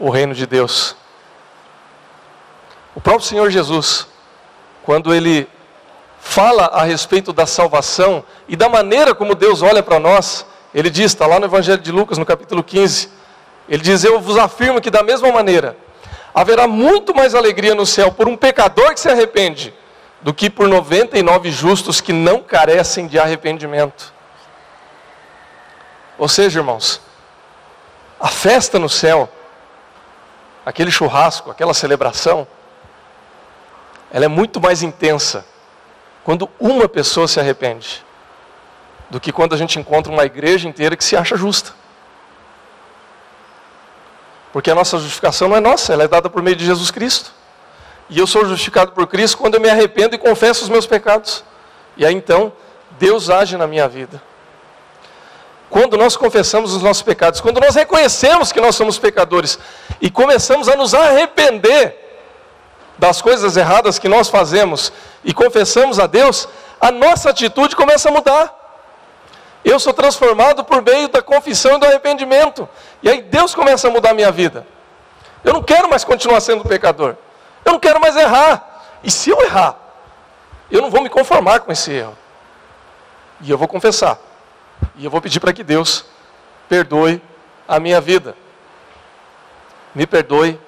o 0.00 0.10
reino 0.10 0.34
de 0.34 0.46
Deus. 0.46 0.96
O 2.94 3.00
próprio 3.00 3.26
Senhor 3.26 3.50
Jesus, 3.50 4.08
quando 4.82 5.14
ele 5.14 5.46
fala 6.18 6.66
a 6.66 6.82
respeito 6.82 7.32
da 7.32 7.46
salvação 7.46 8.24
e 8.48 8.56
da 8.56 8.68
maneira 8.68 9.14
como 9.14 9.34
Deus 9.34 9.62
olha 9.62 9.82
para 9.82 10.00
nós, 10.00 10.46
ele 10.74 10.90
diz, 10.90 11.06
está 11.06 11.26
lá 11.26 11.38
no 11.38 11.46
Evangelho 11.46 11.80
de 11.80 11.92
Lucas, 11.92 12.18
no 12.18 12.26
capítulo 12.26 12.64
15, 12.64 13.10
ele 13.68 13.82
diz: 13.82 14.02
Eu 14.02 14.20
vos 14.20 14.36
afirmo 14.36 14.80
que 14.80 14.90
da 14.90 15.02
mesma 15.02 15.30
maneira 15.30 15.76
haverá 16.34 16.66
muito 16.66 17.14
mais 17.14 17.34
alegria 17.34 17.74
no 17.74 17.86
céu 17.86 18.10
por 18.10 18.28
um 18.28 18.36
pecador 18.36 18.94
que 18.94 19.00
se 19.00 19.08
arrepende 19.08 19.74
do 20.22 20.34
que 20.34 20.50
por 20.50 20.68
99 20.68 21.50
justos 21.50 22.00
que 22.00 22.12
não 22.12 22.40
carecem 22.42 23.06
de 23.06 23.18
arrependimento. 23.18 24.12
Ou 26.18 26.28
seja, 26.28 26.60
irmãos, 26.60 27.00
a 28.18 28.28
festa 28.28 28.78
no 28.78 28.88
céu, 28.88 29.28
aquele 30.64 30.90
churrasco, 30.90 31.50
aquela 31.50 31.74
celebração, 31.74 32.46
ela 34.12 34.24
é 34.24 34.28
muito 34.28 34.60
mais 34.60 34.82
intensa 34.82 35.44
quando 36.24 36.48
uma 36.58 36.88
pessoa 36.88 37.26
se 37.26 37.40
arrepende 37.40 38.04
do 39.08 39.20
que 39.20 39.32
quando 39.32 39.54
a 39.54 39.58
gente 39.58 39.78
encontra 39.78 40.12
uma 40.12 40.24
igreja 40.24 40.68
inteira 40.68 40.96
que 40.96 41.04
se 41.04 41.16
acha 41.16 41.36
justa. 41.36 41.72
Porque 44.52 44.70
a 44.70 44.74
nossa 44.74 44.98
justificação 44.98 45.48
não 45.48 45.56
é 45.56 45.60
nossa, 45.60 45.92
ela 45.92 46.04
é 46.04 46.08
dada 46.08 46.28
por 46.28 46.42
meio 46.42 46.56
de 46.56 46.64
Jesus 46.64 46.90
Cristo. 46.90 47.32
E 48.08 48.18
eu 48.18 48.26
sou 48.26 48.44
justificado 48.44 48.92
por 48.92 49.06
Cristo 49.06 49.38
quando 49.38 49.54
eu 49.54 49.60
me 49.60 49.68
arrependo 49.68 50.14
e 50.14 50.18
confesso 50.18 50.64
os 50.64 50.68
meus 50.68 50.86
pecados. 50.86 51.44
E 51.96 52.04
aí 52.04 52.14
então, 52.14 52.52
Deus 52.98 53.30
age 53.30 53.56
na 53.56 53.66
minha 53.66 53.88
vida. 53.88 54.20
Quando 55.70 55.96
nós 55.96 56.16
confessamos 56.16 56.74
os 56.74 56.82
nossos 56.82 57.02
pecados, 57.02 57.40
quando 57.40 57.60
nós 57.60 57.76
reconhecemos 57.76 58.50
que 58.50 58.60
nós 58.60 58.74
somos 58.74 58.98
pecadores 58.98 59.56
e 60.00 60.10
começamos 60.10 60.68
a 60.68 60.74
nos 60.74 60.92
arrepender 60.92 61.96
das 62.98 63.22
coisas 63.22 63.56
erradas 63.56 63.96
que 63.96 64.08
nós 64.08 64.28
fazemos 64.28 64.92
e 65.24 65.32
confessamos 65.32 66.00
a 66.00 66.08
Deus, 66.08 66.48
a 66.80 66.90
nossa 66.90 67.30
atitude 67.30 67.76
começa 67.76 68.08
a 68.08 68.12
mudar. 68.12 68.60
Eu 69.64 69.78
sou 69.78 69.92
transformado 69.92 70.64
por 70.64 70.82
meio 70.82 71.08
da 71.08 71.22
confissão 71.22 71.76
e 71.76 71.78
do 71.78 71.86
arrependimento. 71.86 72.68
E 73.00 73.08
aí 73.08 73.22
Deus 73.22 73.54
começa 73.54 73.86
a 73.86 73.90
mudar 73.90 74.10
a 74.10 74.14
minha 74.14 74.32
vida. 74.32 74.66
Eu 75.44 75.52
não 75.52 75.62
quero 75.62 75.88
mais 75.88 76.02
continuar 76.02 76.40
sendo 76.40 76.64
pecador. 76.64 77.14
Eu 77.64 77.72
não 77.72 77.78
quero 77.78 78.00
mais 78.00 78.16
errar. 78.16 78.82
E 79.04 79.10
se 79.10 79.30
eu 79.30 79.40
errar, 79.42 79.76
eu 80.68 80.82
não 80.82 80.90
vou 80.90 81.00
me 81.00 81.08
conformar 81.08 81.60
com 81.60 81.70
esse 81.70 81.92
erro. 81.92 82.16
E 83.40 83.50
eu 83.50 83.56
vou 83.56 83.68
confessar. 83.68 84.18
E 85.00 85.04
eu 85.06 85.10
vou 85.10 85.22
pedir 85.22 85.40
para 85.40 85.54
que 85.54 85.64
Deus 85.64 86.04
perdoe 86.68 87.22
a 87.66 87.80
minha 87.80 88.02
vida. 88.02 88.36
Me 89.94 90.06
perdoe 90.06 90.60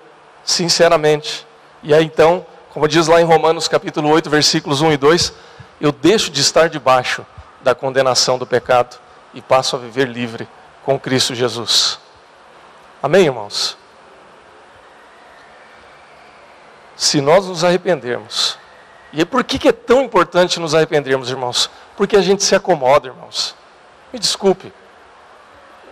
sinceramente. 0.43 1.47
E 1.83 1.93
aí 1.93 2.03
então, 2.03 2.47
como 2.71 2.89
diz 2.89 3.09
lá 3.09 3.21
em 3.21 3.25
Romanos 3.25 3.69
capítulo 3.69 4.09
8, 4.09 4.31
versículos 4.31 4.81
1 4.81 4.93
e 4.93 4.97
2, 4.97 5.35
eu 5.83 5.93
deixo 5.93 6.31
de 6.31 6.41
estar 6.41 6.71
debaixo 6.71 7.27
da 7.61 7.75
condenação 7.75 8.39
do 8.39 8.47
pecado 8.47 8.99
e 9.35 9.43
passo 9.43 9.77
a 9.77 9.79
viver 9.79 10.09
livre 10.09 10.49
com 10.83 10.99
Cristo 10.99 11.35
Jesus. 11.35 12.01
Amém, 13.03 13.27
irmãos? 13.27 13.77
Se 16.97 17.21
nós 17.21 17.47
nos 17.47 17.65
arrependermos, 17.65 18.59
e 19.13 19.27
por 19.27 19.45
que 19.45 19.69
é 19.69 19.73
tão 19.73 20.03
importante 20.03 20.59
nos 20.59 20.75
arrependermos, 20.75 21.29
irmãos? 21.29 21.69
Porque 21.99 22.17
a 22.17 22.23
gente 22.23 22.43
se 22.43 22.55
acomoda, 22.55 23.09
irmãos. 23.09 23.61
Me 24.13 24.19
desculpe, 24.19 24.73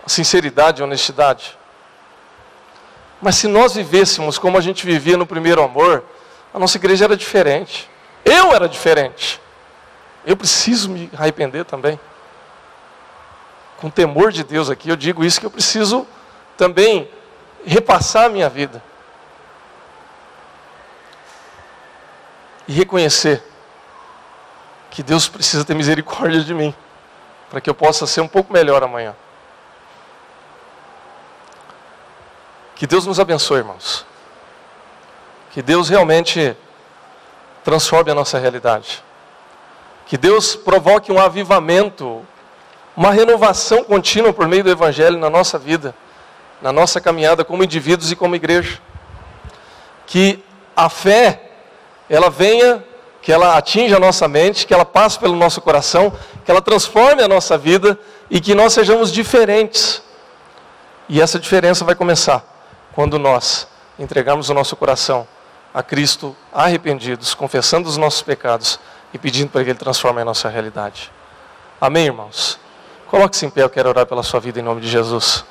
sinceridade 0.05 0.81
e 0.81 0.83
honestidade. 0.83 1.57
Mas 3.21 3.35
se 3.35 3.47
nós 3.47 3.75
vivêssemos 3.75 4.37
como 4.37 4.57
a 4.57 4.61
gente 4.61 4.85
vivia 4.85 5.17
no 5.17 5.25
primeiro 5.25 5.63
amor, 5.63 6.03
a 6.53 6.59
nossa 6.59 6.77
igreja 6.77 7.05
era 7.05 7.15
diferente. 7.15 7.89
Eu 8.25 8.53
era 8.53 8.67
diferente. 8.67 9.41
Eu 10.25 10.35
preciso 10.35 10.89
me 10.89 11.09
arrepender 11.17 11.65
também. 11.65 11.99
Com 13.77 13.89
temor 13.89 14.31
de 14.31 14.43
Deus 14.43 14.69
aqui, 14.69 14.89
eu 14.89 14.95
digo 14.95 15.23
isso 15.23 15.39
que 15.39 15.45
eu 15.45 15.51
preciso 15.51 16.05
também 16.55 17.09
repassar 17.65 18.25
a 18.25 18.29
minha 18.29 18.49
vida. 18.49 18.83
E 22.67 22.73
reconhecer 22.73 23.43
que 24.91 25.01
Deus 25.01 25.27
precisa 25.27 25.65
ter 25.65 25.73
misericórdia 25.73 26.43
de 26.43 26.53
mim, 26.53 26.75
para 27.51 27.59
que 27.59 27.69
eu 27.69 27.75
possa 27.75 28.07
ser 28.07 28.21
um 28.21 28.29
pouco 28.29 28.53
melhor 28.53 28.81
amanhã. 28.81 29.13
Que 32.75 32.87
Deus 32.87 33.05
nos 33.05 33.19
abençoe, 33.19 33.57
irmãos. 33.57 34.05
Que 35.51 35.61
Deus 35.61 35.89
realmente 35.89 36.55
transforme 37.61 38.09
a 38.09 38.15
nossa 38.15 38.39
realidade. 38.39 39.03
Que 40.05 40.17
Deus 40.17 40.55
provoque 40.55 41.11
um 41.11 41.19
avivamento, 41.19 42.25
uma 42.95 43.11
renovação 43.11 43.83
contínua 43.83 44.31
por 44.31 44.47
meio 44.47 44.63
do 44.63 44.71
Evangelho 44.71 45.19
na 45.19 45.29
nossa 45.29 45.59
vida, 45.59 45.93
na 46.61 46.71
nossa 46.71 47.01
caminhada 47.01 47.43
como 47.43 47.65
indivíduos 47.65 48.13
e 48.13 48.15
como 48.15 48.33
igreja. 48.33 48.79
Que 50.07 50.41
a 50.73 50.87
fé, 50.87 51.51
ela 52.09 52.29
venha, 52.29 52.81
que 53.21 53.31
ela 53.31 53.57
atinja 53.57 53.97
a 53.97 53.99
nossa 53.99 54.27
mente, 54.27 54.65
que 54.65 54.73
ela 54.73 54.85
passe 54.85 55.19
pelo 55.19 55.35
nosso 55.35 55.61
coração, 55.61 56.11
que 56.43 56.49
ela 56.49 56.61
transforme 56.61 57.21
a 57.21 57.27
nossa 57.27 57.57
vida 57.57 57.97
e 58.29 58.41
que 58.41 58.55
nós 58.55 58.73
sejamos 58.73 59.11
diferentes. 59.11 60.01
E 61.07 61.21
essa 61.21 61.37
diferença 61.37 61.85
vai 61.85 61.93
começar 61.93 62.43
quando 62.93 63.19
nós 63.19 63.67
entregarmos 63.99 64.49
o 64.49 64.53
nosso 64.53 64.75
coração 64.75 65.27
a 65.73 65.81
Cristo 65.81 66.35
arrependidos, 66.51 67.33
confessando 67.33 67.87
os 67.87 67.97
nossos 67.97 68.21
pecados 68.21 68.79
e 69.13 69.17
pedindo 69.17 69.49
para 69.49 69.63
que 69.63 69.69
Ele 69.69 69.79
transforme 69.79 70.21
a 70.21 70.25
nossa 70.25 70.49
realidade. 70.49 71.11
Amém, 71.79 72.05
irmãos? 72.05 72.59
Coloque-se 73.07 73.45
em 73.45 73.49
pé, 73.49 73.63
eu 73.63 73.69
quero 73.69 73.89
orar 73.89 74.05
pela 74.05 74.23
sua 74.23 74.39
vida 74.39 74.59
em 74.59 74.63
nome 74.63 74.81
de 74.81 74.89
Jesus. 74.89 75.45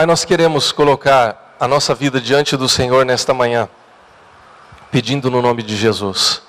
Pai, 0.00 0.06
nós 0.06 0.24
queremos 0.24 0.72
colocar 0.72 1.56
a 1.60 1.68
nossa 1.68 1.94
vida 1.94 2.22
diante 2.22 2.56
do 2.56 2.66
Senhor 2.66 3.04
nesta 3.04 3.34
manhã, 3.34 3.68
pedindo 4.90 5.30
no 5.30 5.42
nome 5.42 5.62
de 5.62 5.76
Jesus 5.76 6.40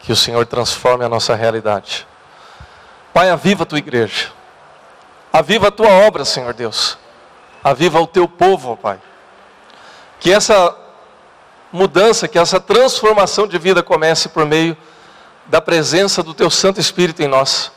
que 0.00 0.10
o 0.10 0.16
Senhor 0.16 0.44
transforme 0.46 1.04
a 1.04 1.08
nossa 1.08 1.36
realidade. 1.36 2.04
Pai, 3.14 3.30
aviva 3.30 3.62
a 3.62 3.66
tua 3.66 3.78
igreja. 3.78 4.32
Aviva 5.32 5.68
a 5.68 5.70
tua 5.70 5.90
obra, 5.90 6.24
Senhor 6.24 6.52
Deus. 6.54 6.98
Aviva 7.62 8.00
o 8.00 8.06
teu 8.08 8.26
povo, 8.26 8.76
Pai. 8.76 9.00
Que 10.18 10.32
essa 10.32 10.76
mudança, 11.70 12.26
que 12.26 12.36
essa 12.36 12.58
transformação 12.58 13.46
de 13.46 13.58
vida 13.60 13.80
comece 13.80 14.28
por 14.28 14.44
meio 14.44 14.76
da 15.46 15.60
presença 15.60 16.20
do 16.20 16.34
teu 16.34 16.50
Santo 16.50 16.80
Espírito 16.80 17.22
em 17.22 17.28
nós. 17.28 17.70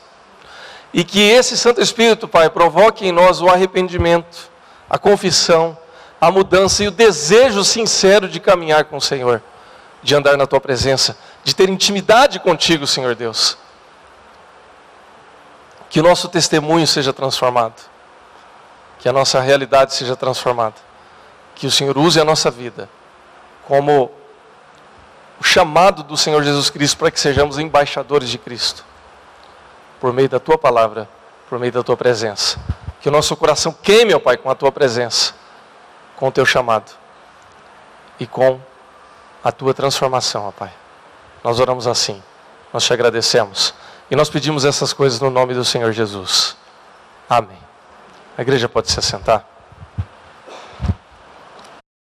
E 0.92 1.04
que 1.04 1.22
esse 1.22 1.56
Santo 1.56 1.80
Espírito, 1.80 2.28
Pai, 2.28 2.50
provoque 2.50 3.06
em 3.06 3.12
nós 3.12 3.40
o 3.40 3.48
arrependimento, 3.48 4.55
a 4.90 4.98
confissão, 4.98 5.78
a 6.20 6.32
mudança 6.32 6.84
e 6.84 6.88
o 6.88 6.92
desejo 6.92 7.64
sincero 7.64 8.28
de 8.28 8.40
caminhar 8.40 8.86
com 8.86 8.98
o 8.98 9.02
Senhor, 9.02 9.42
de 10.02 10.16
andar 10.16 10.38
na 10.38 10.46
tua 10.48 10.62
presença, 10.62 11.18
de 11.44 11.56
ter 11.56 11.70
intimidade 11.70 12.40
contigo, 12.40 12.88
Senhor 12.88 13.16
Deus 13.16 13.58
que 15.96 16.00
o 16.02 16.04
nosso 16.04 16.28
testemunho 16.28 16.86
seja 16.86 17.14
transformado, 17.14 17.82
que 19.00 19.08
a 19.08 19.14
nossa 19.14 19.40
realidade 19.40 19.94
seja 19.94 20.14
transformada, 20.14 20.76
que 21.56 21.66
o 21.66 21.72
Senhor 21.72 21.98
use 21.98 22.20
a 22.20 22.26
nossa 22.26 22.52
vida 22.52 22.90
como 23.66 24.12
o 25.40 25.44
chamado 25.44 26.04
do 26.04 26.18
Senhor 26.18 26.44
Jesus 26.44 26.70
Cristo 26.70 26.98
para 26.98 27.10
que 27.10 27.18
sejamos 27.18 27.58
embaixadores 27.58 28.30
de 28.30 28.38
Cristo, 28.38 28.84
por 30.02 30.12
meio 30.12 30.28
da 30.28 30.38
tua 30.38 30.58
palavra, 30.58 31.08
por 31.50 31.58
meio 31.60 31.72
da 31.72 31.82
tua 31.82 31.96
presença. 31.96 32.60
Que 33.06 33.10
o 33.10 33.12
nosso 33.12 33.38
coração 33.38 33.72
queime, 33.72 34.16
ó 34.16 34.20
Pai, 34.20 34.36
com 34.36 34.50
a 34.50 34.56
tua 34.56 34.72
presença, 34.72 35.36
com 36.16 36.28
o 36.28 36.32
teu 36.32 36.44
chamado 36.44 36.92
e 38.20 38.26
com 38.26 38.60
a 39.44 39.52
tua 39.52 39.76
transformação, 39.76 40.48
ó 40.48 40.52
Pai. 40.52 40.74
Nós 41.44 41.60
oramos 41.60 41.86
assim, 41.86 42.20
nós 42.74 42.84
te 42.84 42.92
agradecemos. 42.92 43.76
E 44.10 44.16
nós 44.16 44.28
pedimos 44.28 44.66
essas 44.66 44.92
coisas 44.92 45.20
no 45.20 45.30
nome 45.30 45.54
do 45.54 45.64
Senhor 45.64 45.92
Jesus. 45.92 46.58
Amém. 47.30 47.60
A 48.36 48.42
igreja 48.42 48.68
pode 48.68 48.92
se 48.92 48.98
assentar. 48.98 49.46